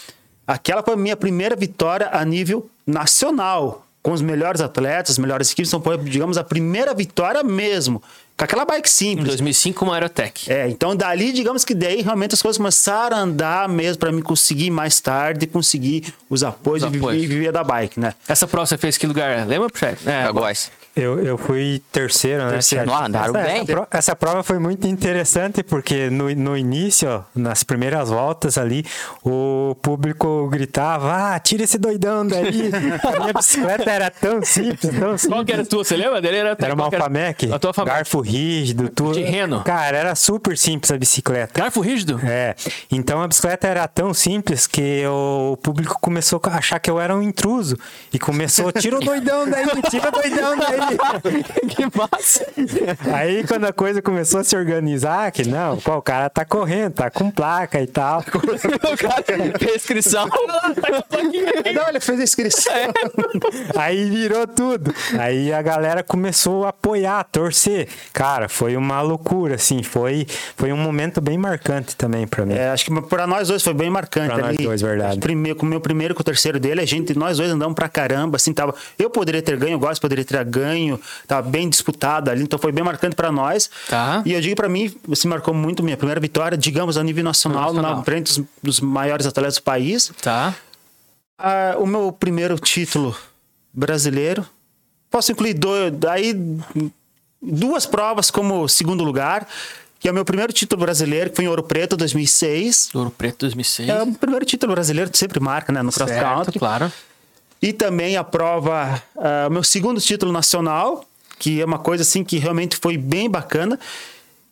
aquela 0.46 0.84
foi 0.84 0.96
a 0.96 0.98
minha 0.98 1.16
primeira 1.16 1.56
vitória 1.56 2.10
a 2.12 2.26
nível 2.26 2.70
nacional. 2.86 3.88
Com 4.10 4.14
os 4.16 4.22
melhores 4.24 4.60
atletas, 4.60 5.12
as 5.12 5.18
melhores 5.20 5.52
equipes. 5.52 5.70
Então, 5.70 5.80
foi, 5.82 5.96
digamos, 6.00 6.36
a 6.36 6.44
primeira 6.44 6.96
vitória 6.96 7.44
mesmo. 7.44 8.02
Com 8.36 8.44
aquela 8.44 8.66
bike 8.66 8.88
Em 8.88 8.92
simples. 8.92 9.28
2005, 9.28 9.86
uma 9.86 9.94
Aerotech. 9.94 10.52
É, 10.52 10.68
então 10.68 10.96
dali, 10.96 11.32
digamos 11.32 11.64
que 11.64 11.76
daí 11.76 12.02
realmente 12.02 12.34
as 12.34 12.42
coisas 12.42 12.58
começaram 12.58 13.18
a 13.18 13.20
andar 13.20 13.70
mesmo 13.70 14.00
para 14.00 14.12
mim 14.12 14.22
conseguir 14.22 14.72
mais 14.72 15.00
tarde 15.00 15.46
conseguir 15.46 16.14
os 16.30 16.42
apoios, 16.44 16.82
Os 16.84 16.88
e 16.90 16.92
viver- 16.92 17.06
apoios. 17.06 17.24
e 17.24 17.28
viver 17.28 17.52
da 17.52 17.64
bike, 17.64 18.00
né? 18.00 18.14
Essa 18.28 18.48
prova 18.48 18.66
você 18.66 18.78
fez 18.78 18.98
que 18.98 19.06
lugar? 19.06 19.46
Lembra, 19.46 19.70
Puxete? 19.70 20.08
É, 20.10 20.32
gosto. 20.32 20.72
Eu, 20.96 21.24
eu 21.24 21.38
fui 21.38 21.82
terceiro, 21.92 22.44
né? 22.46 22.52
Terceiro. 22.52 22.86
Não, 22.86 23.06
andaram 23.06 23.36
essa, 23.36 23.48
bem. 23.48 23.62
Essa, 23.62 23.88
essa 23.92 24.16
prova 24.16 24.44
foi 24.44 24.60
muito 24.60 24.88
interessante 24.88 25.64
porque 25.64 26.10
no, 26.10 26.30
no 26.36 26.58
início, 26.58 27.10
ó, 27.10 27.22
nas 27.34 27.64
primeiras 27.64 28.10
voltas 28.10 28.58
ali, 28.58 28.86
o 29.24 29.76
público 29.82 30.48
gritava: 30.50 31.36
Ah, 31.36 31.40
tira 31.40 31.64
esse 31.64 31.78
doidão 31.78 32.26
daí. 32.26 32.70
A 33.04 33.20
minha 33.20 33.34
bicicleta 33.34 33.90
era 33.90 34.10
tão 34.10 34.44
simples, 34.44 34.82
tão 35.00 35.18
simples. 35.18 35.28
Qual 35.28 35.46
que 35.46 35.52
era 35.54 35.62
a 35.62 35.66
tua? 35.66 35.84
Você 35.84 35.96
lembra 35.96 36.22
dele? 36.22 36.38
Era, 36.38 36.58
Era 36.60 36.74
uma 36.74 36.86
Alfamec, 36.86 37.52
A 37.52 37.60
tua 37.60 37.70
Alfamec. 37.70 37.96
garfo 37.96 38.20
rígido, 38.20 38.90
tudo. 38.90 39.14
De 39.14 39.24
reno. 39.24 39.64
Cara, 39.64 39.98
era 39.98 40.16
super 40.16 40.58
simples 40.58 40.92
a 40.92 40.98
bicicleta. 40.98 41.60
Garfo 41.60 41.82
rígido? 41.82 42.20
É, 42.24 42.56
então 42.92 43.22
a 43.22 43.28
bicicleta 43.28 43.68
era 43.68 43.88
tão 43.88 44.14
simples 44.14 44.68
que 44.68 45.04
o 45.08 45.58
público 45.62 45.98
começou 46.02 46.42
a 46.44 46.58
achar 46.58 46.80
que 46.80 46.90
eu 46.90 47.00
era 47.00 47.16
um 47.16 47.22
intruso 47.22 47.78
e 48.12 48.20
começou, 48.20 48.72
tira 48.72 48.98
o 48.98 49.00
doidão 49.00 49.50
daí, 49.50 49.66
tira 49.90 50.10
o 50.10 50.12
doidão 50.12 50.58
daí. 50.58 50.79
Que 51.70 51.84
massa. 51.98 52.46
Aí 53.14 53.44
quando 53.46 53.66
a 53.66 53.74
coisa 53.74 54.02
começou 54.02 54.40
a 54.40 54.44
se 54.44 54.56
organizar, 54.56 55.32
que 55.32 55.48
não, 55.48 55.78
pô, 55.78 55.98
o 55.98 56.02
cara 56.02 56.30
tá 56.30 56.46
correndo, 56.46 56.94
tá 56.94 57.10
com 57.10 57.30
placa 57.32 57.82
e 57.82 57.88
tal. 57.88 58.20
o 58.22 58.98
cara 58.98 59.24
fez 59.60 59.76
inscrição. 59.76 60.28
Não, 61.74 61.90
ele 61.90 62.00
fez 62.00 62.20
a 62.20 62.24
inscrição. 62.24 62.74
Aí 63.76 64.10
virou 64.10 64.48
tudo. 64.48 64.94
Aí 65.18 65.54
a 65.54 65.62
galera 65.62 66.04
começou 66.04 66.66
a 66.66 66.70
apoiar, 66.70 67.20
a 67.20 67.24
torcer. 67.24 67.88
Cara, 68.14 68.48
foi 68.50 68.76
uma 68.76 69.02
loucura, 69.02 69.56
assim, 69.56 69.84
foi, 69.84 70.28
foi 70.56 70.72
um 70.72 70.78
momento 70.78 71.22
bem 71.22 71.38
marcante 71.38 71.96
também 71.96 72.28
pra 72.28 72.46
mim. 72.46 72.54
É, 72.54 72.70
acho 72.70 72.86
que 72.86 73.02
para 73.02 73.28
nós 73.28 73.48
dois 73.48 73.64
foi 73.64 73.74
bem 73.74 73.90
marcante. 73.90 74.28
Pra 74.28 74.38
nós 74.38 74.50
ali. 74.50 74.64
dois, 74.64 74.82
verdade. 74.82 75.20
Primeiro, 75.20 75.58
com 75.58 75.66
o 75.66 75.70
meu 75.70 75.82
primeiro 75.82 76.14
e 76.14 76.16
com 76.16 76.22
o 76.22 76.24
terceiro 76.24 76.60
dele, 76.60 76.82
a 76.82 76.86
gente, 76.86 77.18
nós 77.18 77.38
dois 77.38 77.50
andamos 77.50 77.76
pra 77.76 77.90
caramba, 77.90 78.36
assim, 78.36 78.54
tava. 78.54 78.74
Eu 78.98 79.10
poderia 79.10 79.42
ter 79.42 79.58
ganho, 79.58 79.78
o 79.78 79.80
Góes 79.80 80.00
poderia 80.00 80.24
ter 80.24 80.44
ganho, 80.46 80.69
tava 81.28 81.48
bem 81.50 81.70
disputado 81.70 82.30
ali, 82.30 82.44
então 82.44 82.58
foi 82.60 82.72
bem 82.72 82.84
marcante 82.84 83.16
pra 83.16 83.32
nós. 83.32 83.70
Tá. 83.88 84.22
E 84.26 84.34
eu 84.34 84.42
digo 84.42 84.56
pra 84.56 84.70
mim, 84.70 84.94
se 85.14 85.28
marcou 85.28 85.54
muito 85.54 85.82
minha 85.84 85.98
primeira 85.98 86.20
vitória, 86.20 86.58
digamos, 86.58 86.98
a 86.98 87.04
nível 87.04 87.24
nacional, 87.24 87.74
Nacional. 87.74 87.98
na 87.98 88.04
frente 88.04 88.40
dos, 88.40 88.48
dos 88.62 88.80
maiores 88.80 89.26
atletas 89.26 89.56
do 89.56 89.64
país. 89.64 90.12
Tá. 90.22 90.54
Ah, 91.38 91.76
o 91.80 91.86
meu 91.86 92.12
primeiro 92.12 92.58
título 92.60 93.16
brasileiro. 93.74 94.46
Posso 95.10 95.32
incluir 95.32 95.54
dois, 95.54 95.94
aí 96.10 96.36
duas 97.42 97.86
provas 97.86 98.30
como 98.30 98.68
segundo 98.68 99.04
lugar, 99.04 99.48
que 100.00 100.08
é 100.08 100.12
o 100.12 100.14
meu 100.14 100.24
primeiro 100.26 100.54
título 100.54 100.82
brasileiro, 100.82 101.30
que 101.30 101.36
foi 101.38 101.46
em 101.46 101.48
Ouro 101.48 101.64
Preto 101.64 101.98
2006. 101.98 102.90
Ouro 102.94 103.10
Preto 103.12 103.40
2006. 103.40 103.90
É 103.90 104.04
o 104.04 104.14
primeiro 104.14 104.46
título 104.46 104.74
brasileiro, 104.74 105.10
sempre 105.14 105.40
marca, 105.40 105.72
né, 105.74 105.82
no 105.82 105.92
cross 105.92 106.10
certo, 106.10 106.26
country. 106.36 106.60
claro. 106.60 106.92
E 107.62 107.74
também 107.74 108.16
a 108.16 108.24
prova, 108.24 109.02
ah, 109.18 109.48
o 109.50 109.52
meu 109.52 109.64
segundo 109.64 110.00
título 110.00 110.32
nacional, 110.32 111.04
que 111.38 111.62
é 111.62 111.66
uma 111.66 111.80
coisa 111.80 112.04
assim 112.04 112.24
que 112.24 112.38
realmente 112.38 112.78
foi 112.82 112.98
bem 112.98 113.30
bacana, 113.30 113.78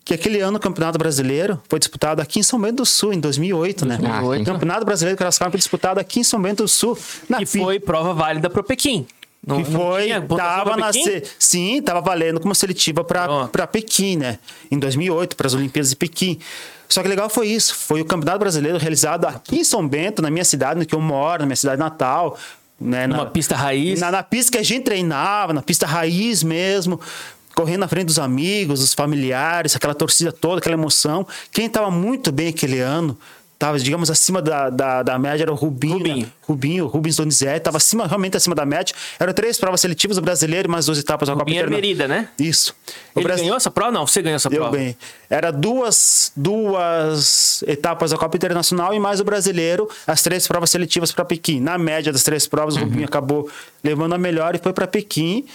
que 0.04 0.14
aquele 0.14 0.40
ano 0.40 0.58
o 0.58 0.60
Campeonato 0.60 0.98
Brasileiro 0.98 1.62
foi 1.70 1.80
disputado 1.80 2.22
aqui 2.22 2.40
em 2.40 2.44
São 2.44 2.60
Bento 2.60 2.78
do 2.78 2.86
Sul, 2.86 3.12
em 3.14 3.20
2008, 3.20 3.86
né? 3.86 3.98
2008. 3.98 4.42
O 4.42 4.46
Campeonato 4.46 4.86
Brasileiro 4.86 5.16
de 5.18 5.20
Cross 5.22 5.38
Country 5.38 5.52
foi 5.54 5.58
disputado 5.60 6.00
aqui 6.00 6.20
em 6.22 6.24
São 6.24 6.42
Bento 6.42 6.64
do 6.64 6.68
Sul. 6.70 6.98
Na 7.30 7.40
Que 7.40 7.46
fi- 7.46 7.60
foi 7.60 7.80
prova 7.80 8.14
válida 8.14 8.50
pro 8.50 8.64
Pequim. 8.64 9.06
Não, 9.46 9.64
que 9.64 9.70
não 9.70 9.80
foi, 9.80 10.08
pontuação 10.22 10.38
tava 10.66 10.78
na 10.78 10.92
se- 10.92 11.24
sim, 11.38 11.82
tava 11.82 12.02
valendo 12.02 12.40
como 12.40 12.54
seletiva 12.56 13.04
para 13.04 13.48
para 13.48 13.68
Pequim, 13.68 14.18
né? 14.18 14.40
Em 14.72 14.78
2008, 14.80 15.36
para 15.36 15.48
as 15.48 15.54
Olimpíadas 15.54 15.90
de 15.92 15.96
Pequim. 15.96 16.40
Só 16.90 17.02
que 17.02 17.08
legal 17.08 17.30
foi 17.30 17.48
isso, 17.48 17.76
foi 17.76 18.02
o 18.02 18.06
Campeonato 18.06 18.40
Brasileiro 18.40 18.78
realizado 18.78 19.26
aqui 19.26 19.60
em 19.60 19.64
São 19.64 19.86
Bento, 19.88 20.22
na 20.22 20.30
minha 20.30 20.44
cidade, 20.46 20.80
no 20.80 20.86
que 20.86 20.96
eu 20.96 21.02
moro, 21.02 21.42
na 21.42 21.46
minha 21.46 21.56
cidade 21.56 21.78
natal, 21.80 22.38
né, 22.80 23.08
Numa 23.08 23.24
na, 23.24 23.30
pista 23.30 23.56
raiz. 23.56 24.00
na, 24.00 24.12
na 24.12 24.24
pista 24.24 24.52
que 24.52 24.58
a 24.58 24.64
gente 24.64 24.84
treinava, 24.84 25.54
na 25.54 25.62
pista 25.62 25.86
raiz 25.86 26.44
mesmo, 26.44 27.00
correndo 27.56 27.80
na 27.80 27.88
frente 27.88 28.06
dos 28.06 28.20
amigos, 28.20 28.80
dos 28.80 28.94
familiares, 28.94 29.76
aquela 29.76 29.96
torcida 29.96 30.32
toda, 30.32 30.60
aquela 30.60 30.76
emoção. 30.76 31.26
Quem 31.52 31.66
estava 31.66 31.90
muito 31.90 32.32
bem 32.32 32.50
aquele 32.50 32.80
ano, 32.80 33.18
estava, 33.58 33.80
digamos, 33.80 34.12
acima 34.12 34.40
da, 34.40 34.70
da, 34.70 35.02
da 35.02 35.18
média, 35.18 35.44
era 35.44 35.52
o 35.52 35.56
Rubinho. 35.56 35.94
Rubinho. 35.98 36.18
né? 36.28 36.32
Rubinho, 36.44 36.86
Rubens 36.86 37.16
Donizete, 37.16 37.58
estava 37.58 37.78
acima, 37.78 38.06
realmente 38.06 38.38
acima 38.38 38.54
da 38.54 38.64
média. 38.66 38.96
Eram 39.20 39.34
três 39.34 39.58
provas 39.58 39.82
seletivas 39.82 40.16
do 40.18 40.22
brasileiro 40.22 40.68
e 40.68 40.72
mais 40.72 40.86
duas 40.86 41.00
etapas 41.00 41.28
da 41.28 41.34
Copa 41.34 41.44
Rubinho 41.44 41.58
Interna- 41.62 41.76
Merida, 41.76 42.08
né? 42.08 42.30
Isso. 42.40 42.76
O 43.16 43.20
Ele 43.20 43.28
ganhou 43.28 43.58
essa 43.58 43.72
prova? 43.72 43.92
Não, 43.92 44.06
você 44.06 44.22
ganhou 44.22 44.36
essa 44.36 44.48
eu 44.48 44.52
prova. 44.62 44.78
ganhei. 44.78 44.96
Era 45.28 45.50
duas, 45.52 46.32
duas 46.36 47.64
etapas 47.68 48.12
da 48.12 48.18
Copa 48.18 48.38
Internacional 48.38 48.94
e 48.94 49.00
mais 49.00 49.20
o 49.20 49.24
brasileiro, 49.24 49.90
as 50.06 50.22
três 50.22 50.48
provas 50.48 50.70
seletivas 50.70 51.12
para 51.12 51.26
Pequim. 51.26 51.60
Na 51.60 51.78
média 51.78 52.14
das 52.14 52.24
três 52.24 52.48
provas, 52.48 52.76
o 52.76 52.80
Rubinho 52.80 53.06
acabou 53.06 53.50
levando 53.84 54.14
a 54.14 54.18
melhor 54.18 54.56
e 54.56 54.60
foi 54.60 54.72
para 54.74 54.88
Pequim. 54.88 55.46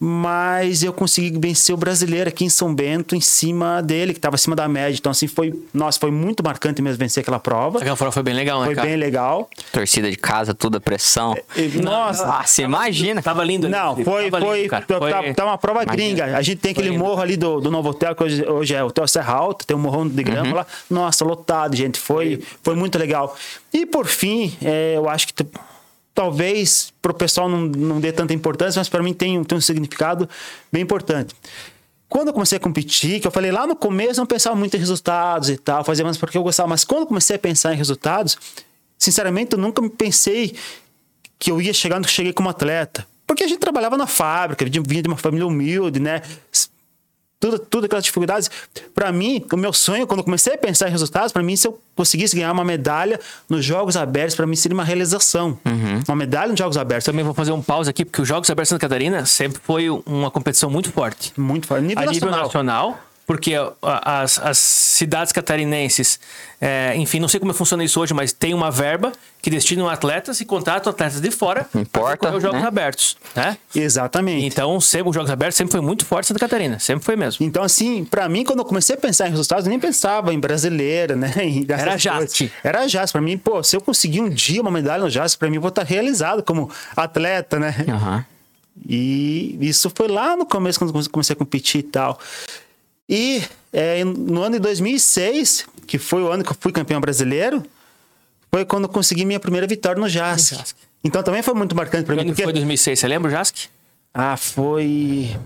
Mas 0.00 0.84
eu 0.84 0.92
consegui 0.92 1.36
vencer 1.40 1.74
o 1.74 1.78
brasileiro 1.78 2.28
aqui 2.28 2.44
em 2.44 2.48
São 2.48 2.72
Bento 2.72 3.16
em 3.16 3.20
cima 3.20 3.82
dele, 3.82 4.12
que 4.12 4.18
estava 4.20 4.36
acima 4.36 4.54
da 4.54 4.68
média. 4.68 4.96
Então, 4.96 5.10
assim, 5.10 5.26
foi. 5.26 5.52
Nossa, 5.74 5.98
foi 5.98 6.12
muito 6.12 6.40
marcante 6.44 6.80
mesmo 6.80 6.98
vencer 6.98 7.22
aquela 7.22 7.40
prova. 7.40 7.78
Aquela 7.80 7.96
prova 7.96 8.12
foi 8.12 8.22
bem 8.22 8.32
legal, 8.34 8.60
né, 8.60 8.66
Foi 8.66 8.74
cara? 8.76 8.86
bem 8.86 8.96
legal. 8.96 9.50
Torcida 9.72 10.08
de 10.08 10.16
casa, 10.16 10.54
tudo 10.54 10.76
a 10.76 10.80
pressão. 10.80 11.36
E, 11.56 11.82
nossa, 11.82 12.24
Nossa, 12.26 12.62
imagina. 12.62 13.20
Tava 13.20 13.42
lindo 13.42 13.66
ali. 13.66 13.74
Não, 13.74 13.96
foi, 13.96 14.30
Tava 14.30 14.38
lindo, 14.38 14.46
foi, 14.50 14.68
cara. 14.68 14.84
tá, 14.86 14.98
Foi- 14.98 15.10
tá- 15.10 15.34
tá 15.34 15.44
uma 15.44 15.58
prova 15.58 15.82
Imagina. 15.82 15.96
gringa. 15.96 16.36
A 16.36 16.42
gente 16.42 16.58
tem 16.58 16.70
aquele 16.70 16.90
lindo. 16.90 17.02
morro 17.02 17.20
ali 17.20 17.36
do, 17.36 17.60
do 17.60 17.68
Novo 17.70 17.88
Hotel, 17.90 18.14
que 18.14 18.22
hoje, 18.22 18.46
hoje 18.48 18.74
é 18.74 18.84
o 18.84 18.86
Hotel 18.86 19.08
Serra 19.08 19.32
Alta, 19.34 19.64
tem 19.64 19.76
um 19.76 19.80
morrão 19.80 20.06
de 20.06 20.22
grama 20.22 20.54
lá. 20.58 20.66
Nossa, 20.88 21.24
lotado, 21.24 21.74
gente. 21.74 21.98
Foi, 21.98 22.40
foi 22.62 22.76
muito 22.76 22.96
legal. 22.98 23.36
E 23.72 23.84
por 23.84 24.06
fim, 24.06 24.56
é, 24.62 24.94
eu 24.96 25.08
acho 25.08 25.26
que 25.26 25.44
talvez 26.18 26.92
pro 27.00 27.14
pessoal 27.14 27.48
não, 27.48 27.60
não 27.60 28.00
dê 28.00 28.10
tanta 28.10 28.34
importância, 28.34 28.80
mas 28.80 28.88
para 28.88 29.00
mim 29.04 29.14
tem, 29.14 29.38
um- 29.38 29.44
tem 29.44 29.56
um 29.56 29.60
significado 29.60 30.28
bem 30.72 30.82
importante. 30.82 31.32
quando 32.08 32.28
eu 32.28 32.32
comecei 32.32 32.56
a 32.56 32.60
competir, 32.60 33.20
que 33.20 33.26
eu 33.26 33.30
falei 33.30 33.52
lá 33.52 33.66
no 33.68 33.76
começo, 33.76 34.14
eu 34.18 34.22
não 34.22 34.26
pensava 34.26 34.56
muito 34.56 34.74
em 34.74 34.80
resultados 34.80 35.48
e 35.50 35.56
tal, 35.58 35.84
fazia 35.84 36.04
mais 36.04 36.16
porque 36.16 36.36
eu 36.38 36.42
gostava. 36.42 36.66
Mas 36.68 36.82
quando 36.82 37.02
eu 37.02 37.06
comecei 37.06 37.36
a 37.36 37.38
pensar 37.38 37.72
em 37.72 37.76
resultados, 37.76 38.36
sinceramente, 38.98 39.52
eu 39.52 39.58
nunca 39.60 39.86
pensei 39.90 40.56
que 41.38 41.50
eu 41.52 41.60
ia 41.60 41.72
chegar 41.72 41.98
onde 41.98 42.08
cheguei 42.08 42.32
como 42.32 42.48
atleta. 42.48 43.06
Porque 43.26 43.44
a 43.44 43.46
gente 43.46 43.58
trabalhava 43.60 43.96
na 43.98 44.06
fábrica, 44.06 44.64
vinha 44.64 45.02
de 45.02 45.08
uma 45.08 45.18
família 45.18 45.46
humilde, 45.46 46.00
né? 46.00 46.22
Tudo, 47.40 47.58
tudo 47.58 47.84
aquelas 47.84 48.04
dificuldades. 48.04 48.50
Para 48.94 49.12
mim, 49.12 49.44
o 49.52 49.56
meu 49.56 49.72
sonho, 49.72 50.06
quando 50.06 50.18
eu 50.20 50.24
comecei 50.24 50.54
a 50.54 50.58
pensar 50.58 50.88
em 50.88 50.90
resultados, 50.90 51.30
para 51.30 51.42
mim, 51.42 51.54
se 51.54 51.68
eu 51.68 51.80
conseguisse 51.94 52.34
ganhar 52.34 52.50
uma 52.52 52.64
medalha 52.64 53.20
nos 53.48 53.64
Jogos 53.64 53.96
Abertos, 53.96 54.34
para 54.34 54.46
mim 54.46 54.56
seria 54.56 54.74
uma 54.74 54.84
realização. 54.84 55.58
Uma 56.06 56.16
medalha 56.16 56.48
nos 56.48 56.58
Jogos 56.58 56.76
Abertos. 56.76 57.04
Também 57.04 57.24
vou 57.24 57.34
fazer 57.34 57.52
um 57.52 57.62
pause 57.62 57.88
aqui, 57.88 58.04
porque 58.04 58.22
os 58.22 58.26
Jogos 58.26 58.50
Abertos 58.50 58.70
Santa 58.70 58.80
Catarina 58.80 59.24
sempre 59.24 59.60
foi 59.62 59.88
uma 59.88 60.30
competição 60.30 60.68
muito 60.68 60.90
forte. 60.90 61.32
Muito 61.36 61.66
forte. 61.66 61.84
Nível 61.84 62.08
a 62.08 62.12
nível 62.12 62.30
nacional. 62.30 62.98
Porque 63.28 63.52
as, 63.82 64.38
as 64.38 64.56
cidades 64.56 65.34
catarinenses, 65.34 66.18
é, 66.58 66.94
enfim, 66.96 67.20
não 67.20 67.28
sei 67.28 67.38
como 67.38 67.52
funciona 67.52 67.84
isso 67.84 68.00
hoje, 68.00 68.14
mas 68.14 68.32
tem 68.32 68.54
uma 68.54 68.70
verba 68.70 69.12
que 69.42 69.50
destinam 69.50 69.86
atletas 69.86 70.40
e 70.40 70.46
contratam 70.46 70.90
atletas 70.90 71.20
de 71.20 71.30
fora 71.30 71.68
para 71.92 72.34
os 72.34 72.42
Jogos 72.42 72.62
né? 72.62 72.66
abertos, 72.66 73.18
né? 73.36 73.58
Exatamente. 73.76 74.46
Então, 74.46 74.80
sempre, 74.80 75.10
os 75.10 75.14
Jogos 75.14 75.30
Abertos 75.30 75.58
sempre 75.58 75.72
foi 75.72 75.82
muito 75.82 76.06
forte 76.06 76.24
em 76.24 76.28
Santa 76.28 76.40
Catarina, 76.40 76.78
sempre 76.78 77.04
foi 77.04 77.16
mesmo. 77.16 77.44
Então, 77.44 77.62
assim, 77.62 78.02
pra 78.02 78.30
mim, 78.30 78.44
quando 78.44 78.60
eu 78.60 78.64
comecei 78.64 78.96
a 78.96 78.98
pensar 78.98 79.28
em 79.28 79.30
resultados, 79.30 79.66
eu 79.66 79.70
nem 79.70 79.78
pensava 79.78 80.32
em 80.32 80.40
brasileira, 80.40 81.14
né? 81.14 81.30
Era. 81.68 81.98
JASC. 81.98 82.50
Era 82.64 82.88
JASC. 82.88 83.12
Pra 83.12 83.20
mim, 83.20 83.36
pô, 83.36 83.62
se 83.62 83.76
eu 83.76 83.82
conseguir 83.82 84.22
um 84.22 84.30
dia 84.30 84.62
uma 84.62 84.70
medalha 84.70 85.02
no 85.02 85.10
JASC, 85.10 85.38
pra 85.38 85.50
mim, 85.50 85.56
eu 85.56 85.60
vou 85.60 85.68
estar 85.68 85.82
realizado 85.82 86.42
como 86.42 86.70
atleta, 86.96 87.58
né? 87.58 87.74
Aham. 87.86 88.24
E 88.88 89.58
isso 89.60 89.92
foi 89.94 90.08
lá 90.08 90.34
no 90.34 90.46
começo, 90.46 90.78
quando 90.78 90.96
eu 90.96 91.10
comecei 91.10 91.34
a 91.34 91.36
competir 91.36 91.80
e 91.80 91.82
tal. 91.82 92.18
E 93.08 93.42
é, 93.72 94.04
no 94.04 94.42
ano 94.42 94.56
de 94.56 94.60
2006, 94.60 95.66
que 95.86 95.98
foi 95.98 96.22
o 96.22 96.30
ano 96.30 96.44
que 96.44 96.50
eu 96.50 96.56
fui 96.58 96.72
campeão 96.72 97.00
brasileiro, 97.00 97.62
foi 98.50 98.64
quando 98.64 98.84
eu 98.84 98.88
consegui 98.88 99.24
minha 99.24 99.40
primeira 99.40 99.66
vitória 99.66 100.00
no 100.00 100.08
JASC. 100.08 100.54
JASC. 100.54 100.76
Então 101.02 101.22
também 101.22 101.42
foi 101.42 101.54
muito 101.54 101.74
marcante 101.76 102.04
pra 102.04 102.14
mim. 102.14 102.22
Quando 102.22 102.28
Porque... 102.28 102.42
foi 102.42 102.52
2006, 102.52 102.98
você 102.98 103.08
lembra, 103.08 103.30
Jask? 103.30 103.56
Ah, 104.12 104.36
foi. 104.36 105.36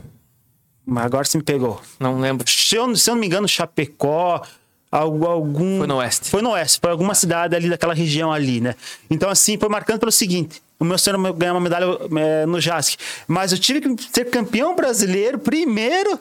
Agora 0.96 1.24
você 1.24 1.36
me 1.36 1.44
pegou. 1.44 1.80
Não 2.00 2.20
lembro. 2.20 2.48
Se 2.48 2.74
eu, 2.74 2.96
se 2.96 3.08
eu 3.10 3.14
não 3.14 3.20
me 3.20 3.26
engano, 3.26 3.46
Chapecó, 3.46 4.42
algum. 4.90 5.78
Foi 5.78 5.86
no 5.86 5.96
oeste. 5.96 6.30
Foi 6.30 6.42
no 6.42 6.50
oeste, 6.50 6.78
foi 6.80 6.90
alguma 6.90 7.14
cidade 7.14 7.54
ali 7.54 7.68
daquela 7.68 7.94
região 7.94 8.32
ali, 8.32 8.60
né? 8.60 8.74
Então, 9.10 9.28
assim, 9.28 9.58
foi 9.58 9.68
marcando 9.68 10.00
pelo 10.00 10.12
seguinte: 10.12 10.62
o 10.78 10.84
meu 10.84 10.96
sonho 10.98 11.20
era 11.24 11.32
ganhar 11.32 11.52
uma 11.52 11.60
medalha 11.60 11.86
é, 12.18 12.46
no 12.46 12.60
JASC. 12.60 12.96
Mas 13.28 13.52
eu 13.52 13.58
tive 13.58 13.80
que 13.80 14.08
ser 14.12 14.24
campeão 14.26 14.74
brasileiro 14.74 15.38
primeiro, 15.38 16.18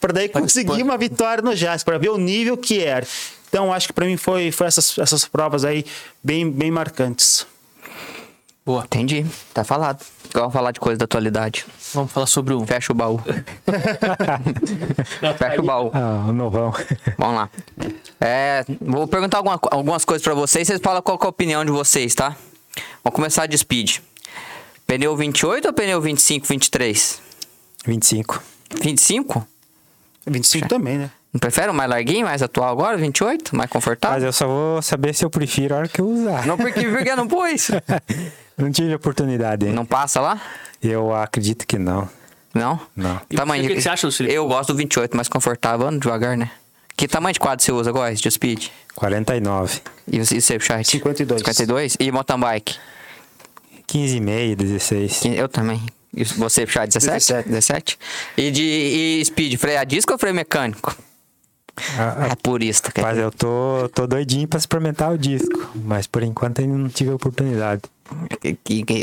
para 0.00 0.12
daí 0.12 0.28
conseguir 0.28 0.82
uma 0.82 0.96
vitória 0.98 1.42
no 1.42 1.54
JASC, 1.54 1.84
para 1.84 1.98
ver 1.98 2.10
o 2.10 2.18
nível 2.18 2.56
que 2.56 2.80
era. 2.82 3.06
Então, 3.48 3.72
acho 3.72 3.86
que 3.88 3.92
para 3.92 4.06
mim 4.06 4.16
foi, 4.16 4.50
foi 4.52 4.66
essas, 4.66 4.98
essas 4.98 5.24
provas 5.24 5.64
aí 5.64 5.84
bem, 6.22 6.50
bem 6.50 6.70
marcantes. 6.70 7.46
Boa. 8.64 8.84
Entendi. 8.84 9.24
Tá 9.54 9.64
falado. 9.64 10.04
Igual 10.28 10.50
falar 10.50 10.72
de 10.72 10.80
coisa 10.80 10.98
da 10.98 11.06
atualidade. 11.06 11.64
Vamos 11.94 12.12
falar 12.12 12.26
sobre 12.26 12.52
o. 12.52 12.66
Fecha 12.66 12.92
o 12.92 12.94
baú. 12.94 13.18
Fecha 15.38 15.60
o 15.60 15.64
baú. 15.64 15.90
Ah, 15.94 16.26
o 16.28 16.32
novão. 16.32 16.72
Vamos 17.16 17.36
lá. 17.36 17.50
É, 18.20 18.64
vou 18.80 19.06
perguntar 19.08 19.38
alguma- 19.38 19.58
algumas 19.70 20.04
coisas 20.04 20.22
pra 20.22 20.34
vocês. 20.34 20.68
Vocês 20.68 20.80
falam 20.82 21.00
qual 21.00 21.18
que 21.18 21.24
é 21.24 21.28
a 21.28 21.30
opinião 21.30 21.64
de 21.64 21.70
vocês, 21.70 22.14
tá? 22.14 22.36
Vamos 23.02 23.14
começar 23.16 23.46
de 23.46 23.56
speed. 23.56 23.98
Pneu 24.86 25.16
28 25.16 25.66
ou 25.66 25.72
pneu 25.72 26.00
25, 26.00 26.46
23? 26.46 27.20
25. 27.86 28.42
25? 28.82 29.46
25 30.30 30.68
também, 30.68 30.98
né? 30.98 31.10
Não 31.32 31.38
prefere 31.38 31.70
um 31.70 31.74
mais 31.74 31.90
larguinho, 31.90 32.24
mais 32.26 32.42
atual 32.42 32.70
agora? 32.70 32.96
28? 32.96 33.54
Mais 33.54 33.66
Mas 33.66 33.70
confortável? 33.70 34.26
eu 34.26 34.32
só 34.32 34.46
vou 34.46 34.80
saber 34.82 35.14
se 35.14 35.24
eu 35.24 35.30
prefiro 35.30 35.74
a 35.74 35.78
hora 35.78 35.88
que 35.88 36.00
eu 36.00 36.06
usar. 36.08 36.46
Não, 36.46 36.56
porque, 36.56 36.88
porque 36.88 37.14
não 37.14 37.28
pôs. 37.28 37.70
Não 38.56 38.72
tive 38.72 38.92
oportunidade. 38.94 39.66
hein? 39.66 39.72
Não 39.72 39.86
passa 39.86 40.20
lá? 40.20 40.40
Eu 40.82 41.14
acredito 41.14 41.64
que 41.64 41.78
não. 41.78 42.08
Não? 42.52 42.80
Não. 42.96 43.20
E 43.30 43.36
Tamanho. 43.36 43.62
o 43.64 43.68
que 43.68 43.74
que 43.76 43.80
você 43.82 43.88
acha, 43.88 44.04
Lucilio? 44.04 44.32
Eu 44.32 44.48
gosto 44.48 44.72
do 44.72 44.76
28, 44.76 45.14
mais 45.16 45.28
confortável, 45.28 45.86
ando 45.86 46.00
devagar, 46.00 46.36
né? 46.36 46.50
Que 46.96 47.06
tamanho 47.06 47.32
de 47.34 47.38
quadro 47.38 47.64
você 47.64 47.70
usa, 47.70 47.92
Góis, 47.92 48.20
de 48.20 48.28
speed? 48.28 48.66
49. 48.96 49.80
E 50.10 50.18
você, 50.18 50.38
e 50.38 50.40
você 50.40 50.58
chat? 50.58 50.84
52. 50.88 51.38
52? 51.40 51.96
E 52.00 52.10
mountain 52.10 52.40
bike? 52.40 52.74
15,5, 53.86 54.56
16. 54.56 55.24
Eu 55.26 55.48
também. 55.48 55.80
E 56.14 56.24
você, 56.24 56.66
chat, 56.66 56.88
17? 56.88 57.12
17. 57.44 57.48
17? 57.48 57.98
E 58.36 58.50
de 58.50 58.62
e 58.62 59.24
speed, 59.24 59.56
freio 59.58 59.78
a 59.80 59.84
disco 59.84 60.12
ou 60.12 60.18
freio 60.18 60.34
mecânico? 60.34 60.96
Ah, 61.96 62.28
É 62.32 62.34
purista, 62.34 62.90
cara. 62.90 63.08
Mas 63.08 63.18
eu 63.18 63.30
tô, 63.30 63.88
tô 63.94 64.06
doidinho 64.06 64.48
pra 64.48 64.58
experimentar 64.58 65.12
o 65.12 65.18
disco. 65.18 65.70
Mas 65.76 66.06
por 66.06 66.22
enquanto 66.22 66.60
ainda 66.60 66.76
não 66.76 66.88
tive 66.88 67.10
a 67.10 67.14
oportunidade. 67.14 67.82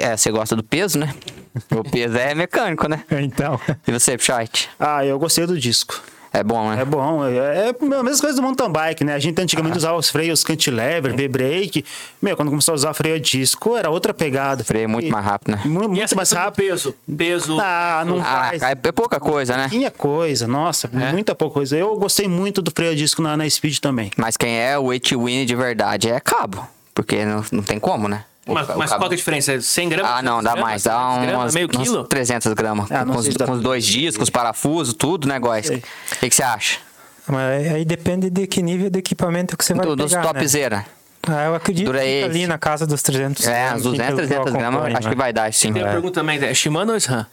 É, 0.01 0.18
você 0.18 0.32
gosta 0.32 0.56
do 0.56 0.64
peso, 0.64 0.97
né? 0.99 1.14
O 1.72 1.84
peso 1.89 2.18
é 2.18 2.36
mecânico, 2.36 2.88
né? 2.89 3.03
Então. 3.12 3.58
E 3.88 3.91
você, 3.91 4.18
chat? 4.18 4.70
Ah, 4.78 5.06
eu 5.06 5.18
gostei 5.18 5.45
do 5.45 5.58
disco. 5.58 6.01
É 6.40 6.44
bom, 6.44 6.70
né? 6.72 6.82
É 6.82 6.86
bom, 6.86 7.26
é, 7.26 7.36
é 7.36 7.70
a 7.70 8.04
mesma 8.04 8.22
coisa 8.22 8.36
do 8.36 8.42
mountain 8.42 8.70
bike, 8.72 9.04
né? 9.04 9.14
A 9.14 9.20
gente 9.20 9.40
antigamente 9.42 9.78
usava 9.78 9.96
os 9.98 10.10
freios 10.10 10.44
cantilever, 10.44 11.16
V-brake. 11.16 11.86
Meu, 12.22 12.36
quando 12.36 12.50
começou 12.50 12.74
a 12.74 12.76
usar 12.76 12.94
freio 12.94 13.16
a 13.16 13.20
disco, 13.20 13.76
era 13.78 13.90
outra 13.90 14.14
pegada. 14.14 14.64
Freio 14.64 14.84
é 14.84 14.88
muito 14.88 15.08
E- 15.08 15.12
mais 15.12 15.24
rápido, 15.26 15.52
né? 15.56 15.62
mu- 15.66 15.84
E 15.84 15.88
Muito 15.88 16.04
essa 16.04 16.16
mais 16.16 16.32
rápido. 16.32 16.66
peso? 16.68 16.96
Peso. 17.18 17.58
Ah, 17.60 18.04
não 18.06 18.20
Ah, 18.20 18.52
faz. 18.60 18.62
é 18.62 18.76
pouca 18.92 19.20
coisa, 19.20 19.56
né? 19.56 19.70
Tinha 19.70 19.90
coisa, 19.92 20.48
nossa, 20.48 20.90
É? 20.94 21.12
muita 21.12 21.34
pouca 21.34 21.54
coisa. 21.54 21.78
Eu 21.78 21.96
gostei 21.98 22.28
muito 22.28 22.62
do 22.62 22.72
freio 22.72 22.92
a 22.92 22.96
disco 22.96 23.22
na, 23.22 23.38
na 23.38 23.50
Speed 23.50 23.80
também. 23.80 24.12
Mas 24.18 24.36
quem 24.36 24.60
é 24.60 24.78
o 24.78 24.90
Win 24.90 25.46
de 25.46 25.56
verdade 25.56 26.10
é 26.10 26.20
cabo. 26.20 26.68
Porque 26.94 27.26
não, 27.26 27.44
não 27.52 27.64
tem 27.64 27.80
como, 27.80 28.08
né? 28.08 28.24
Mas, 28.48 28.68
mas 28.68 28.89
cabo- 28.89 29.02
qual 29.02 29.10
que 29.10 29.16
é 29.16 29.16
a 29.16 29.18
diferença? 29.18 29.60
100 29.60 29.89
gramas? 29.89 30.12
Ah, 30.12 30.22
não, 30.22 30.43
dá 30.43 30.52
200 30.52 30.62
mais. 30.62 30.84
Dá 30.84 30.91
gramas, 30.91 31.06
200 31.08 31.24
umas, 31.24 31.32
gramas, 31.36 31.54
meio 31.56 31.68
umas 31.74 31.88
quilo? 31.88 32.04
300 32.06 32.54
gramas. 32.54 32.91
Ah, 32.91 33.06
com, 33.06 33.16
os, 33.18 33.28
com 33.38 33.52
os 33.54 33.62
dois 33.62 33.86
discos, 33.86 34.30
parafusos, 34.30 34.93
tudo, 34.93 35.28
né, 35.28 35.39
Góis? 35.39 35.68
O 35.70 36.20
que, 36.20 36.30
que 36.30 36.36
você 36.36 36.43
acha? 36.43 36.80
Mas 37.28 37.72
aí 37.72 37.84
depende 37.84 38.30
de 38.30 38.46
que 38.46 38.62
nível 38.62 38.89
de 38.89 39.00
equipamento 39.00 39.58
que 39.58 39.66
você 39.66 39.74
vai 39.74 39.86
Do, 39.86 39.96
dos 39.96 40.12
pegar, 40.12 40.22
né? 40.28 40.34
topzera. 40.39 40.86
Ah, 41.28 41.46
eu 41.46 41.56
acredito 41.56 41.86
Dura 41.88 42.00
que 42.02 42.06
fica 42.06 42.26
ali 42.28 42.46
na 42.46 42.60
casa 42.60 42.86
dos 42.86 43.02
300 43.02 43.48
É, 43.48 43.52
gramas, 43.52 43.74
uns 43.74 43.88
assim, 43.88 43.98
200, 43.98 44.06
pelo 44.16 44.18
que 44.28 44.34
eu 44.36 44.43
300 44.43 44.54
gramas, 44.54 44.84
acho 44.96 45.04
né? 45.06 45.10
que 45.10 45.16
vai 45.16 45.34
dar, 45.34 45.52
sim. 45.52 45.74
Tem 45.74 45.82
uma 45.82 45.89
É. 45.89 45.91
pergunta 45.93 46.14
também: 46.14 46.38
é 46.43 46.54
Shimano 46.54 46.91
ou 46.91 47.00
SRAM? 47.00 47.26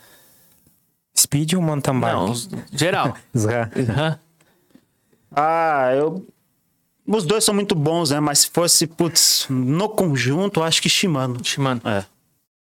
Speed 1.15 1.53
ou 1.53 1.61
mountain 1.61 2.01
bike? 2.01 2.15
Não, 2.17 2.35
geral. 2.73 3.15
SRAM. 3.37 4.19
Ah, 5.35 5.91
eu. 5.95 6.27
Os 7.07 7.25
dois 7.25 7.45
são 7.45 7.55
muito 7.55 7.75
bons, 7.75 8.11
né? 8.11 8.21
Mas 8.21 8.41
se 8.41 8.51
fosse, 8.51 8.87
putz, 8.87 9.47
no 9.51 9.89
conjunto, 9.89 10.63
acho 10.63 10.81
que 10.81 10.89
Shimano. 10.89 11.45
Shimano. 11.45 11.81
É. 11.85 12.05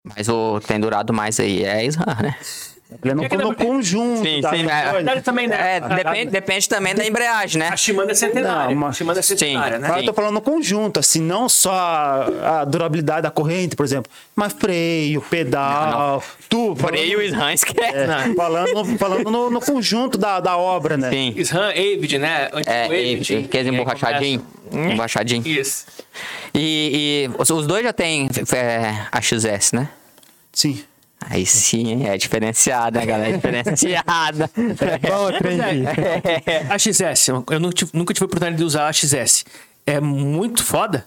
Mas 0.04 0.30
o 0.30 0.60
tem 0.60 0.80
durado 0.80 1.12
mais 1.14 1.40
aí 1.40 1.64
é 1.64 1.86
Isran, 1.86 2.16
né? 2.22 2.38
Ele 3.04 3.22
é 3.22 3.26
É 3.26 3.30
pra- 3.30 3.56
conjunto. 3.56 4.24
Sim, 4.24 4.42
tá? 4.42 4.50
sim, 4.52 4.64
Não 4.64 4.72
é. 4.72 5.22
também, 5.22 5.48
né? 5.48 5.78
É, 5.78 5.80
depende, 5.82 6.32
depende 6.32 6.70
também 6.70 6.96
da 6.96 7.06
embreagem, 7.06 7.60
né? 7.60 7.70
A 7.70 7.78
Shimano 7.78 8.12
é 8.12 8.14
centenária. 8.14 8.76
Não, 8.76 8.84
a 8.84 8.88
mas- 8.88 8.98
Shimano 8.98 9.20
é 9.20 9.22
centenária, 9.22 9.76
Sim. 9.78 9.82
né? 9.82 9.88
Mas 9.90 9.98
eu 10.00 10.06
tô 10.06 10.14
falando 10.14 10.34
no 10.34 10.42
conjunto, 10.42 11.00
assim, 11.00 11.22
não 11.22 11.48
só 11.50 11.72
a 12.44 12.66
durabilidade 12.66 13.22
da 13.24 13.32
corrente, 13.32 13.76
por 13.76 13.86
exemplo, 13.86 14.12
mas 14.36 14.54
freio, 14.54 15.22
pedal, 15.22 16.24
tudo. 16.50 16.76
Freio 16.88 17.22
e 17.22 17.26
Isran 17.28 17.54
esquece. 17.54 17.80
É, 17.98 18.34
falando, 18.36 18.98
falando 18.98 19.30
no, 19.32 19.50
no 19.50 19.62
conjunto 19.62 20.18
da, 20.18 20.40
da 20.40 20.58
obra, 20.58 20.98
né? 20.98 21.10
Sim. 21.10 21.34
SRAM, 21.38 21.70
Avid, 21.72 22.18
né? 22.18 22.50
Antigo 22.54 22.70
É, 22.72 22.86
Avid. 22.86 23.36
aqueles 23.46 23.54
E 23.54 23.58
aí 23.58 23.68
emborrachadinho. 23.76 24.46
começa- 24.70 24.92
Emborrachadinho. 24.94 25.48
Isso. 25.48 25.86
E, 26.54 27.28
e 27.28 27.42
os, 27.42 27.50
os 27.50 27.68
dois 27.68 27.84
já 27.84 27.94
tem 27.94 28.28
é, 28.54 29.06
a 29.12 29.22
XS, 29.22 29.74
né? 29.74 29.90
Sim. 30.54 30.84
Aí 31.30 31.46
sim, 31.46 32.06
é 32.06 32.18
diferenciada, 32.18 33.00
né, 33.00 33.06
galera? 33.06 33.30
É 33.30 33.34
diferenciada. 33.38 34.50
Qual 35.08 35.26
o 35.28 35.34
trem 35.38 35.58
de- 35.58 36.72
A 36.72 36.78
XS, 36.78 37.28
eu 37.50 37.60
nunca 37.60 37.74
tive, 37.76 37.92
nunca 37.94 38.14
tive 38.14 38.24
a 38.24 38.28
oportunidade 38.28 38.58
de 38.58 38.64
usar 38.64 38.88
a 38.88 38.94
XS. 38.94 39.46
É 39.86 40.00
muito 40.00 40.64
foda. 40.64 41.06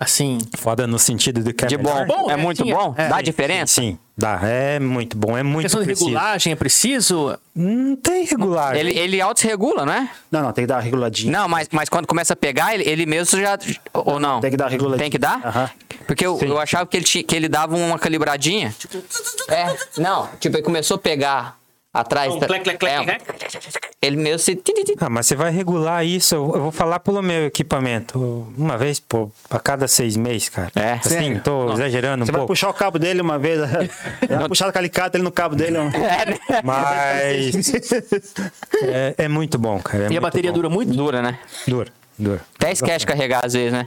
Assim. 0.00 0.38
Foda 0.56 0.86
no 0.86 0.96
sentido 0.96 1.42
de 1.42 1.52
que 1.52 1.64
é 1.64 1.68
De 1.68 1.76
bom. 1.76 2.06
Bom, 2.06 2.30
é 2.30 2.34
é, 2.34 2.36
muito 2.36 2.62
sim, 2.62 2.72
bom? 2.72 2.94
é. 2.96 3.08
Dá 3.08 3.20
diferença? 3.20 3.80
Sim, 3.80 3.98
dá. 4.16 4.38
É 4.44 4.78
muito 4.78 5.16
bom, 5.18 5.36
é 5.36 5.42
muito 5.42 5.62
Questão 5.62 5.80
de 5.80 5.86
preciso. 5.86 6.06
regulagem 6.10 6.52
é 6.52 6.56
preciso. 6.56 7.36
Não 7.52 7.96
tem 7.96 8.24
regular. 8.24 8.76
Ele, 8.76 8.96
ele 8.96 9.20
auto-regula, 9.20 9.84
né? 9.84 10.08
Não, 10.30 10.40
não, 10.40 10.52
tem 10.52 10.62
que 10.62 10.68
dar 10.68 10.76
uma 10.76 10.82
reguladinha. 10.82 11.32
Não, 11.32 11.48
mas, 11.48 11.66
mas 11.72 11.88
quando 11.88 12.06
começa 12.06 12.32
a 12.34 12.36
pegar, 12.36 12.72
ele, 12.74 12.88
ele 12.88 13.06
mesmo 13.06 13.40
já. 13.40 13.58
Ou 13.92 14.20
não? 14.20 14.40
Tem 14.40 14.52
que 14.52 14.56
dar 14.56 14.68
reguladinha. 14.68 15.02
Tem 15.02 15.10
que 15.10 15.18
dar? 15.18 15.40
Aham. 15.44 15.70
Porque 16.08 16.24
eu, 16.26 16.38
eu 16.40 16.58
achava 16.58 16.86
que 16.86 16.96
ele, 16.96 17.04
tinha, 17.04 17.22
que 17.22 17.36
ele 17.36 17.48
dava 17.48 17.76
uma 17.76 17.98
calibradinha. 17.98 18.74
É, 19.48 19.76
não. 20.00 20.26
Tipo, 20.40 20.56
ele 20.56 20.62
começou 20.64 20.94
a 20.94 20.98
pegar 20.98 21.58
atrás. 21.92 22.32
Um 22.34 22.38
da- 22.38 22.46
clec, 22.46 22.64
clec, 22.64 22.78
clec, 22.78 23.10
é, 23.10 23.18
ele 24.00 24.16
mesmo 24.16 24.38
se. 24.38 24.58
Ah, 25.00 25.10
mas 25.10 25.26
você 25.26 25.36
vai 25.36 25.50
regular 25.50 26.04
isso. 26.06 26.34
Eu 26.34 26.54
eu 26.54 26.62
vou 26.62 26.72
falar 26.72 27.00
pelo 27.00 27.20
meu 27.22 27.44
equipamento. 27.46 28.18
Uma 28.56 28.78
vez, 28.78 28.98
pô, 28.98 29.30
a 29.50 29.58
cada 29.60 29.86
seis 29.86 30.16
meses, 30.16 30.48
cara. 30.48 30.72
É. 30.74 30.92
Assim, 30.94 31.08
Sério? 31.10 31.40
tô 31.42 31.64
Nossa. 31.66 31.74
exagerando 31.82 32.22
um 32.22 32.26
Você 32.26 32.32
vai 32.32 32.38
pouco. 32.40 32.52
puxar 32.54 32.70
o 32.70 32.74
cabo 32.74 32.98
dele 32.98 33.20
uma 33.20 33.38
vez. 33.38 33.60
Vai 34.28 34.48
puxar 34.48 34.68
o 34.68 34.72
calicate 34.72 35.16
ele 35.18 35.24
no 35.24 35.30
cabo 35.30 35.54
dele. 35.56 35.76
ó. 35.76 35.82
É, 35.82 36.24
né? 36.26 36.38
Mas 36.64 37.74
é, 38.82 39.14
é 39.18 39.28
muito 39.28 39.58
bom, 39.58 39.78
cara. 39.80 40.06
é 40.06 40.12
E 40.12 40.16
a 40.16 40.20
bateria 40.22 40.50
bom. 40.52 40.56
dura 40.56 40.70
muito? 40.70 40.92
Dura, 40.94 41.20
né? 41.20 41.38
Dura, 41.66 41.90
dura. 42.18 42.40
Até 42.56 42.72
esquece 42.72 43.00
de 43.00 43.06
carregar 43.06 43.44
às 43.44 43.52
vezes, 43.52 43.72
né? 43.72 43.86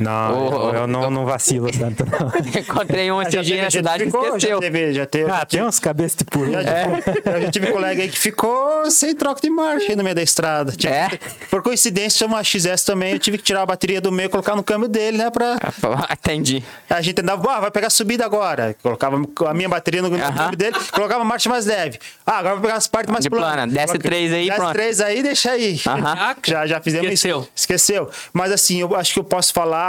Não, 0.00 0.48
Ô, 0.48 0.68
eu, 0.70 0.74
eu 0.74 0.86
não, 0.86 1.10
não 1.10 1.24
vacilo 1.26 1.70
tanto, 1.76 2.04
não. 2.06 2.32
Encontrei 2.60 3.12
um 3.12 3.22
Já 3.22 3.28
esses 3.28 3.46
dias 3.46 3.64
na 3.64 3.70
cidade 3.70 4.04
ficou, 4.06 4.22
já 4.22 4.28
esqueceu. 4.36 4.60
teve, 4.60 4.92
já 4.94 5.06
teve. 5.06 5.30
Ah, 5.30 5.44
tem 5.46 5.62
uns 5.62 5.78
cabeças 5.78 6.16
de 6.16 6.24
puro. 6.24 6.50
Já, 6.50 6.62
já- 6.62 7.40
já 7.40 7.50
tive 7.50 7.66
colega 7.70 8.02
aí 8.02 8.08
que 8.08 8.18
ficou 8.18 8.90
sem 8.90 9.14
troca 9.14 9.40
de 9.40 9.50
marcha 9.50 9.86
aí 9.90 9.96
no 9.96 10.02
meio 10.02 10.14
da 10.16 10.22
estrada. 10.22 10.72
Tive- 10.72 10.92
É? 10.92 11.08
Por 11.50 11.62
coincidência, 11.62 12.18
tinha 12.18 12.26
uma 12.26 12.42
XS 12.42 12.84
também, 12.84 13.12
eu 13.12 13.18
tive 13.18 13.38
que 13.38 13.44
tirar 13.44 13.62
a 13.62 13.66
bateria 13.66 14.00
do 14.00 14.10
meio 14.10 14.26
e 14.26 14.30
colocar 14.30 14.56
no 14.56 14.62
câmbio 14.62 14.88
dele, 14.88 15.18
né? 15.18 15.30
Pra... 15.30 15.56
Entendi. 16.12 16.64
A 16.90 17.00
gente 17.00 17.20
andava, 17.20 17.52
ah, 17.52 17.60
vai 17.60 17.70
pegar 17.70 17.90
subida 17.90 18.24
agora. 18.24 18.74
Colocava 18.82 19.16
a 19.46 19.54
minha 19.54 19.68
bateria 19.68 20.02
no, 20.02 20.08
no 20.08 20.16
Aham. 20.16 20.32
câmbio 20.36 20.56
dele, 20.56 20.76
colocava 20.92 21.20
a 21.22 21.24
marcha 21.24 21.48
mais 21.48 21.66
leve. 21.66 21.98
Ah, 22.26 22.38
agora 22.38 22.54
vai 22.54 22.62
pegar 22.62 22.76
as 22.76 22.86
partes 22.86 23.12
mais 23.12 23.22
De 23.24 23.30
planas. 23.30 23.52
plana. 23.52 23.66
Desce 23.72 23.86
Coloca- 23.88 24.08
três 24.08 24.32
aí, 24.32 24.46
Desce 24.46 24.58
pronto. 24.58 24.72
três 24.72 25.00
aí, 25.00 25.22
deixa 25.22 25.50
aí. 25.52 25.80
Aham. 25.86 26.36
Já, 26.44 26.66
já 26.66 26.80
fizemos 26.80 27.06
Esqueceu. 27.06 27.40
isso. 27.40 27.50
Esqueceu. 27.54 28.10
Mas 28.32 28.50
assim, 28.52 28.80
eu 28.80 28.96
acho 28.96 29.12
que 29.14 29.18
eu 29.20 29.24
posso 29.24 29.52
falar 29.52 29.81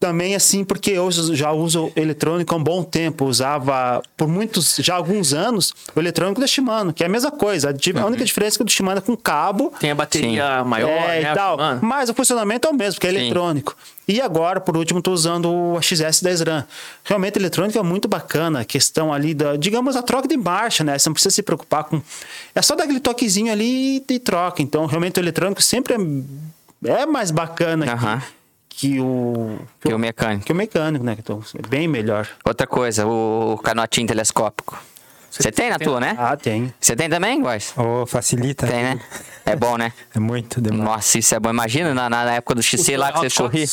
também 0.00 0.34
assim, 0.34 0.64
porque 0.64 0.92
eu 0.92 1.10
já 1.10 1.52
uso 1.52 1.92
eletrônico 1.94 2.54
há 2.54 2.56
um 2.56 2.64
bom 2.64 2.82
tempo. 2.82 3.26
Usava 3.26 4.02
por 4.16 4.26
muitos, 4.26 4.76
já 4.80 4.94
há 4.94 4.96
alguns 4.96 5.34
anos, 5.34 5.74
o 5.94 6.00
eletrônico 6.00 6.40
da 6.40 6.46
Shimano, 6.46 6.90
que 6.90 7.02
é 7.02 7.06
a 7.06 7.08
mesma 7.08 7.30
coisa. 7.30 7.68
A 7.68 8.06
única 8.06 8.24
diferença 8.24 8.56
é 8.56 8.58
que 8.58 8.62
o 8.62 8.64
do 8.64 8.70
Shimano 8.70 8.96
é 8.98 9.00
com 9.02 9.14
cabo. 9.14 9.70
Tem 9.78 9.90
a 9.90 9.94
bateria 9.94 10.64
maior, 10.64 10.88
é, 10.88 11.20
né? 11.22 11.30
e 11.30 11.34
tal. 11.34 11.58
Mas 11.82 12.08
o 12.08 12.14
funcionamento 12.14 12.66
é 12.66 12.70
o 12.70 12.74
mesmo, 12.74 12.98
que 12.98 13.06
é 13.06 13.10
Sim. 13.10 13.16
eletrônico. 13.16 13.76
E 14.08 14.22
agora, 14.22 14.58
por 14.58 14.74
último, 14.74 15.00
estou 15.00 15.12
usando 15.12 15.50
o 15.52 15.74
XS10 15.78 16.46
RAM. 16.46 16.66
Realmente, 17.04 17.38
eletrônico 17.38 17.78
é 17.78 17.82
muito 17.82 18.08
bacana. 18.08 18.60
A 18.60 18.64
questão 18.64 19.12
ali 19.12 19.34
da, 19.34 19.56
digamos, 19.56 19.96
a 19.96 20.02
troca 20.02 20.26
de 20.26 20.36
marcha, 20.36 20.82
né? 20.82 20.98
Você 20.98 21.10
não 21.10 21.14
precisa 21.14 21.34
se 21.34 21.42
preocupar 21.42 21.84
com. 21.84 22.00
É 22.54 22.62
só 22.62 22.74
dar 22.74 22.84
aquele 22.84 23.00
toquezinho 23.00 23.52
ali 23.52 24.02
e, 24.08 24.18
troca. 24.18 24.62
Então, 24.62 24.86
realmente, 24.86 25.18
o 25.18 25.20
eletrônico 25.20 25.62
sempre 25.62 25.94
é, 25.94 26.90
é 27.02 27.06
mais 27.06 27.30
bacana 27.30 27.84
que- 27.84 27.92
Aham. 27.92 28.22
Que, 28.80 28.98
o. 28.98 29.58
Que 29.78 29.92
o 29.92 29.98
mecânico. 29.98 30.46
que 30.46 30.52
o 30.52 30.54
mecânico, 30.54 31.04
né? 31.04 31.14
Então, 31.18 31.42
é 31.54 31.68
bem 31.68 31.86
melhor. 31.86 32.26
Outra 32.42 32.66
coisa, 32.66 33.06
o 33.06 33.58
canotinho 33.62 34.06
telescópico. 34.06 34.78
Você 35.30 35.52
tem 35.52 35.68
na 35.70 35.78
tua, 35.78 36.00
né? 36.00 36.16
Ah, 36.18 36.36
tem. 36.36 36.72
Você 36.80 36.96
tem 36.96 37.08
também, 37.08 37.40
Góis? 37.40 37.74
Ô, 37.76 38.06
facilita. 38.06 38.66
Tem, 38.66 38.82
né? 38.82 39.00
É 39.44 39.54
bom, 39.54 39.76
né? 39.76 39.92
É 40.14 40.18
muito 40.18 40.60
demais. 40.60 40.82
Nossa, 40.82 41.18
isso 41.18 41.34
é 41.34 41.38
bom. 41.38 41.50
Imagina 41.50 41.94
na, 41.94 42.08
na 42.08 42.32
época 42.32 42.54
do 42.54 42.62
XC 42.62 42.96
lá 42.96 43.12
que 43.12 43.18
você 43.18 43.42
corria. 43.42 43.66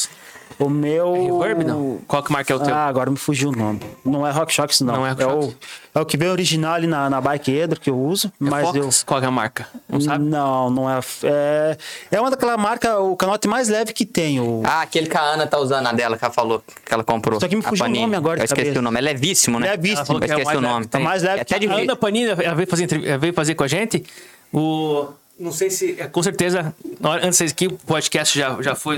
O 0.60 0.70
meu. 0.70 1.40
Reverb, 1.40 1.64
não? 1.64 2.00
Qual 2.08 2.24
que 2.24 2.32
marca 2.32 2.52
é 2.52 2.56
o 2.56 2.60
teu? 2.60 2.74
Ah, 2.74 2.88
agora 2.88 3.12
me 3.12 3.18
fugiu 3.18 3.50
o 3.50 3.52
nome. 3.52 3.80
Não 4.04 4.26
é 4.26 4.32
RockShox, 4.32 4.82
não. 4.82 4.96
Não 4.96 5.06
é 5.08 5.10
é, 5.12 5.14
RockShox. 5.14 5.46
o, 5.94 6.00
é 6.00 6.02
o 6.02 6.06
que 6.06 6.18
vem 6.18 6.30
original 6.30 6.74
ali 6.74 6.88
na, 6.88 7.10
na 7.10 7.22
Bike 7.22 7.52
Edro 7.52 7.80
que 7.80 7.90
eu 7.90 7.98
uso. 8.00 8.32
mas 8.40 8.66
Fox? 8.66 8.78
eu. 8.78 8.90
Qual 9.06 9.20
que 9.20 9.26
é 9.26 9.28
a 9.28 9.32
marca? 9.32 9.68
Não 9.88 10.02
sabe? 10.02 10.24
Não, 10.26 10.70
não 10.70 10.90
é. 10.90 11.00
É, 11.24 11.78
é 12.12 12.20
uma 12.22 12.32
daquela 12.32 12.58
marca, 12.58 13.00
o 13.00 13.16
canote 13.16 13.48
mais 13.48 13.70
leve 13.70 13.94
que 13.94 14.06
tem. 14.06 14.40
O, 14.40 14.64
Ah, 14.66 14.82
aquele 14.82 15.08
que 15.08 15.18
a 15.18 15.22
Ana 15.22 15.46
tá 15.46 15.60
usando 15.60 15.86
a 15.88 15.92
dela, 15.94 16.18
que 16.18 16.26
ela 16.26 16.34
falou, 16.34 16.64
que 16.86 16.94
ela 16.94 17.04
comprou. 17.04 17.40
Só 17.40 17.48
que 17.48 17.56
me 17.56 17.62
fugiu 17.62 17.86
o 17.86 17.90
nome 17.90 18.16
agora 18.16 18.40
Eu 18.40 18.46
esqueci 18.46 18.62
cabeça. 18.64 18.80
o 18.80 18.82
nome. 18.82 18.98
É 18.98 19.02
levíssimo, 19.02 19.60
né? 19.60 19.72
Levíssimo. 19.72 19.98
Ela 20.00 20.06
falou 20.06 20.22
Eu 20.22 20.26
que 20.26 20.32
é 20.32 20.36
o 20.36 20.40
esqueci 20.40 20.58
o 20.58 20.62
nome. 20.62 20.88
tem. 20.88 21.04
mais 21.04 21.22
leve 21.24 21.40
É 21.40 21.42
até 21.42 21.60
de 21.60 21.68
A. 21.68 21.76
Ana 21.76 21.96
Panini 21.96 22.30
ela 22.32 22.56
veio 22.56 22.68
fazer, 22.68 23.06
ela 23.06 23.18
veio 23.20 23.34
fazer 23.34 23.54
com 23.54 23.64
a 23.64 23.68
gente. 23.68 24.04
O, 24.52 25.08
não 25.40 25.52
sei 25.52 25.70
se. 25.70 25.96
é, 26.00 26.08
Com 26.08 26.24
certeza, 26.24 26.74
antes 27.22 27.52
que 27.52 27.68
o 27.68 27.74
podcast 27.74 28.38
já, 28.38 28.60
já 28.62 28.76
foi. 28.76 28.98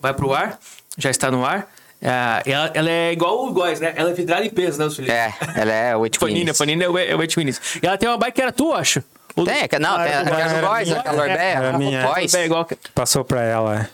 Vai 0.00 0.14
pro 0.14 0.32
ar. 0.32 0.58
Já 0.96 1.10
está 1.10 1.30
no 1.30 1.44
ar. 1.44 1.68
É, 2.00 2.42
ela, 2.50 2.70
ela 2.74 2.90
é 2.90 3.12
igual 3.12 3.46
o 3.46 3.52
Góis, 3.52 3.78
né? 3.80 3.92
Ela 3.96 4.10
é 4.10 4.12
vidrada 4.12 4.44
em 4.44 4.50
peso, 4.50 4.78
né, 4.78 4.90
Felipe? 4.90 5.12
É, 5.12 5.32
ela 5.54 5.72
é 5.72 5.96
o 5.96 6.10
Panini, 6.18 6.50
a 6.50 6.54
Panini 6.54 6.82
é 6.84 6.88
o, 6.88 6.98
é 6.98 7.14
o 7.14 7.20
Eight 7.22 7.38
Winners. 7.38 7.60
E 7.82 7.86
ela 7.86 7.96
tem 7.96 8.08
uma 8.08 8.18
bike 8.18 8.32
que 8.34 8.42
era 8.42 8.50
tua, 8.52 8.78
acho. 8.78 9.02
O- 9.36 9.44
Tem, 9.44 9.66
não, 9.80 9.94
Ah, 9.96 10.04
tem. 10.04 10.18
Orbeia, 11.08 11.38
Era 11.38 11.78
minha. 11.78 12.04
a 12.04 12.06
Góis. 12.08 12.34
É 12.34 12.44
igual 12.44 12.64
que- 12.64 12.76
Passou 12.94 13.24
pra 13.24 13.40
ela, 13.42 13.80
é. 13.82 13.88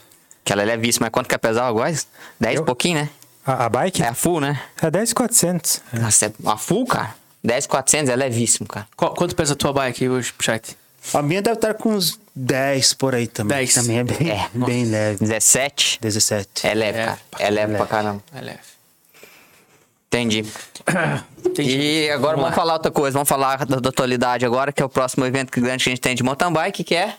Que 0.45 0.53
ela 0.53 0.63
é 0.63 0.65
levíssima. 0.65 1.11
Quanto 1.11 1.29
que 1.29 1.35
é 1.35 1.39
pesar 1.39 1.71
o 1.71 1.75
Góis? 1.75 2.09
10 2.41 2.57
Eu? 2.61 2.65
pouquinho, 2.65 3.01
né? 3.03 3.09
A, 3.47 3.67
a 3.67 3.69
bike? 3.69 4.03
É 4.03 4.09
a 4.09 4.15
full, 4.15 4.41
né? 4.41 4.59
É 4.83 4.91
10,400. 4.91 5.83
É. 5.93 5.99
Nossa, 5.99 6.27
é 6.27 6.33
uma 6.43 6.57
full, 6.57 6.87
cara. 6.87 7.15
10,400 7.45 8.09
é 8.11 8.17
levíssimo, 8.17 8.67
cara. 8.67 8.87
Qual- 8.97 9.15
quanto 9.15 9.37
pesa 9.37 9.53
a 9.53 9.57
tua 9.57 9.73
bike 9.73 10.09
hoje, 10.09 10.33
Chat? 10.41 10.77
A 11.15 11.23
minha 11.23 11.41
deve 11.41 11.57
estar 11.57 11.75
com 11.75 11.91
uns 11.91 12.19
10 12.41 12.95
por 12.95 13.15
aí 13.15 13.27
também. 13.27 13.59
10. 13.59 13.75
Também 13.75 13.99
é 13.99 14.05
bem, 14.05 14.31
É. 14.31 14.49
bem 14.55 14.85
leve. 14.85 15.19
17 15.21 15.99
17. 16.01 16.67
é 16.67 16.75
leve, 16.75 16.99
É, 16.99 17.05
cara. 17.07 17.19
É 17.39 17.51
leve 17.51 17.77
pra 17.77 17.87
caramba. 17.87 18.23
É 18.35 18.41
leve. 18.41 18.59
Entendi. 20.07 20.45
Entendi. 21.45 21.79
E 21.79 22.11
agora 22.11 22.37
Vamos 22.37 22.43
vamos, 22.45 22.55
falar 22.57 22.73
outra 22.75 22.91
coisa. 22.91 23.13
Vamos 23.15 23.29
falar 23.29 23.67
da, 23.67 23.77
da 23.81 23.89
atualidade 23.91 24.47
agora, 24.47 24.73
que 24.73 24.81
é 24.81 24.85
o 24.85 24.89
próximo 24.89 25.27
evento 25.27 25.51
grande 25.61 25.85
que 25.85 25.91
a 25.91 25.93
gente 25.93 26.01
tem 26.01 26.15
de 26.15 26.23
mountain 26.23 26.53
bike, 26.53 26.85
que 26.85 26.95
é... 26.95 27.15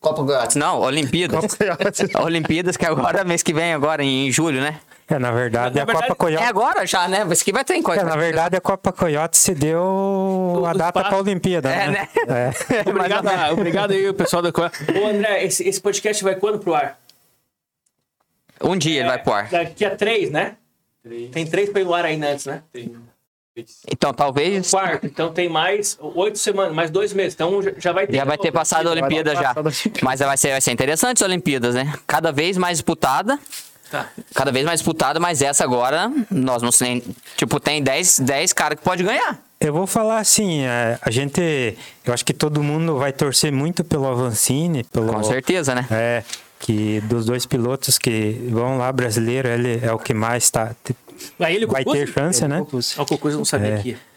Copa 0.00 0.22
Goiás. 0.22 0.54
Não, 0.54 0.80
Olimpíadas. 0.80 1.56
Olimpíadas, 2.24 2.76
que 2.76 2.84
é 2.84 2.88
agora, 2.88 3.24
mês 3.24 3.42
que 3.42 3.52
vem, 3.52 3.72
agora, 3.72 4.02
em 4.02 4.30
julho, 4.32 4.60
né? 4.60 4.80
É, 5.14 5.18
na 5.18 5.30
verdade, 5.30 5.74
Na 5.76 5.82
a 5.82 5.84
verdade, 5.84 6.06
Copa 6.08 6.14
Coyote. 6.16 6.42
É 6.44 6.46
agora 6.46 6.86
já, 6.86 7.06
né? 7.08 7.26
Isso 7.30 7.44
que 7.44 7.52
vai 7.52 7.64
ter 7.64 7.74
em 7.74 7.82
É, 7.86 8.02
na 8.02 8.16
verdade, 8.16 8.56
a 8.56 8.60
Copa 8.60 8.92
Coyote 8.92 9.36
se 9.36 9.54
deu 9.54 9.82
a 10.64 10.70
O 10.70 10.74
data 10.78 11.00
espaço. 11.00 11.08
para 11.08 11.16
a 11.16 11.20
Olimpíada, 11.20 11.68
É, 11.70 11.88
né? 11.90 12.08
né? 12.26 12.52
É. 12.76 12.80
Obrigado, 12.88 13.28
ah, 13.28 13.52
obrigado 13.52 13.90
aí, 13.92 14.08
o 14.08 14.14
pessoal 14.14 14.40
da 14.42 14.50
Coa. 14.52 14.70
Ô, 15.02 15.06
André, 15.08 15.44
esse, 15.44 15.68
esse 15.68 15.80
podcast 15.80 16.22
vai 16.24 16.34
quando 16.36 16.58
pro 16.58 16.74
ar? 16.74 16.98
Um 18.62 18.76
dia 18.76 19.00
ele 19.00 19.08
vai 19.08 19.18
pro 19.22 19.32
ar. 19.32 19.48
Daqui 19.48 19.84
a 19.84 19.94
três, 19.94 20.30
né? 20.30 20.56
Tem 21.32 21.44
três 21.46 21.68
pra 21.68 21.80
ir 21.80 21.84
no 21.84 21.92
ar 21.94 22.04
ainda 22.04 22.28
antes, 22.28 22.46
né? 22.46 22.62
Então, 23.90 24.14
talvez 24.14 24.70
Quarto, 24.70 25.04
então 25.04 25.30
tem 25.30 25.46
mais 25.48 25.98
oito 26.00 26.38
semanas, 26.38 26.72
mais 26.74 26.90
dois 26.90 27.12
meses. 27.12 27.34
Então 27.34 27.60
já- 27.76 27.92
vai 27.92 28.06
ter. 28.06 28.16
já 28.16 28.24
vai 28.24 28.38
ter 28.38 28.50
passado 28.50 28.88
a 28.88 28.92
Olimpíada 28.92 29.34
já. 29.34 29.50
a. 29.50 29.54
Mas 30.02 30.20
vai 30.20 30.36
ser, 30.38 30.52
vai 30.52 30.60
ser 30.60 30.70
interessante 30.72 31.22
as 31.22 31.28
Olimpíadas, 31.28 31.74
né? 31.74 31.92
Cada 32.06 32.32
vez 32.32 32.56
mais 32.56 32.78
disputada. 32.78 33.38
Tá. 33.92 34.08
Cada 34.34 34.50
vez 34.50 34.64
mais 34.64 34.80
disputada, 34.80 35.20
mas 35.20 35.42
essa 35.42 35.62
agora, 35.62 36.10
nós 36.30 36.62
não 36.62 36.72
sei. 36.72 37.04
Tipo, 37.36 37.60
tem 37.60 37.82
10, 37.82 38.20
10 38.20 38.52
caras 38.54 38.78
que 38.78 38.84
pode 38.84 39.02
ganhar. 39.02 39.38
Eu 39.60 39.70
vou 39.70 39.86
falar 39.86 40.18
assim, 40.18 40.62
é, 40.62 40.98
a 41.02 41.10
gente, 41.10 41.76
eu 42.04 42.14
acho 42.14 42.24
que 42.24 42.32
todo 42.32 42.62
mundo 42.62 42.96
vai 42.96 43.12
torcer 43.12 43.52
muito 43.52 43.84
pelo 43.84 44.06
Avancini, 44.06 44.82
pelo 44.84 45.12
Com 45.12 45.22
certeza, 45.22 45.74
né? 45.74 45.86
É, 45.90 46.24
que 46.58 47.02
dos 47.02 47.26
dois 47.26 47.44
pilotos 47.44 47.98
que 47.98 48.48
vão 48.50 48.78
lá 48.78 48.90
brasileiro, 48.90 49.46
ele 49.46 49.78
é 49.84 49.92
o 49.92 49.98
que 49.98 50.14
mais 50.14 50.50
tá 50.50 50.74
vai 51.38 51.84
ter 51.84 52.08
chance, 52.08 52.48
né? 52.48 52.60
O 52.60 53.06
Cocuz 53.06 53.34
não 53.36 53.44
sabia 53.44 53.74
É. 53.74 53.78
que 53.82 53.88
ia. 53.90 54.11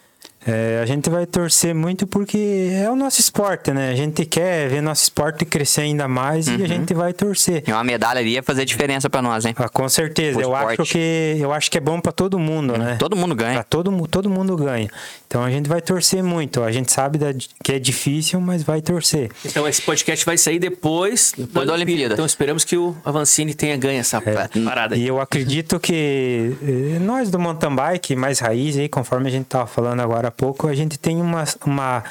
É, 0.48 0.80
a 0.82 0.86
gente 0.86 1.10
vai 1.10 1.26
torcer 1.26 1.74
muito 1.74 2.06
porque 2.06 2.70
é 2.72 2.90
o 2.90 2.96
nosso 2.96 3.20
esporte, 3.20 3.72
né? 3.72 3.90
A 3.92 3.96
gente 3.96 4.26
quer 4.26 4.70
ver 4.70 4.82
nosso 4.82 5.04
esporte 5.04 5.44
crescer 5.44 5.82
ainda 5.82 6.08
mais 6.08 6.48
Uhum. 6.48 6.58
e 6.60 6.64
a 6.64 6.68
gente 6.68 6.94
vai 6.94 7.14
torcer. 7.14 7.64
E 7.68 7.72
uma 7.72 7.84
medalha 7.84 8.20
ali 8.20 8.32
ia 8.34 8.44
fazer 8.44 8.64
diferença 8.66 9.10
pra 9.10 9.22
nós, 9.22 9.44
hein? 9.46 9.56
Ah, 9.58 9.68
com 9.68 9.90
certeza, 9.90 10.38
O 10.38 10.42
eu 10.42 10.54
esporte. 10.54 10.82
acho 10.82 10.92
que 10.92 11.38
eu 11.40 11.52
acho 11.52 11.72
que 11.72 11.78
é 11.78 11.82
bom 11.82 12.00
para 12.00 12.12
todo 12.12 12.38
mundo, 12.38 12.78
né? 12.78 12.96
Todo 13.00 13.16
mundo 13.16 13.34
ganha. 13.34 13.56
Pra 13.56 13.64
todo, 13.64 14.08
todo 14.08 14.30
mundo 14.30 14.56
ganha. 14.56 14.88
Então 15.28 15.44
a 15.44 15.50
gente 15.50 15.68
vai 15.68 15.82
torcer 15.82 16.24
muito. 16.24 16.62
A 16.64 16.72
gente 16.72 16.92
sabe 16.92 17.18
da- 17.18 17.34
que 17.64 17.74
é 17.74 17.80
difícil, 17.80 18.40
mas 18.40 18.62
vai 18.62 18.82
torcer. 18.82 19.32
Então 19.44 19.68
esse 19.68 19.82
podcast 19.82 20.24
vai 20.26 20.38
sair 20.38 20.60
depois, 20.60 21.34
Depois 21.36 21.66
da 21.68 21.74
Olimpíada. 21.74 22.14
Então 22.14 22.26
esperamos 22.26 22.64
que 22.64 22.78
o 22.78 22.96
Avancini 23.04 23.54
tenha 23.56 23.76
ganho 23.78 24.00
essa 24.00 24.22
parada 24.22 24.94
aí. 24.96 25.02
É. 25.02 25.04
E 25.06 25.08
eu 25.08 25.20
acredito 25.20 25.80
que 25.80 26.56
eh, 26.62 27.00
nós 27.00 27.30
do 27.32 27.40
mountain 27.40 27.76
bike 27.76 28.16
mais 28.16 28.40
raiz 28.40 28.78
aí, 28.78 28.88
conforme 28.88 29.28
a 29.28 29.32
gente 29.32 29.46
tava 29.46 29.66
falando 29.66 30.00
agora 30.02 30.32
pouco, 30.38 30.68
a 30.68 30.74
gente 30.76 30.98
tem 30.98 31.22
uma, 31.22 31.44
uma, 31.66 32.04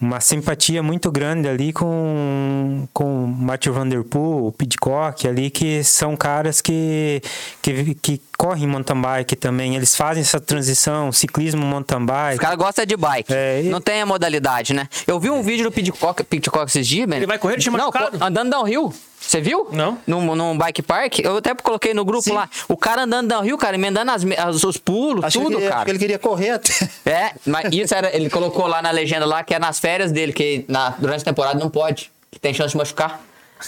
uma 0.00 0.20
simpatia 0.20 0.82
muito 0.82 1.10
grande 1.10 1.48
ali 1.48 1.72
com, 1.72 2.86
com 2.92 3.24
o 3.24 3.26
Matthew 3.26 3.72
Van 3.72 3.88
Der 3.88 4.04
Poel, 4.04 4.46
o 4.46 4.52
Pidcock 4.52 5.26
ali, 5.26 5.50
que 5.50 5.82
são 5.82 6.16
caras 6.16 6.60
que, 6.60 7.20
que, 7.60 7.94
que 7.96 8.20
correm 8.36 8.66
mountain 8.66 9.00
bike 9.00 9.34
também. 9.36 9.74
Eles 9.74 9.96
fazem 9.96 10.20
essa 10.20 10.38
transição, 10.40 11.10
ciclismo 11.10 11.64
mountain 11.64 12.00
Os 12.00 12.06
bike. 12.06 12.38
caras 12.40 12.56
gostam 12.58 12.86
de 12.86 12.96
bike. 12.96 13.32
É, 13.32 13.62
e- 13.62 13.68
Não 13.68 13.80
tem 13.80 14.00
a 14.00 14.06
modalidade, 14.06 14.72
né? 14.72 14.88
Eu 15.06 15.18
vi 15.18 15.30
um 15.30 15.42
vídeo 15.42 15.64
do 15.64 15.72
Pitcock, 15.72 16.22
Pitcock 16.24 16.66
esses 16.70 16.86
dias. 16.86 17.10
Ele 17.10 17.26
vai 17.26 17.38
correr 17.38 17.56
de 17.56 17.68
Não, 17.70 17.78
machucado? 17.78 18.18
co- 18.18 18.24
andando 18.24 18.50
downhill. 18.50 18.92
Você 19.20 19.40
viu? 19.40 19.68
Não. 19.72 19.98
Num, 20.06 20.34
num 20.34 20.56
bike 20.56 20.80
park. 20.80 21.18
Eu 21.18 21.36
até 21.38 21.54
coloquei 21.54 21.92
no 21.92 22.04
grupo 22.04 22.22
Sim. 22.22 22.32
lá. 22.32 22.48
O 22.68 22.76
cara 22.76 23.02
andando 23.02 23.28
downhill, 23.28 23.58
cara, 23.58 23.74
emendando 23.76 24.10
as, 24.10 24.22
as- 24.24 24.64
os 24.64 24.76
pulos, 24.76 25.24
Acho, 25.24 25.38
tudo, 25.40 25.50
que 25.50 25.54
ele, 25.56 25.64
acho 25.66 25.72
cara. 25.72 25.84
que 25.84 25.90
ele 25.90 25.98
queria 25.98 26.18
correr 26.18 26.50
até. 26.50 26.72
É, 27.04 27.32
mas 27.46 27.72
isso 27.72 27.94
era. 27.94 28.14
Ele 28.14 28.30
colocou 28.30 28.66
lá 28.66 28.80
na 28.80 28.90
legenda 28.90 29.26
lá 29.26 29.42
que 29.42 29.54
é 29.54 29.58
nas 29.58 29.78
férias 29.78 30.12
dele, 30.12 30.32
que 30.32 30.64
na, 30.68 30.90
durante 30.90 31.22
a 31.22 31.24
temporada 31.24 31.58
não 31.58 31.68
pode. 31.68 32.10
Que 32.30 32.38
tem 32.38 32.54
chance 32.54 32.70
de 32.72 32.76
machucar. 32.78 33.20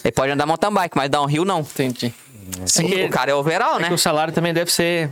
Ele 0.05 0.13
pode 0.13 0.31
andar 0.33 0.47
mountain 0.47 0.73
bike, 0.73 0.97
mas 0.97 1.11
downhill 1.11 1.45
não. 1.45 1.61
Entendi. 1.61 2.15
Sim, 2.67 2.87
que- 2.89 3.05
o 3.05 3.11
cara 3.11 3.31
é 3.31 3.35
overall, 3.35 3.77
É 3.77 3.83
né? 3.83 3.89
que 3.89 3.95
o 3.95 3.99
salário 3.99 4.33
também 4.33 4.55
deve 4.55 4.71
ser. 4.73 5.11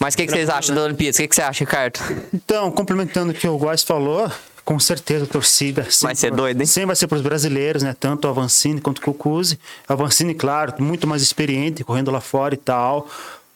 Mas 0.00 0.14
o 0.14 0.16
que, 0.16 0.26
que 0.26 0.32
vocês 0.32 0.48
acham 0.50 0.74
da 0.74 0.82
Olimpíada? 0.82 1.14
O 1.14 1.20
que, 1.20 1.28
que 1.28 1.34
você 1.34 1.42
acha, 1.42 1.60
Ricardo? 1.60 2.00
Então, 2.32 2.70
complementando 2.70 3.30
o 3.32 3.34
que 3.34 3.46
o 3.46 3.56
Góes 3.56 3.82
falou, 3.82 4.30
com 4.64 4.78
certeza, 4.78 5.24
a 5.24 5.28
torcida. 5.28 5.86
Vai 6.00 6.14
ser 6.14 6.30
doido, 6.30 6.60
hein? 6.60 6.66
Sempre 6.66 6.86
vai 6.86 6.96
ser 6.96 7.06
para 7.06 7.16
os 7.16 7.22
brasileiros, 7.22 7.82
né? 7.82 7.94
Tanto 7.98 8.26
o 8.26 8.30
Avancini 8.30 8.80
quanto 8.80 8.98
o 8.98 9.02
Cucuzzi. 9.02 9.58
O 9.88 9.92
Avancini, 9.92 10.34
claro, 10.34 10.74
muito 10.82 11.06
mais 11.06 11.22
experiente, 11.22 11.84
correndo 11.84 12.10
lá 12.10 12.20
fora 12.20 12.54
e 12.54 12.58
tal. 12.58 13.06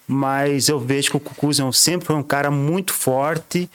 Mas 0.07 0.69
eu 0.69 0.79
vejo 0.79 1.11
que 1.11 1.17
o 1.17 1.21
Cucuzzi 1.21 1.63
é 1.63 1.73
sempre 1.73 2.07
foi 2.07 2.17
um 2.17 2.23
cara 2.23 2.51
muito 2.51 2.93
forte. 2.93 3.71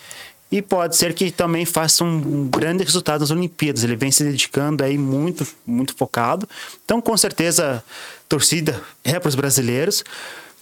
E 0.52 0.62
pode 0.62 0.96
ser 0.96 1.16
que 1.16 1.32
também 1.32 1.66
faça 1.66 2.04
um, 2.04 2.16
um 2.16 2.48
grande 2.48 2.84
resultado 2.84 3.22
nas 3.22 3.32
Olimpíadas. 3.32 3.84
Ele 3.84 3.96
vem 3.96 4.12
se 4.12 4.24
dedicando 4.24 4.84
aí 4.84 5.00
muito, 5.00 5.48
muito 5.66 5.96
focado. 5.96 6.48
Então, 6.86 7.02
com 7.02 7.18
certeza, 7.18 7.84
torcida 8.30 8.80
é 9.04 9.20
para 9.20 9.30
os 9.30 9.34
brasileiros. 9.34 10.04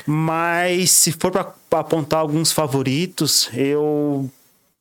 Mas 0.05 0.91
se 0.91 1.11
for 1.11 1.31
para 1.31 1.53
apontar 1.71 2.21
alguns 2.21 2.53
favoritos, 2.53 3.49
eu, 3.53 4.29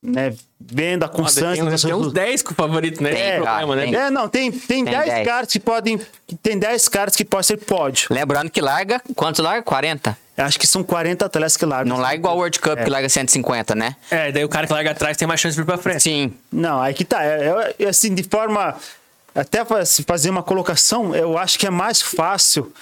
né, 0.03 0.35
vendo 0.59 1.05
a 1.05 1.09
Tem, 1.09 1.25
tem 1.25 1.63
uns 1.63 1.71
resultados- 1.71 2.13
10 2.13 2.43
com 2.43 2.55
favorito, 2.55 3.03
né? 3.03 3.11
Tem, 3.11 3.23
Tem 3.23 3.33
problema, 3.43 3.75
cara, 3.75 3.77
né? 3.77 3.83
tem. 3.83 3.95
é, 3.97 4.11
não, 4.11 4.29
tem, 4.29 4.51
tem, 4.51 4.61
Tem 4.83 4.85
10 4.85 5.05
10. 5.05 5.27
caras 5.27 5.53
que 5.53 5.61
podem. 5.61 6.01
Tem 6.43 6.59
10 6.59 6.89
caras 6.89 7.15
que 7.17 7.25
podem 7.25 7.45
ser 7.45 7.57
pódio. 7.59 8.09
Lembrando 8.11 8.51
que 8.51 8.61
larga, 8.61 9.01
quantos 9.15 9.45
larga? 9.45 9.63
40. 9.63 10.17
Acho 10.39 10.59
que 10.59 10.67
são 10.67 10.83
40 10.83 11.27
atletas 11.27 11.55
que 11.57 11.67
largam. 11.67 11.95
Não 11.95 12.01
larga 12.01 12.17
igual 12.17 12.35
o 12.35 12.39
World 12.39 12.59
Cup, 12.61 12.79
que 12.83 12.89
larga 12.89 13.09
150, 13.11 13.75
né? 13.75 13.95
É, 14.11 14.33
daí 14.33 14.43
o 14.43 14.49
cara 14.49 14.67
que 14.67 14.73
larga 14.73 14.93
atrás 14.93 15.15
tem 15.19 15.29
mais 15.29 15.39
chance 15.39 15.55
de 15.55 15.61
vir 15.61 15.67
pra 15.67 15.77
frente. 15.77 16.03
Sim. 16.03 16.33
Não, 16.51 16.81
aí 16.81 16.95
que 16.95 17.05
tá. 17.05 17.23
É, 17.23 17.75
é, 17.79 17.87
assim, 17.89 18.15
de 18.15 18.23
forma. 18.23 18.75
Até 19.35 19.65
se 19.85 20.03
fazer 20.03 20.31
uma 20.31 20.43
colocação, 20.43 21.15
eu 21.15 21.37
acho 21.39 21.59
que 21.59 21.67
é 21.67 21.71
mais 21.71 22.01
fácil 22.03 22.73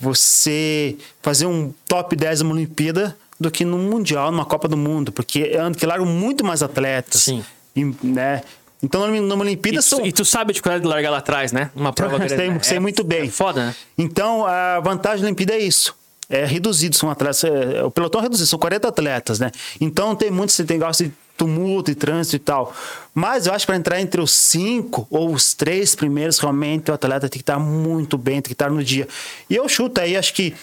você 0.00 0.96
fazer 1.22 1.46
um 1.46 1.72
top 1.86 2.16
10 2.16 2.40
numa 2.40 2.52
Olimpíada 2.54 3.16
do 3.38 3.50
que 3.50 3.64
num 3.64 3.78
Mundial, 3.90 4.30
numa 4.30 4.44
Copa 4.44 4.68
do 4.68 4.76
Mundo, 4.76 5.10
porque 5.12 5.50
é 5.52 5.58
ano 5.58 5.74
que 5.74 5.84
largam 5.86 6.06
muito 6.06 6.44
mais 6.44 6.62
atletas. 6.62 7.22
Sim. 7.22 7.44
E, 7.74 7.84
né? 8.02 8.42
Então, 8.82 9.06
numa 9.06 9.20
numa 9.20 9.44
E 9.44 9.48
Olimpíada 9.48 9.78
tu, 9.78 9.82
são. 9.82 10.06
e 10.06 10.12
tu 10.12 10.24
sabe 10.24 10.50
a 10.50 10.52
dificuldade 10.52 10.82
de 10.82 10.88
largar 10.88 11.10
lá 11.10 11.18
atrás, 11.18 11.52
né? 11.52 11.70
Uma 11.74 11.92
prova 11.92 12.18
grande. 12.18 12.36
sei, 12.36 12.50
né? 12.50 12.58
sei 12.62 12.76
É- 12.76 12.80
muito 12.80 13.02
bem. 13.02 13.24
É 13.24 13.28
foda, 13.28 13.66
né? 13.66 13.74
Então, 13.96 14.44
a 14.46 14.78
vantagem 14.80 15.20
da 15.22 15.26
Olimpíada 15.26 15.54
é 15.54 15.58
isso. 15.58 15.96
É 16.28 16.44
reduzido, 16.44 16.94
são 16.96 17.10
atletas. 17.10 17.44
é, 17.44 17.82
o 17.82 17.90
pelotão 17.90 18.20
é 18.20 18.24
reduzido, 18.24 18.46
são 18.46 18.58
40 18.58 18.88
atletas, 18.88 19.38
né? 19.38 19.50
Então 19.80 20.14
tem 20.16 20.30
muitos 20.30 20.56
que 20.56 20.64
tem 20.64 20.78
gosta 20.78 21.04
de 21.04 21.12
tumulto 21.36 21.90
e 21.90 21.94
trânsito 21.94 22.36
e 22.36 22.38
tal. 22.38 22.74
Mas 23.14 23.46
eu 23.46 23.52
acho 23.52 23.64
que 23.64 23.66
para 23.66 23.76
entrar 23.76 24.00
entre 24.00 24.20
os 24.20 24.30
cinco 24.32 25.06
ou 25.10 25.32
os 25.34 25.52
três 25.52 25.94
primeiros, 25.94 26.38
realmente 26.38 26.90
o 26.90 26.94
atleta 26.94 27.28
tem 27.28 27.38
que 27.38 27.42
estar 27.42 27.58
muito 27.58 28.16
bem, 28.16 28.36
tem 28.36 28.42
que 28.44 28.52
estar 28.52 28.70
no 28.70 28.82
dia. 28.82 29.06
E 29.50 29.56
eu 29.56 29.68
chuto 29.68 30.00
aí, 30.00 30.16
acho 30.16 30.32
que 30.32 30.54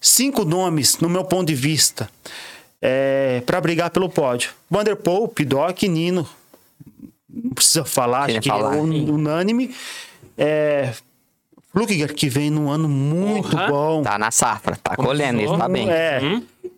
cinco 0.00 0.44
nomes, 0.44 0.98
no 0.98 1.08
meu 1.08 1.24
ponto 1.24 1.46
de 1.46 1.54
vista, 1.54 2.08
para 3.46 3.60
brigar 3.60 3.90
pelo 3.90 4.08
pódio: 4.08 4.50
Vanderpool, 4.70 5.28
Pidoc, 5.28 5.82
Nino. 5.84 6.28
Não 7.28 7.50
precisa 7.52 7.84
falar, 7.84 8.26
Queria 8.26 8.38
acho 8.40 8.42
que 8.42 8.48
falar, 8.48 8.76
é 8.76 8.80
un- 8.80 9.10
unânime. 9.14 9.74
É, 10.36 10.92
Flukiger, 11.72 12.14
que 12.14 12.28
vem 12.28 12.50
num 12.50 12.70
ano 12.70 12.88
muito 12.88 13.50
Porra. 13.50 13.68
bom. 13.68 14.02
Tá 14.02 14.18
na 14.18 14.30
safra, 14.30 14.76
tá 14.82 14.96
colhendo, 14.96 15.40
isso 15.40 15.56
tá 15.56 15.68
bem. 15.68 15.88
É. 15.90 16.20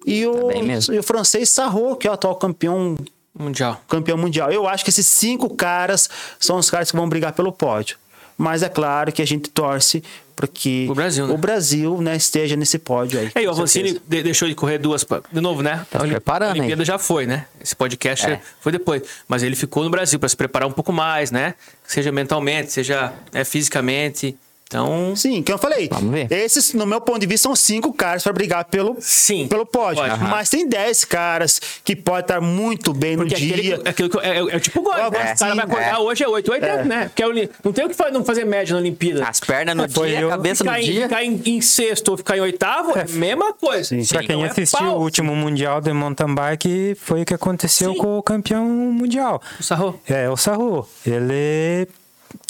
E, 0.04 0.26
o, 0.26 0.48
bem 0.48 0.62
mesmo. 0.62 0.92
e 0.94 0.98
o 0.98 1.02
francês 1.02 1.48
Sarro, 1.50 1.94
que 1.96 2.06
é 2.06 2.10
o 2.10 2.14
atual 2.14 2.34
campeão, 2.36 2.96
Mundial. 3.38 3.80
campeão 3.88 4.18
mundial. 4.18 4.50
Eu 4.50 4.66
acho 4.66 4.82
que 4.82 4.90
esses 4.90 5.06
cinco 5.06 5.54
caras 5.54 6.10
são 6.38 6.56
os 6.56 6.68
caras 6.68 6.90
que 6.90 6.96
vão 6.96 7.08
brigar 7.08 7.32
pelo 7.32 7.52
pódio. 7.52 7.96
Mas 8.42 8.62
é 8.62 8.68
claro 8.70 9.12
que 9.12 9.20
a 9.20 9.26
gente 9.26 9.50
torce 9.50 10.02
para 10.34 10.48
que 10.48 10.86
O 10.90 10.94
Brasil, 10.94 11.26
né? 11.26 11.34
o 11.34 11.36
Brasil, 11.36 12.00
né, 12.00 12.16
esteja 12.16 12.56
nesse 12.56 12.78
pódio 12.78 13.20
aí. 13.20 13.30
É, 13.34 13.42
e 13.42 13.46
o 13.46 13.50
Avancini 13.50 14.00
de- 14.08 14.22
deixou 14.22 14.48
de 14.48 14.54
correr 14.54 14.78
duas. 14.78 15.04
pa- 15.04 15.20
De 15.30 15.40
novo, 15.42 15.60
né? 15.62 15.84
Tá 15.90 15.98
se 15.98 16.04
A 16.46 16.46
A 16.46 16.52
aí. 16.52 16.58
Olimpíada 16.60 16.82
já 16.82 16.98
foi, 16.98 17.26
né? 17.26 17.44
Esse 17.60 17.76
podcast 17.76 18.24
É. 18.26 18.40
foi 18.58 18.72
depois. 18.72 19.02
Mas 19.28 19.42
ele 19.42 19.54
ficou 19.54 19.84
no 19.84 19.90
Brasil 19.90 20.18
para 20.18 20.28
se 20.30 20.36
preparar 20.36 20.66
um 20.66 20.72
pouco 20.72 20.90
mais, 20.90 21.30
né? 21.30 21.54
Seja 21.86 22.10
mentalmente, 22.10 22.72
seja 22.72 23.12
né, 23.30 23.44
fisicamente. 23.44 24.34
Então. 24.70 25.16
Sim, 25.16 25.42
que 25.42 25.52
eu 25.52 25.58
falei. 25.58 25.88
Vamos 25.90 26.12
ver. 26.12 26.30
Esses, 26.30 26.72
no 26.74 26.86
meu 26.86 27.00
ponto 27.00 27.18
de 27.18 27.26
vista, 27.26 27.48
são 27.48 27.56
cinco 27.56 27.92
caras 27.92 28.22
para 28.22 28.32
brigar 28.32 28.64
pelo, 28.66 28.96
Sim. 29.00 29.48
pelo 29.48 29.66
pódio. 29.66 30.00
Pode. 30.00 30.22
Mas 30.22 30.48
tem 30.48 30.68
dez 30.68 31.04
caras 31.04 31.60
que 31.84 31.96
podem 31.96 32.20
estar 32.20 32.40
muito 32.40 32.92
bem 32.94 33.16
no 33.16 33.22
Porque 33.24 33.34
aquele, 33.34 33.62
dia. 33.62 33.78
que- 33.78 33.88
aquele 33.88 34.08
que- 34.08 34.18
é, 34.20 34.38
é, 34.38 34.56
é 34.56 34.60
tipo 34.60 34.80
gol, 34.80 34.94
né? 34.94 35.08
O 35.08 35.10
cara 35.10 35.34
vai 35.56 35.58
acordar 35.64 35.94
é. 35.94 35.98
hoje 35.98 36.22
é 36.22 36.28
8, 36.28 36.52
80, 36.52 36.84
né? 36.84 37.04
Porque 37.06 37.22
a 37.22 37.26
Oli- 37.26 37.50
não 37.64 37.72
tem 37.72 37.84
o 37.84 37.88
que 37.88 37.94
fa- 37.96 38.10
não 38.12 38.24
fazer 38.24 38.44
média 38.44 38.72
na 38.72 38.78
Olimpíada. 38.80 39.26
As 39.28 39.40
pernas 39.40 39.74
no 39.76 39.88
Foi 39.90 40.10
dia, 40.10 40.20
eu- 40.20 40.28
a 40.28 40.30
cabeça 40.36 40.62
no 40.62 40.70
ficar, 40.70 40.80
em, 40.80 40.84
dia. 40.84 41.02
ficar 41.08 41.24
em, 41.24 41.42
em 41.46 41.60
sexto 41.60 42.08
ou 42.10 42.16
ficar 42.16 42.36
em 42.36 42.40
oitavo 42.40 42.96
é 42.96 43.02
a 43.02 43.08
mesma 43.08 43.52
coisa. 43.52 43.82
Sim. 43.88 44.06
Pra 44.06 44.22
quem 44.22 44.44
é 44.44 44.46
assistiu 44.46 44.78
pau. 44.78 44.98
o 44.98 45.02
último 45.02 45.34
Mundial 45.34 45.80
de 45.80 45.92
mountain 45.92 46.32
bike, 46.32 46.96
foi 47.00 47.22
o 47.22 47.24
que 47.24 47.34
aconteceu 47.34 47.92
Sim. 47.92 47.98
com 47.98 48.18
o 48.18 48.22
campeão 48.22 48.64
mundial. 48.64 49.42
O 49.58 49.62
Sarro. 49.64 50.00
É, 50.08 50.30
o 50.30 50.36
Sarro. 50.36 50.88
Ele 51.04 51.88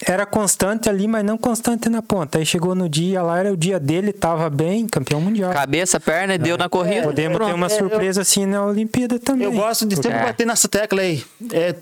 era 0.06 0.24
constante 0.26 0.88
ali, 0.88 1.06
mas 1.08 1.24
não 1.24 1.36
constante 1.38 1.88
na 1.88 2.02
ponta. 2.02 2.38
Aí 2.38 2.46
chegou 2.46 2.74
no 2.74 2.88
dia 2.88 3.22
lá, 3.22 3.38
era 3.38 3.52
o 3.52 3.56
dia 3.56 3.78
dele, 3.80 4.12
tava 4.12 4.48
bem, 4.50 4.86
campeão 4.86 5.20
mundial. 5.20 5.52
Cabeça, 5.52 5.98
perna, 6.00 6.36
deu 6.38 6.56
na 6.58 6.68
corrida. 6.68 7.02
Podemos 7.02 7.38
ter 7.38 7.44
pronto. 7.44 7.54
uma 7.56 7.66
É, 7.66 7.72
eu- 7.72 7.78
surpresa 7.78 8.20
assim 8.22 8.46
na 8.46 8.64
Olimpíada 8.64 9.18
também. 9.18 9.46
Eu 9.46 9.52
gosto 9.52 9.86
de 9.86 9.96
sempre 9.96 10.12
É. 10.12 10.22
bater 10.24 10.46
nessa 10.46 10.68
tecla 10.68 11.00
aí. 11.02 11.24
É, 11.52 11.74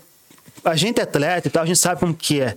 a 0.63 0.75
gente 0.75 0.99
é 0.99 1.03
atleta 1.03 1.47
e 1.47 1.51
tal, 1.51 1.63
a 1.63 1.65
gente 1.65 1.79
sabe 1.79 1.99
como 1.99 2.13
que 2.13 2.41
é. 2.41 2.55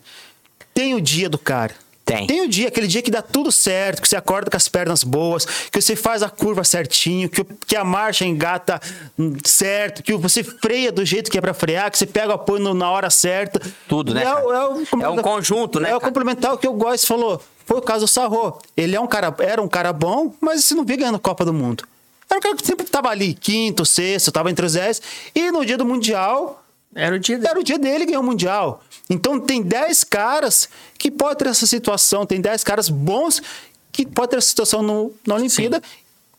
Tem 0.74 0.94
o 0.94 1.00
dia 1.00 1.28
do 1.28 1.38
cara. 1.38 1.74
Tem. 2.04 2.26
Tem 2.26 2.40
o 2.40 2.48
dia, 2.48 2.66
aquele 2.68 2.88
dia 2.88 3.00
que 3.00 3.10
dá 3.12 3.22
tudo 3.22 3.52
certo, 3.52 4.02
que 4.02 4.08
você 4.08 4.16
acorda 4.16 4.50
com 4.50 4.56
as 4.56 4.68
pernas 4.68 5.04
boas, 5.04 5.44
que 5.44 5.80
você 5.80 5.94
faz 5.94 6.22
a 6.22 6.28
curva 6.28 6.64
certinho, 6.64 7.28
que, 7.28 7.40
o- 7.42 7.46
que 7.66 7.76
a 7.76 7.84
marcha 7.84 8.24
engata 8.24 8.80
hum, 9.16 9.36
certo, 9.44 10.02
que 10.02 10.12
você 10.16 10.42
freia 10.42 10.90
do 10.90 11.04
jeito 11.04 11.30
que 11.30 11.38
é 11.38 11.40
pra 11.40 11.54
frear, 11.54 11.90
que 11.90 11.96
você 11.98 12.04
pega 12.06 12.30
o 12.30 12.32
apoio 12.34 12.60
no- 12.60 12.74
na 12.74 12.90
hora 12.90 13.08
certa. 13.08 13.60
Tudo, 13.88 14.12
né, 14.12 14.24
É, 14.24 14.34
o- 14.34 14.52
é, 14.52 14.66
o- 14.68 15.02
É 15.02 15.08
um 15.08 15.16
conjunto, 15.18 15.78
né, 15.78 15.90
É 15.90 15.96
o 15.96 16.00
complementar 16.00 16.52
o 16.52 16.58
que 16.58 16.66
eu 16.66 16.74
gosto 16.74 17.06
falou. 17.06 17.40
Foi 17.64 17.78
o 17.78 17.82
caso 17.82 18.04
do 18.04 18.08
Sarro. 18.08 18.58
Ele 18.76 18.96
é 18.96 19.00
um 19.00 19.06
cara, 19.06 19.32
era 19.38 19.62
um 19.62 19.68
cara 19.68 19.92
bom, 19.92 20.34
mas 20.40 20.64
você 20.64 20.74
não 20.74 20.84
via 20.84 20.96
ganhando 20.96 21.20
Copa 21.20 21.44
do 21.44 21.52
Mundo. 21.52 21.84
Era 22.28 22.38
um 22.38 22.42
cara 22.42 22.56
que 22.56 22.66
sempre 22.66 22.84
tava 22.86 23.10
ali, 23.10 23.32
quinto, 23.34 23.86
sexto, 23.86 24.32
tava 24.32 24.50
entre 24.50 24.66
os 24.66 24.72
dez. 24.72 25.00
E 25.34 25.52
no 25.52 25.64
dia 25.64 25.78
do 25.78 25.84
Mundial, 25.84 26.64
Era 26.94 27.14
o 27.14 27.18
dia 27.18 27.36
dele. 27.36 27.48
era 27.48 27.60
o 27.60 27.62
dia 27.62 27.78
dele 27.78 28.06
ganhar 28.06 28.20
o 28.20 28.22
Mundial. 28.24 28.82
Então 29.10 29.38
tem 29.38 29.62
10 29.62 30.04
caras 30.04 30.68
que 30.98 31.10
podem 31.10 31.36
ter 31.36 31.48
essa 31.48 31.66
situação, 31.66 32.24
tem 32.24 32.40
10 32.40 32.64
caras 32.64 32.88
bons 32.88 33.42
que 33.90 34.06
podem 34.06 34.30
ter 34.30 34.36
essa 34.38 34.48
situação 34.48 34.82
no, 34.82 35.12
na 35.26 35.34
Olimpíada 35.34 35.82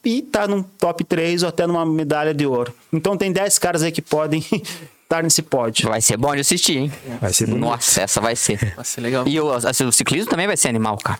e 0.04 0.22
tá 0.22 0.48
num 0.48 0.64
top 0.64 1.04
3 1.04 1.44
ou 1.44 1.50
até 1.50 1.66
numa 1.68 1.86
medalha 1.86 2.34
de 2.34 2.46
ouro. 2.46 2.74
Então 2.92 3.16
tem 3.16 3.32
10 3.32 3.60
caras 3.60 3.84
aí 3.84 3.92
que 3.92 4.02
podem 4.02 4.44
estar 5.04 5.24
nesse 5.24 5.42
pódio. 5.42 5.90
Vai 5.90 6.02
ser 6.02 6.18
bom 6.18 6.34
de 6.34 6.42
assistir, 6.42 6.78
hein? 6.78 6.94
Vai 7.22 7.32
ser 7.34 7.46
bonito. 7.46 7.62
Nossa, 7.62 8.02
essa 8.02 8.20
vai 8.20 8.36
ser. 8.36 8.74
Vai 8.76 8.86
ser 8.86 9.02
legal. 9.02 9.28
E 9.28 9.40
o, 9.40 9.52
assim, 9.52 9.86
o 9.86 9.92
ciclismo 9.92 10.30
também 10.30 10.48
vai 10.48 10.58
ser 10.58 10.70
animal, 10.70 10.98
cara. 10.98 11.20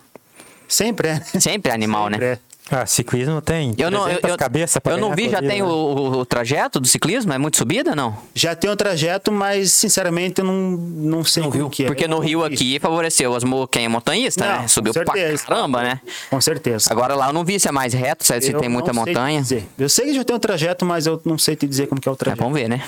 Sempre 0.66 1.08
é. 1.08 1.20
Sempre 1.40 1.70
é 1.70 1.74
animal, 1.74 2.10
Sempre 2.10 2.26
né? 2.26 2.32
é. 2.32 2.38
Ah, 2.70 2.86
ciclismo 2.86 3.42
tem. 3.42 3.74
Eu 3.76 3.90
não, 3.90 4.00
eu, 4.08 4.20
300 4.20 4.30
eu, 4.30 4.36
cabeças 4.38 4.78
pra 4.82 4.94
eu 4.94 4.96
não 4.98 5.14
vi, 5.14 5.24
já 5.28 5.36
corrida, 5.36 5.52
tem 5.52 5.62
o, 5.62 5.66
né? 5.66 5.72
o- 5.72 6.18
o 6.20 6.24
trajeto 6.26 6.80
do 6.80 6.88
ciclismo? 6.88 7.30
É 7.32 7.36
muito 7.36 7.58
subida, 7.58 7.94
não? 7.94 8.16
Já 8.34 8.54
tem 8.56 8.70
um 8.70 8.74
trajeto, 8.76 9.30
mas 9.30 9.70
sinceramente 9.70 10.40
eu 10.40 10.46
não, 10.46 10.54
não 10.70 11.24
sei 11.24 11.42
Não 11.42 11.50
viu? 11.50 11.68
que 11.68 11.84
é. 11.84 11.86
Porque 11.86 12.08
no 12.08 12.18
Rio 12.20 12.42
aqui 12.42 12.78
favoreceu 12.80 13.34
as 13.36 13.44
mo- 13.44 13.68
quem 13.68 13.84
é 13.84 13.88
montanhista, 13.88 14.46
Não, 14.46 14.62
né? 14.62 14.68
Subiu 14.68 14.94
pra 14.94 15.04
caramba, 15.04 15.82
né? 15.82 16.00
Com 16.30 16.40
certeza. 16.40 16.88
Agora 16.90 17.14
lá 17.14 17.26
eu 17.28 17.32
não 17.34 17.44
vi 17.44 17.60
se 17.60 17.68
é 17.68 17.72
mais 17.72 17.92
reto, 17.92 18.24
se, 18.26 18.40
se 18.40 18.52
Eu 18.52 18.58
tem 18.60 18.68
muita 18.70 18.94
sei 18.94 18.98
montanha. 18.98 19.42
Eu 19.78 19.88
sei 19.90 20.06
que 20.06 20.14
já 20.14 20.24
tem 20.24 20.34
um 20.34 20.38
trajeto, 20.38 20.86
mas 20.86 21.06
eu 21.06 21.20
não 21.24 21.36
sei 21.36 21.54
te 21.56 21.66
dizer 21.66 21.86
como 21.86 22.00
que 22.00 22.08
é 22.08 22.12
o 22.12 22.14
É, 22.14 22.16
trajeto. 22.16 22.42
vamos 22.42 22.58
ver, 22.58 22.66
né? 22.68 22.82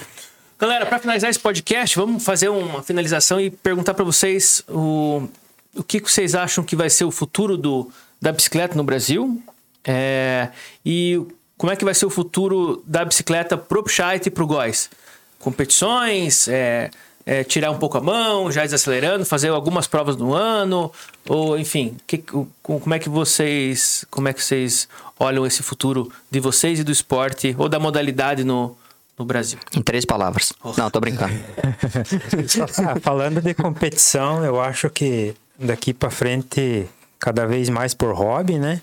Galera, 0.58 0.86
para 0.86 0.98
finalizar 0.98 1.28
esse 1.28 1.38
podcast, 1.38 1.94
vamos 1.96 2.24
fazer 2.24 2.48
uma 2.48 2.82
finalização 2.82 3.38
e 3.38 3.50
perguntar 3.50 3.92
para 3.92 4.06
vocês 4.06 4.62
o, 4.70 5.28
o 5.76 5.82
que 5.84 6.00
que 6.00 6.10
vocês 6.10 6.34
acham 6.34 6.64
que 6.64 6.74
vai 6.74 6.88
ser 6.88 7.04
o 7.04 7.10
futuro 7.10 7.58
do, 7.58 7.90
da 8.22 8.32
bicicleta 8.32 8.74
no 8.74 8.82
Brasil 8.82 9.38
É, 9.86 10.48
e 10.84 11.20
como 11.56 11.72
é 11.72 11.76
que 11.76 11.84
vai 11.84 11.94
ser 11.94 12.06
o 12.06 12.10
futuro 12.10 12.82
da 12.86 13.04
bicicleta 13.04 13.56
pro 13.56 13.82
Pscheit 13.84 14.26
e 14.26 14.30
pro 14.30 14.46
Góis. 14.46 14.90
Competições, 15.38 16.48
é, 16.48 16.90
é, 17.24 17.44
tirar 17.44 17.70
um 17.70 17.78
pouco 17.78 17.96
a 17.96 18.00
mão, 18.00 18.50
já 18.50 18.62
desacelerando, 18.62 19.24
fazer 19.24 19.48
algumas 19.48 19.86
provas 19.86 20.16
no 20.16 20.34
ano, 20.34 20.92
ou 21.28 21.58
enfim, 21.58 21.96
que- 22.06 22.22
como 22.62 22.94
é 22.94 22.98
que 22.98 23.08
vocês 23.08 24.04
como 24.10 24.28
é 24.28 24.32
que 24.32 24.42
vocês 24.42 24.88
olham 25.18 25.46
esse 25.46 25.62
futuro 25.62 26.10
de 26.30 26.40
vocês 26.40 26.80
e 26.80 26.84
do 26.84 26.92
esporte 26.92 27.54
ou 27.58 27.68
da 27.68 27.78
modalidade 27.78 28.44
no, 28.44 28.76
no 29.18 29.24
Brasil? 29.24 29.58
Em 29.74 29.80
três 29.82 30.04
palavras. 30.04 30.52
Não, 30.76 30.90
tô 30.90 31.00
brincando. 31.00 31.32
Ah, 32.86 32.98
falando 33.00 33.40
de 33.40 33.54
competição, 33.54 34.44
eu 34.44 34.60
acho 34.60 34.90
que 34.90 35.34
daqui 35.58 35.94
pra 35.94 36.10
frente, 36.10 36.86
cada 37.18 37.46
vez 37.46 37.68
mais 37.68 37.94
por 37.94 38.12
hobby, 38.14 38.58
né? 38.58 38.80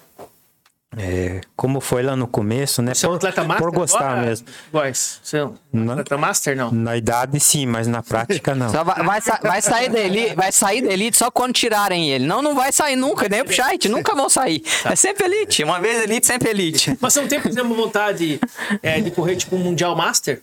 É, 0.97 1.41
como 1.55 1.81
foi 1.81 2.03
lá 2.03 2.15
no 2.15 2.27
começo, 2.27 2.81
né? 2.81 2.93
Você 2.93 3.05
é 3.05 3.09
um 3.09 3.13
por, 3.13 3.17
atleta 3.17 3.43
master 3.43 3.65
por 3.67 3.75
gostar 3.75 4.11
agora, 4.11 4.21
mesmo. 4.27 4.47
Góis? 4.71 5.19
Você 5.23 5.37
é 5.37 5.45
um 5.45 5.55
Não. 5.71 5.93
atleta 5.93 6.17
master, 6.17 6.55
não? 6.55 6.71
Na 6.71 6.95
idade, 6.95 7.39
sim, 7.39 7.65
mas 7.65 7.87
na 7.87 8.03
prática, 8.03 8.53
não. 8.53 8.69
Vai, 8.69 9.03
vai, 9.03 9.21
sa- 9.21 9.39
vai 9.41 9.61
sair 9.61 9.89
da 9.89 9.99
elite, 9.99 10.35
vai 10.35 10.51
sair 10.51 10.81
da 10.83 10.91
elite 10.93 11.17
só 11.17 11.31
quando 11.31 11.53
tirarem 11.53 12.11
ele. 12.11 12.25
Não, 12.25 12.41
não 12.41 12.53
vai 12.53 12.71
sair 12.71 12.95
nunca, 12.95 13.27
nem 13.27 13.41
o 13.41 13.45
Pscheit, 13.45 13.89
nunca 13.89 14.13
vão 14.15 14.29
sair. 14.29 14.63
É 14.85 14.95
sempre 14.95 15.25
elite. 15.25 15.63
Uma 15.63 15.79
vez 15.79 16.03
elite, 16.03 16.27
sempre 16.27 16.49
elite. 16.49 16.97
Mas 17.01 17.13
você 17.13 17.21
não 17.21 17.27
tem, 17.27 17.41
por 17.41 17.49
exemplo, 17.49 17.73
vontade 17.75 18.39
é, 18.81 19.01
de 19.01 19.09
correr 19.11 19.35
tipo 19.35 19.55
um 19.55 19.59
Mundial 19.59 19.95
Master? 19.95 20.41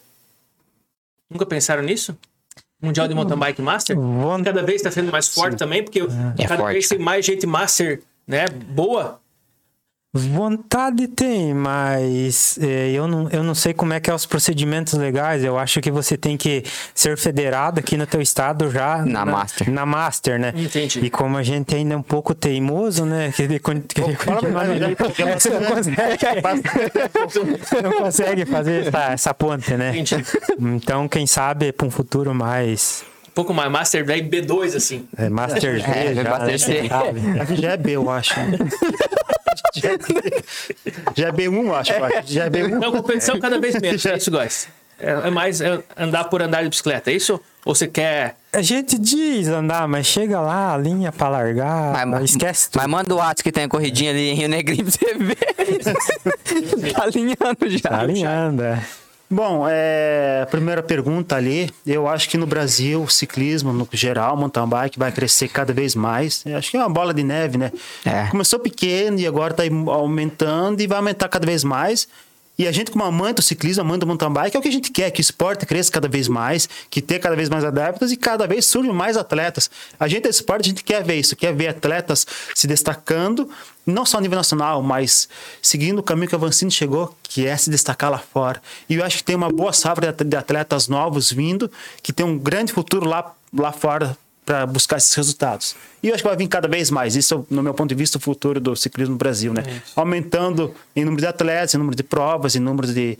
Nunca 1.30 1.46
pensaram 1.46 1.82
nisso? 1.82 2.16
Mundial 2.82 3.06
de 3.06 3.14
Mountain 3.14 3.38
Bike 3.38 3.62
Master? 3.62 3.96
Cada 4.44 4.62
vez 4.62 4.76
está 4.76 4.90
sendo 4.90 5.12
mais 5.12 5.28
forte 5.28 5.56
também, 5.56 5.84
porque 5.84 6.00
É 6.00 6.42
cada 6.46 6.56
forte, 6.62 6.72
vez 6.72 6.88
tem 6.88 6.98
mais 6.98 7.24
gente 7.24 7.46
master, 7.46 8.02
né? 8.26 8.46
Boa. 8.48 9.20
Vontade 10.12 11.06
tem, 11.06 11.54
mas 11.54 12.58
eh, 12.60 12.90
eu, 12.90 13.06
não, 13.06 13.28
eu 13.30 13.44
não 13.44 13.54
sei 13.54 13.72
como 13.72 13.92
é 13.92 14.00
que 14.00 14.10
é 14.10 14.14
os 14.14 14.26
procedimentos 14.26 14.94
legais. 14.94 15.44
Eu 15.44 15.56
acho 15.56 15.80
que 15.80 15.88
você 15.88 16.16
tem 16.16 16.36
que 16.36 16.64
ser 16.92 17.16
federado 17.16 17.78
aqui 17.78 17.96
no 17.96 18.04
teu 18.08 18.20
estado 18.20 18.68
já. 18.72 19.04
Na 19.06 19.24
Master. 19.24 19.70
Na 19.70 19.86
Master, 19.86 20.40
né? 20.40 20.52
Entendi. 20.56 20.98
E 21.04 21.10
como 21.10 21.36
a 21.36 21.44
gente 21.44 21.76
ainda 21.76 21.94
é 21.94 21.96
um 21.96 22.02
pouco 22.02 22.34
teimoso, 22.34 23.04
né? 23.04 23.30
Fala 23.30 24.76
jeito- 24.76 24.96
Porque 24.96 25.22
você 25.38 25.50
não 25.50 25.62
consegue, 25.62 26.42
não 27.82 27.92
consegue 27.92 28.46
fazer 28.46 28.86
essa, 28.88 29.12
essa 29.12 29.34
ponte, 29.34 29.74
né? 29.76 29.90
Entendi. 29.96 30.24
Então, 30.58 31.06
quem 31.06 31.24
sabe 31.24 31.70
para 31.70 31.86
um 31.86 31.90
futuro 31.90 32.34
mais 32.34 33.04
Um 33.30 33.34
pouco 33.34 33.54
mais. 33.54 33.70
Master 33.70 34.04
daí 34.04 34.22
B2, 34.22 34.74
assim. 34.76 35.06
é, 35.16 35.28
Master 35.28 35.78
G, 35.78 35.84
É, 35.90 36.14
já, 36.14 36.24
Master 36.24 36.46
né? 36.50 36.58
C. 36.58 36.88
Sabe? 36.88 37.40
Aqui 37.40 37.56
já 37.62 37.70
é 37.72 37.76
B, 37.76 37.92
eu 37.92 38.10
acho. 38.10 38.34
Já 39.74 39.90
é 39.90 39.98
B- 39.98 40.44
Já 41.14 41.28
é 41.28 41.32
B1, 41.32 41.64
eu 41.64 41.74
acho. 41.76 41.92
eu 41.92 42.04
acho. 42.04 42.22
Já 42.32 42.44
é 42.46 42.50
B1. 42.50 42.68
Não, 42.70 42.90
competição 42.90 43.38
cada 43.38 43.60
vez 43.60 43.78
menos. 43.80 44.04
É 44.06 44.16
isso, 44.16 44.30
guys. 44.30 44.68
É, 44.98 45.10
é 45.12 45.30
mais 45.30 45.60
é, 45.60 45.80
andar 45.96 46.24
por 46.24 46.42
andar 46.42 46.62
de 46.64 46.68
bicicleta, 46.70 47.10
é 47.10 47.14
isso? 47.14 47.40
Ou 47.64 47.74
você 47.74 47.86
quer. 47.86 48.34
A 48.52 48.62
gente 48.62 48.98
diz 48.98 49.46
andar, 49.48 49.86
mas 49.86 50.06
chega 50.06 50.40
lá, 50.40 50.74
a 50.74 50.78
linha 50.78 51.12
pra 51.12 51.28
largar, 51.28 52.04
Mas, 52.06 52.30
esquece 52.30 52.68
tudo. 52.70 52.80
mas 52.82 52.90
manda 52.90 53.14
o 53.14 53.20
ato 53.20 53.42
que 53.44 53.52
tem 53.52 53.64
a 53.64 53.68
corridinha 53.68 54.10
ali 54.10 54.30
em 54.30 54.34
Rio 54.34 54.48
Negrinho 54.48 54.84
pra 54.84 54.92
você 54.92 55.14
ver. 55.14 56.92
tá 56.92 57.04
alinhando 57.04 57.68
já. 57.78 57.88
Tá 57.90 58.00
alinhando, 58.00 58.62
é. 58.64 58.82
Bom, 59.32 59.64
é, 59.68 60.40
a 60.42 60.46
primeira 60.46 60.82
pergunta 60.82 61.36
ali, 61.36 61.70
eu 61.86 62.08
acho 62.08 62.28
que 62.28 62.36
no 62.36 62.46
Brasil, 62.46 63.00
o 63.00 63.08
ciclismo, 63.08 63.72
no 63.72 63.88
geral, 63.92 64.36
mountain 64.36 64.68
bike 64.68 64.98
vai 64.98 65.12
crescer 65.12 65.46
cada 65.46 65.72
vez 65.72 65.94
mais. 65.94 66.44
Eu 66.44 66.56
acho 66.56 66.68
que 66.68 66.76
é 66.76 66.80
uma 66.80 66.88
bola 66.88 67.14
de 67.14 67.22
neve, 67.22 67.56
né? 67.56 67.70
É. 68.04 68.26
Começou 68.26 68.58
pequeno 68.58 69.20
e 69.20 69.26
agora 69.28 69.52
está 69.52 69.62
aumentando 69.92 70.80
e 70.80 70.86
vai 70.88 70.98
aumentar 70.98 71.28
cada 71.28 71.46
vez 71.46 71.62
mais. 71.62 72.08
E 72.60 72.68
a 72.68 72.72
gente, 72.72 72.90
como 72.90 73.02
amante 73.02 73.36
do 73.36 73.42
ciclismo, 73.42 73.80
amante 73.80 74.00
do 74.00 74.06
mountain 74.06 74.30
bike, 74.30 74.54
é 74.54 74.58
o 74.58 74.62
que 74.62 74.68
a 74.68 74.70
gente 74.70 74.90
quer, 74.90 75.10
que 75.10 75.18
o 75.18 75.22
esporte 75.22 75.64
cresça 75.64 75.90
cada 75.90 76.06
vez 76.06 76.28
mais, 76.28 76.68
que 76.90 77.00
tenha 77.00 77.18
cada 77.18 77.34
vez 77.34 77.48
mais 77.48 77.64
adeptos 77.64 78.12
e 78.12 78.18
cada 78.18 78.46
vez 78.46 78.66
surjam 78.66 78.92
mais 78.92 79.16
atletas. 79.16 79.70
A 79.98 80.06
gente 80.06 80.26
é 80.26 80.28
esporte, 80.28 80.66
a 80.66 80.68
gente 80.68 80.84
quer 80.84 81.02
ver 81.02 81.14
isso, 81.14 81.34
quer 81.34 81.54
ver 81.54 81.68
atletas 81.68 82.26
se 82.54 82.66
destacando, 82.66 83.48
não 83.86 84.04
só 84.04 84.18
a 84.18 84.20
nível 84.20 84.36
nacional, 84.36 84.82
mas 84.82 85.26
seguindo 85.62 86.00
o 86.00 86.02
caminho 86.02 86.28
que 86.28 86.34
a 86.34 86.38
Vancini 86.38 86.70
chegou, 86.70 87.16
que 87.22 87.46
é 87.46 87.56
se 87.56 87.70
destacar 87.70 88.10
lá 88.10 88.18
fora. 88.18 88.60
E 88.90 88.96
eu 88.96 89.04
acho 89.06 89.16
que 89.16 89.24
tem 89.24 89.36
uma 89.36 89.48
boa 89.48 89.72
safra 89.72 90.12
de 90.12 90.36
atletas 90.36 90.86
novos 90.86 91.32
vindo, 91.32 91.70
que 92.02 92.12
tem 92.12 92.26
um 92.26 92.36
grande 92.36 92.74
futuro 92.74 93.08
lá, 93.08 93.34
lá 93.54 93.72
fora 93.72 94.14
para 94.50 94.66
buscar 94.66 94.96
esses 94.96 95.14
resultados. 95.14 95.76
E 96.02 96.08
eu 96.08 96.14
acho 96.14 96.24
que 96.24 96.28
vai 96.28 96.36
vir 96.36 96.48
cada 96.48 96.66
vez 96.66 96.90
mais. 96.90 97.14
Isso, 97.14 97.46
no 97.48 97.62
meu 97.62 97.72
ponto 97.72 97.88
de 97.88 97.94
vista, 97.94 98.18
o 98.18 98.20
futuro 98.20 98.58
do 98.58 98.74
ciclismo 98.74 99.12
no 99.12 99.18
Brasil, 99.18 99.54
né? 99.54 99.62
Aumentando 99.94 100.74
em 100.96 101.04
número 101.04 101.20
de 101.20 101.28
atletas, 101.28 101.72
em 101.72 101.78
número 101.78 101.96
de 101.96 102.02
provas, 102.02 102.56
em 102.56 102.58
número 102.58 102.92
de, 102.92 103.16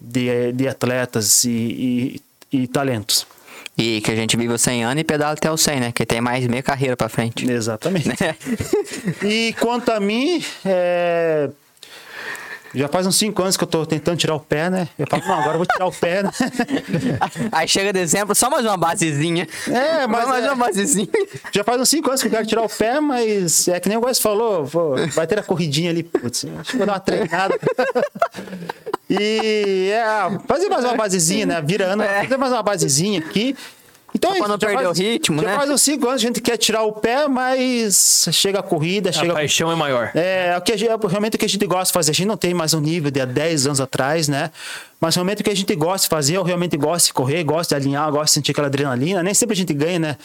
de, 0.00 0.50
de 0.52 0.66
atletas 0.66 1.44
e, 1.44 2.20
e, 2.50 2.62
e 2.62 2.66
talentos. 2.66 3.28
E 3.78 4.00
que 4.00 4.10
a 4.10 4.16
gente 4.16 4.36
vive 4.36 4.52
os 4.52 4.60
100 4.60 4.84
anos 4.84 5.00
e 5.00 5.04
pedala 5.04 5.34
até 5.34 5.52
os 5.52 5.60
100, 5.60 5.80
né? 5.80 5.92
Que 5.92 6.04
tem 6.04 6.20
mais 6.20 6.44
meia 6.48 6.64
carreira 6.64 6.96
pra 6.96 7.08
frente. 7.08 7.48
Exatamente. 7.48 8.10
e 9.22 9.54
quanto 9.60 9.92
a 9.92 10.00
mim, 10.00 10.44
é, 10.64 11.48
já 12.74 12.88
faz 12.88 13.06
uns 13.06 13.16
cinco 13.16 13.42
anos 13.42 13.56
que 13.56 13.64
eu 13.64 13.68
tô 13.68 13.84
tentando 13.84 14.16
tirar 14.16 14.34
o 14.34 14.40
pé, 14.40 14.70
né? 14.70 14.88
Eu 14.98 15.06
falo, 15.08 15.22
não, 15.26 15.34
agora 15.34 15.54
eu 15.54 15.58
vou 15.58 15.66
tirar 15.66 15.86
o 15.86 15.92
pé, 15.92 16.22
né? 16.22 16.30
Aí 17.52 17.68
chega 17.68 17.92
dezembro, 17.92 18.34
só 18.34 18.48
mais 18.50 18.64
uma 18.64 18.76
basezinha. 18.76 19.46
É, 19.68 20.06
mas 20.06 20.26
mais 20.28 20.44
é- 20.44 20.48
uma 20.52 20.66
basezinha. 20.66 21.08
Já 21.52 21.62
faz 21.64 21.80
uns 21.80 21.88
cinco 21.88 22.08
anos 22.08 22.22
que 22.22 22.28
eu 22.28 22.32
quero 22.32 22.46
tirar 22.46 22.62
o 22.62 22.68
pé, 22.68 23.00
mas 23.00 23.68
é 23.68 23.78
que 23.78 23.88
nem 23.88 23.98
o 23.98 24.00
Góis 24.00 24.18
falou, 24.18 24.66
pô, 24.66 24.94
vai 25.14 25.26
ter 25.26 25.38
a 25.38 25.42
corridinha 25.42 25.90
ali, 25.90 26.02
putz, 26.02 26.44
acho 26.60 26.70
que 26.72 26.76
vou 26.76 26.86
dar 26.86 26.94
uma 26.94 27.00
treinada. 27.00 27.54
E 29.10 29.90
é, 29.92 30.38
fazer 30.46 30.68
mais 30.70 30.84
uma 30.84 30.94
basezinha, 30.94 31.44
né? 31.44 31.60
Vira 31.60 31.84
ano, 31.86 32.02
É. 32.02 32.22
fazer 32.22 32.36
mais 32.38 32.52
uma 32.52 32.62
basezinha 32.62 33.18
aqui. 33.20 33.54
Então, 34.14 34.30
Só 34.32 34.38
pra 34.38 34.48
não 34.48 34.54
já 34.54 34.66
perder 34.66 34.84
faz- 34.84 34.98
o 34.98 35.02
ritmo, 35.02 35.42
já 35.42 35.48
né? 35.48 35.56
faz 35.56 35.70
uns 35.70 35.80
cinco 35.82 36.06
anos 36.06 36.20
que 36.20 36.26
a 36.26 36.28
gente 36.28 36.40
quer 36.42 36.56
tirar 36.58 36.82
o 36.82 36.92
pé, 36.92 37.26
mas 37.28 38.28
chega 38.32 38.58
a 38.58 38.62
corrida, 38.62 39.08
A 39.10 39.12
chega 39.12 39.32
paixão 39.32 39.72
é 39.72 39.74
maior. 39.74 40.10
é, 40.14 40.54
o 40.56 40.60
que 40.60 40.72
a 40.72 40.76
gente, 40.76 40.90
é 40.90 40.96
realmente 41.08 41.34
o 41.36 41.38
que 41.38 41.44
a 41.46 41.48
gente 41.48 41.66
gosta 41.66 41.86
de 41.86 41.92
fazer. 41.92 42.10
A 42.10 42.14
gente 42.14 42.26
não 42.26 42.36
tem 42.36 42.52
mais 42.52 42.74
um 42.74 42.80
nível 42.80 43.10
de 43.10 43.20
há 43.20 43.24
10 43.24 43.66
anos 43.66 43.80
atrás, 43.80 44.28
né? 44.28 44.50
Mas 45.00 45.14
realmente 45.14 45.40
o 45.40 45.44
que 45.44 45.50
a 45.50 45.56
gente 45.56 45.74
gosta 45.74 46.04
de 46.06 46.08
fazer, 46.10 46.36
eu 46.36 46.42
realmente 46.42 46.76
gosto 46.76 47.06
de 47.06 47.12
correr, 47.14 47.42
gosto 47.42 47.70
de 47.70 47.74
alinhar, 47.76 48.10
gosto 48.10 48.26
de 48.26 48.30
sentir 48.32 48.52
aquela 48.52 48.66
adrenalina. 48.68 49.22
Nem 49.22 49.34
sempre 49.34 49.54
a 49.54 49.56
gente 49.56 49.72
ganha, 49.74 49.98
né? 49.98 50.16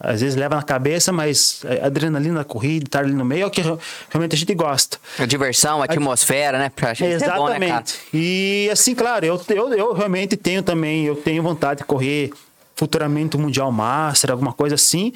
Às 0.00 0.20
vezes 0.22 0.34
leva 0.36 0.56
na 0.56 0.62
cabeça, 0.62 1.12
mas 1.12 1.62
a 1.82 1.86
adrenalina 1.86 2.38
da 2.40 2.44
corrida, 2.44 2.84
estar 2.86 3.00
ali 3.00 3.12
no 3.12 3.24
meio 3.24 3.44
é 3.44 3.46
o 3.46 3.50
que 3.50 3.60
realmente 3.62 4.34
a 4.34 4.36
gente 4.38 4.52
gosta. 4.54 4.98
A 5.18 5.24
diversão, 5.26 5.80
a 5.80 5.84
atmosfera, 5.84 6.58
né? 6.58 6.72
Pra 6.74 6.92
gente 6.94 7.22
é 7.22 7.28
bom, 7.30 7.48
né, 7.48 7.58
cara? 7.60 7.64
Exatamente. 7.64 7.94
E 8.12 8.68
assim, 8.72 8.94
claro, 8.94 9.24
eu, 9.24 9.40
eu, 9.50 9.72
eu 9.74 9.92
realmente 9.92 10.36
tenho 10.36 10.62
também, 10.62 11.04
eu 11.04 11.14
tenho 11.14 11.42
vontade 11.42 11.78
de 11.80 11.84
correr 11.84 12.32
futuramente 12.74 13.36
o 13.36 13.38
Mundial 13.38 13.70
Master, 13.70 14.30
alguma 14.30 14.52
coisa 14.52 14.74
assim, 14.74 15.12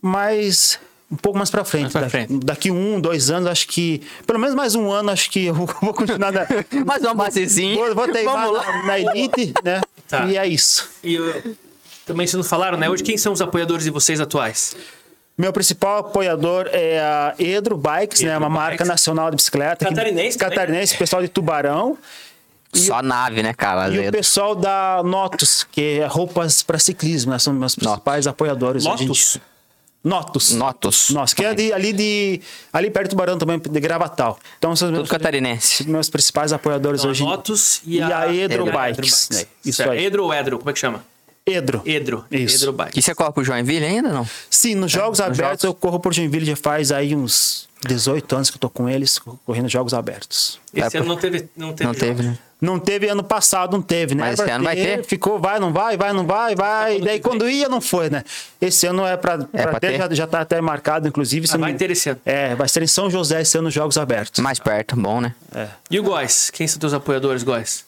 mas 0.00 0.78
um 1.10 1.16
pouco 1.16 1.38
mais 1.38 1.50
pra 1.50 1.64
frente. 1.64 1.82
Mais 1.84 1.92
pra 1.92 2.00
daqui, 2.02 2.10
frente. 2.10 2.44
daqui 2.44 2.70
um, 2.70 3.00
dois 3.00 3.30
anos, 3.30 3.48
acho 3.48 3.68
que. 3.68 4.02
Pelo 4.26 4.38
menos 4.38 4.54
mais 4.54 4.74
um 4.74 4.90
ano, 4.90 5.10
acho 5.10 5.30
que 5.30 5.46
eu 5.46 5.54
vou, 5.54 5.66
vou 5.80 5.94
continuar 5.94 6.32
na. 6.32 6.46
Mais 6.84 7.02
uma 7.02 7.14
basezinha. 7.14 7.76
Vou, 7.76 7.94
vou 7.94 8.08
teimar 8.10 8.46
Vamos 8.46 8.58
lá. 8.58 8.72
na, 8.72 8.82
na 8.84 8.98
Elite, 8.98 9.54
né? 9.62 9.80
Tá. 10.08 10.26
E 10.26 10.36
é 10.36 10.46
isso. 10.46 10.90
E 11.02 11.18
uh, 11.18 11.56
também 12.04 12.26
vocês 12.26 12.36
não 12.36 12.48
falaram, 12.48 12.76
né? 12.76 12.88
Hoje 12.90 13.02
quem 13.02 13.16
são 13.16 13.32
os 13.32 13.40
apoiadores 13.40 13.84
de 13.84 13.90
vocês 13.90 14.20
atuais? 14.20 14.76
Meu 15.36 15.52
principal 15.52 15.98
apoiador 15.98 16.68
é 16.70 17.00
a 17.00 17.34
Edro 17.38 17.76
Bikes, 17.76 18.20
né? 18.22 18.30
Edro 18.30 18.40
Uma 18.40 18.48
marca 18.48 18.76
Bikes. 18.78 18.88
nacional 18.88 19.30
de 19.30 19.36
bicicleta. 19.36 19.84
Catarinense 19.84 20.38
também? 20.38 20.56
Catarinense, 20.56 20.96
pessoal 20.96 21.22
de 21.22 21.28
Tubarão. 21.28 21.98
Só 22.74 23.00
nave, 23.02 23.42
né, 23.42 23.52
cara? 23.54 23.88
E 23.88 24.08
o 24.08 24.12
pessoal 24.12 24.54
da 24.54 25.02
Notus, 25.04 25.66
que 25.70 26.00
é 26.00 26.06
roupas 26.06 26.62
para 26.62 26.78
ciclismo, 26.78 27.32
né? 27.32 27.38
São 27.38 27.52
meus 27.54 27.74
principais 27.74 28.26
apoiadores. 28.26 28.84
hoje 28.84 29.04
em 29.04 29.06
Lotus? 29.08 29.32
dia. 29.34 29.42
Notus. 30.02 30.52
Notus. 30.52 31.10
Nossa, 31.10 31.34
que 31.34 31.42
é 31.44 31.54
de- 31.54 31.72
ali 31.72 31.90
de. 31.92 32.40
Ali 32.72 32.90
perto 32.90 33.06
do 33.06 33.10
Tubarão 33.10 33.38
também, 33.38 33.58
de 33.58 33.80
Gravatal. 33.80 34.38
Então 34.58 34.76
são 34.76 34.88
os 34.88 34.90
Tudo 34.90 34.96
meus, 34.98 35.08
catarinense. 35.08 35.88
meus 35.88 36.10
principais 36.10 36.52
apoiadadores 36.52 37.00
Então, 37.00 37.08
a 37.08 37.12
hoje. 37.12 37.22
Notus 37.24 37.80
e, 37.86 37.96
e 37.96 38.02
a 38.02 38.30
Edro 38.34 38.66
Edro 38.68 38.78
Bikes? 38.78 39.28
Isso 39.64 39.76
Certo. 39.78 39.92
aí. 39.92 40.04
Edro 40.04 40.24
ou 40.24 40.34
Edro? 40.34 40.58
Como 40.58 40.68
é 40.68 40.72
que 40.74 40.78
chama? 40.78 41.02
Edro. 41.46 41.80
Edro. 41.86 42.24
Isso. 42.30 42.56
Edro 42.56 42.72
Bikes. 42.74 42.96
E 42.98 43.02
você 43.02 43.14
corre 43.14 43.32
pro 43.32 43.42
Joinville 43.44 43.84
ainda, 43.84 44.10
não? 44.10 44.28
Sim, 44.50 44.74
nos 44.74 44.90
Jogos 44.92 45.18
nos 45.20 45.26
Abertos 45.26 45.62
jogos. 45.62 45.64
eu 45.64 45.74
corro 45.74 45.98
por 45.98 46.12
Joinville 46.12 46.44
já 46.46 46.56
faz 46.56 46.92
aí 46.92 47.14
uns 47.14 47.66
18 47.84 48.34
anos 48.36 48.50
que 48.50 48.56
eu 48.56 48.60
tô 48.60 48.70
com 48.70 48.88
eles, 48.88 49.18
correndo 49.44 49.68
Jogos 49.68 49.94
Abertos. 49.94 50.58
Esse 50.72 50.96
É, 50.96 51.00
ano 51.00 51.08
não 51.08 51.16
teve. 51.16 51.48
Não 51.56 51.72
teve. 51.72 51.86
Não 51.88 51.94
teve, 51.94 52.22
né? 52.22 52.38
Não 52.60 52.78
teve 52.78 53.08
ano 53.08 53.22
passado, 53.22 53.72
não 53.72 53.82
teve, 53.82 54.14
né? 54.14 54.22
Mas 54.24 54.40
esse 54.40 54.50
ano 54.50 54.64
vai 54.64 54.74
ter? 54.74 55.04
Ficou, 55.04 55.38
vai, 55.38 55.58
não 55.60 55.70
vai, 55.72 55.96
vai, 55.98 56.12
não 56.14 56.26
vai, 56.26 56.54
vai. 56.54 56.94
quando 56.94 57.04
Daí 57.04 57.20
quando 57.20 57.48
ia, 57.48 57.68
não 57.68 57.80
foi, 57.80 58.08
né? 58.08 58.24
Esse 58.58 58.86
ano 58.86 59.04
é 59.04 59.16
pra, 59.18 59.36
pra 59.38 59.46
pra 59.68 59.80
ter, 59.80 59.92
ter? 59.92 59.98
Já, 59.98 60.14
já 60.14 60.26
tá 60.26 60.40
até 60.40 60.60
marcado, 60.62 61.06
inclusive. 61.06 61.46
Ah, 61.50 61.54
não- 61.58 61.60
vai 61.60 61.74
ter 61.74 61.90
esse 61.90 62.08
ano. 62.08 62.20
É, 62.24 62.54
vai 62.54 62.66
ser 62.68 62.82
em 62.82 62.86
São 62.86 63.10
José 63.10 63.42
esse 63.42 63.58
ano, 63.58 63.70
Jogos 63.70 63.98
Abertos. 63.98 64.40
Mais 64.42 64.58
perto, 64.58 64.96
bom, 64.96 65.20
né? 65.20 65.34
E 65.90 66.00
o 66.00 66.02
Góis? 66.02 66.48
Quem 66.50 66.66
são 66.66 66.78
teus 66.78 66.94
apoiadores, 66.94 67.42
Góis? 67.42 67.84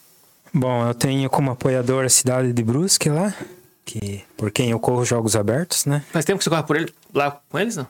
Bom, 0.53 0.87
eu 0.87 0.93
tenho 0.95 1.31
como 1.31 1.51
apoiador 1.53 2.05
a 2.05 2.09
cidade 2.11 2.53
de 2.53 2.63
Brusque 2.63 3.09
lá, 3.09 3.33
que 3.85 4.23
por 4.37 4.51
quem 4.51 4.71
eu 4.71 4.79
corro 4.79 5.05
jogos 5.07 5.37
abertos, 5.37 5.87
né? 5.87 6.03
Faz 6.13 6.25
tempo 6.27 6.39
que 6.39 6.45
você 6.45 6.51
corre 6.51 6.63
por 6.65 6.77
ele 6.77 6.93
lá 7.15 7.39
com 7.49 7.59
eles, 7.59 7.77
não? 7.77 7.87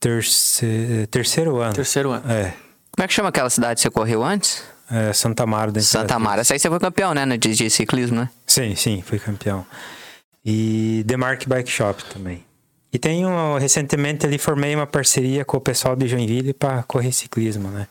Terce- 0.00 1.06
terceiro 1.10 1.58
ano. 1.60 1.74
Terceiro 1.74 2.10
ano. 2.10 2.24
É, 2.30 2.54
Como 2.96 3.04
é 3.04 3.06
que 3.06 3.12
chama 3.12 3.28
aquela 3.28 3.50
cidade 3.50 3.76
que 3.76 3.82
você 3.82 3.90
correu 3.90 4.24
antes? 4.24 4.62
é 4.90 5.12
Santa 5.12 5.44
Amaro 5.44 5.70
da 5.70 5.80
Santa. 5.80 6.18
Mara. 6.18 6.40
Essa 6.40 6.54
aí 6.54 6.58
você 6.58 6.68
foi 6.68 6.80
campeão, 6.80 7.14
né? 7.14 7.24
De, 7.36 7.54
de 7.54 7.70
ciclismo, 7.70 8.16
né? 8.16 8.30
Sim, 8.46 8.74
sim, 8.74 9.02
fui 9.02 9.18
campeão. 9.20 9.64
E 10.44 11.04
Demark 11.06 11.46
Bike 11.46 11.70
Shop 11.70 12.02
também. 12.12 12.44
E 12.92 12.98
tenho, 12.98 13.56
recentemente 13.58 14.26
ali, 14.26 14.36
formei 14.36 14.74
uma 14.74 14.86
parceria 14.88 15.44
com 15.44 15.58
o 15.58 15.60
pessoal 15.60 15.94
de 15.94 16.08
Joinville 16.08 16.52
para 16.52 16.82
correr 16.82 17.12
ciclismo, 17.12 17.68
né? 17.68 17.86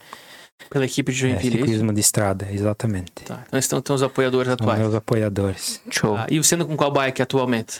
Pela 0.70 0.84
equipe 0.84 1.14
de 1.14 1.18
É, 1.20 1.22
Joinville. 1.30 1.56
é 1.56 1.60
ciclismo 1.62 1.94
de 1.94 2.02
estrada, 2.02 2.48
exatamente. 2.52 3.14
Tá. 3.24 3.44
Então 3.48 3.58
estão, 3.60 3.80
estão 3.80 3.96
os 3.96 4.04
apoiadores 4.04 4.48
São 4.48 4.56
atuais. 4.56 4.80
meus 4.80 4.94
apoiadores. 4.94 5.80
Show. 5.90 6.18
Ah, 6.18 6.28
e 6.30 6.38
você 6.38 6.56
anda 6.56 6.66
com 6.66 6.76
qual 6.76 6.92
bike 6.92 7.22
atualmente? 7.22 7.80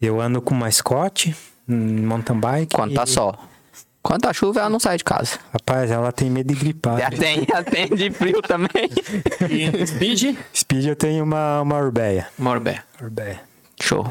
Eu 0.00 0.20
ando 0.20 0.40
com 0.40 0.54
uma 0.54 0.70
Scott, 0.70 1.34
um 1.68 2.06
mountain 2.06 2.38
bike. 2.38 2.76
Quando 2.76 2.94
tá 2.94 3.02
e- 3.02 3.06
sol. 3.08 3.36
Quando 4.02 4.22
tá 4.22 4.32
chuva, 4.32 4.60
ela 4.60 4.70
não 4.70 4.80
sai 4.80 4.96
de 4.96 5.04
casa. 5.04 5.38
Rapaz, 5.52 5.90
ela 5.90 6.10
tem 6.10 6.30
medo 6.30 6.52
de 6.52 6.58
gripar. 6.58 6.98
Já 6.98 7.10
tem, 7.10 7.46
já 7.46 7.62
tem 7.62 7.86
de 7.88 8.10
frio 8.10 8.40
também. 8.40 8.88
E 9.50 9.86
Speed? 9.86 10.36
Speed 10.54 10.86
eu 10.86 10.96
tenho 10.96 11.22
uma, 11.22 11.60
uma 11.60 11.78
Urbeia. 11.78 12.26
Morbé. 12.38 12.82
Urbeia. 13.00 13.40
Show. 13.80 14.08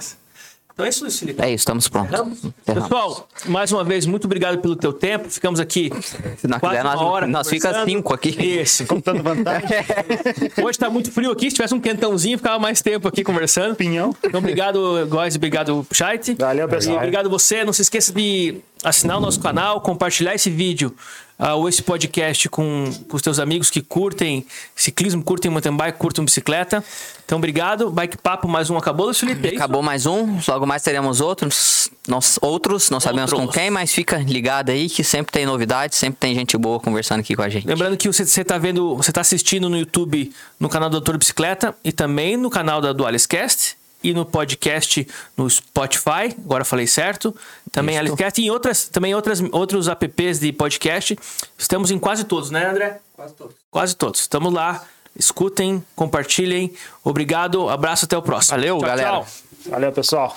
Então 0.79 0.85
é 0.85 0.89
isso, 0.89 1.03
Luiz 1.03 1.19
Felipe. 1.19 1.43
É 1.43 1.47
isso, 1.47 1.55
estamos 1.55 1.89
prontos. 1.89 2.39
Pessoal, 2.65 3.27
mais 3.47 3.69
uma 3.69 3.83
vez, 3.83 4.05
muito 4.05 4.23
obrigado 4.23 4.59
pelo 4.59 4.77
teu 4.77 4.93
tempo. 4.93 5.29
Ficamos 5.29 5.59
aqui 5.59 5.91
Se 6.37 6.47
não 6.47 6.57
quase 6.57 6.77
quiser, 6.77 6.83
nós, 6.85 7.01
uma 7.01 7.09
hora 7.09 7.27
nós 7.27 7.49
fica 7.49 7.83
cinco 7.83 8.13
aqui. 8.13 8.29
Isso. 8.29 8.85
Contando 8.85 9.21
vantagem. 9.21 9.67
Hoje 10.63 10.79
tá 10.79 10.89
muito 10.89 11.11
frio 11.11 11.31
aqui. 11.31 11.49
Se 11.49 11.57
tivesse 11.57 11.73
um 11.73 11.81
quentãozinho, 11.81 12.37
ficava 12.37 12.57
mais 12.59 12.81
tempo 12.81 13.09
aqui 13.09 13.25
conversando. 13.25 13.75
Pinhão. 13.75 14.15
Então, 14.23 14.39
obrigado, 14.39 15.05
Góis, 15.09 15.35
obrigado, 15.35 15.85
Chait. 15.91 16.35
Valeu, 16.39 16.65
pessoal. 16.69 16.95
E 16.95 16.97
obrigado 16.97 17.29
você. 17.29 17.65
Não 17.65 17.73
se 17.73 17.81
esqueça 17.81 18.13
de 18.13 18.61
assinar 18.81 19.17
o 19.17 19.19
nosso 19.19 19.41
canal, 19.41 19.81
compartilhar 19.81 20.33
esse 20.33 20.49
vídeo 20.49 20.95
ah, 21.39 21.55
ou 21.55 21.69
esse 21.69 21.81
podcast 21.81 22.49
com, 22.49 22.91
com 23.07 23.15
os 23.15 23.21
teus 23.21 23.39
amigos 23.39 23.69
que 23.69 23.81
curtem 23.81 24.45
ciclismo, 24.75 25.23
curtem 25.23 25.49
mountain 25.49 25.75
bike, 25.75 25.97
curtem 25.97 26.25
bicicleta. 26.25 26.83
Então, 27.25 27.37
obrigado. 27.37 27.89
Bike 27.89 28.17
Papo, 28.17 28.45
mais 28.45 28.69
um 28.69 28.75
acabou, 28.75 29.05
Luiz 29.05 29.17
Felipe. 29.17 29.47
É? 29.47 29.55
Acabou 29.55 29.81
mais 29.81 30.05
um, 30.05 30.37
logo 30.45 30.65
mais 30.65 30.83
teremos 30.83 31.21
outros, 31.21 31.89
nós, 32.05 32.37
outros, 32.41 32.89
não 32.89 32.99
sabemos 32.99 33.31
com 33.31 33.41
Outros. 33.41 33.55
quem, 33.55 33.69
mas 33.69 33.93
fica 33.93 34.17
ligado 34.17 34.69
aí 34.69 34.89
que 34.89 35.01
sempre 35.01 35.31
tem 35.31 35.45
novidades, 35.45 35.97
sempre 35.97 36.19
tem 36.19 36.35
gente 36.35 36.57
boa 36.57 36.77
conversando 36.77 37.21
aqui 37.21 37.35
com 37.37 37.41
a 37.41 37.47
gente. 37.47 37.65
Lembrando 37.65 37.95
que 37.95 38.07
você, 38.07 38.25
você 38.25 38.43
tá 38.43 38.57
vendo, 38.57 38.97
você 38.97 39.13
tá 39.13 39.21
assistindo 39.21 39.69
no 39.69 39.77
YouTube, 39.77 40.33
no 40.59 40.67
canal 40.67 40.89
do 40.89 40.93
Doutor 40.93 41.17
Bicicleta 41.17 41.73
e 41.85 41.93
também 41.93 42.35
no 42.35 42.49
canal 42.49 42.81
da 42.81 42.91
Dualiscast 42.91 43.78
e 44.03 44.13
no 44.13 44.25
podcast 44.25 45.07
no 45.35 45.49
Spotify, 45.49 46.35
agora 46.37 46.61
eu 46.61 46.65
falei 46.65 46.87
certo. 46.87 47.35
Também 47.71 47.95
Isto. 47.95 48.07
Alicast 48.07 48.41
e 48.41 48.45
em 48.45 48.49
outras, 48.49 48.87
também 48.87 49.13
outras, 49.13 49.41
outros 49.51 49.87
apps 49.87 50.39
de 50.39 50.51
podcast. 50.51 51.17
Estamos 51.57 51.91
em 51.91 51.99
quase 51.99 52.23
todos, 52.23 52.49
né, 52.51 52.69
André? 52.69 52.99
Quase 53.15 53.33
todos. 53.33 53.55
Quase 53.69 53.95
todos. 53.95 54.19
Estamos 54.21 54.53
lá. 54.53 54.83
Escutem, 55.15 55.83
compartilhem. 55.95 56.73
Obrigado, 57.03 57.67
abraço, 57.69 58.05
até 58.05 58.17
o 58.17 58.21
próximo. 58.21 58.57
Valeu, 58.57 58.77
Tchau, 58.77 58.87
galera. 58.87 59.09
tchau. 59.09 59.27
Valeu, 59.69 59.91
pessoal. 59.91 60.35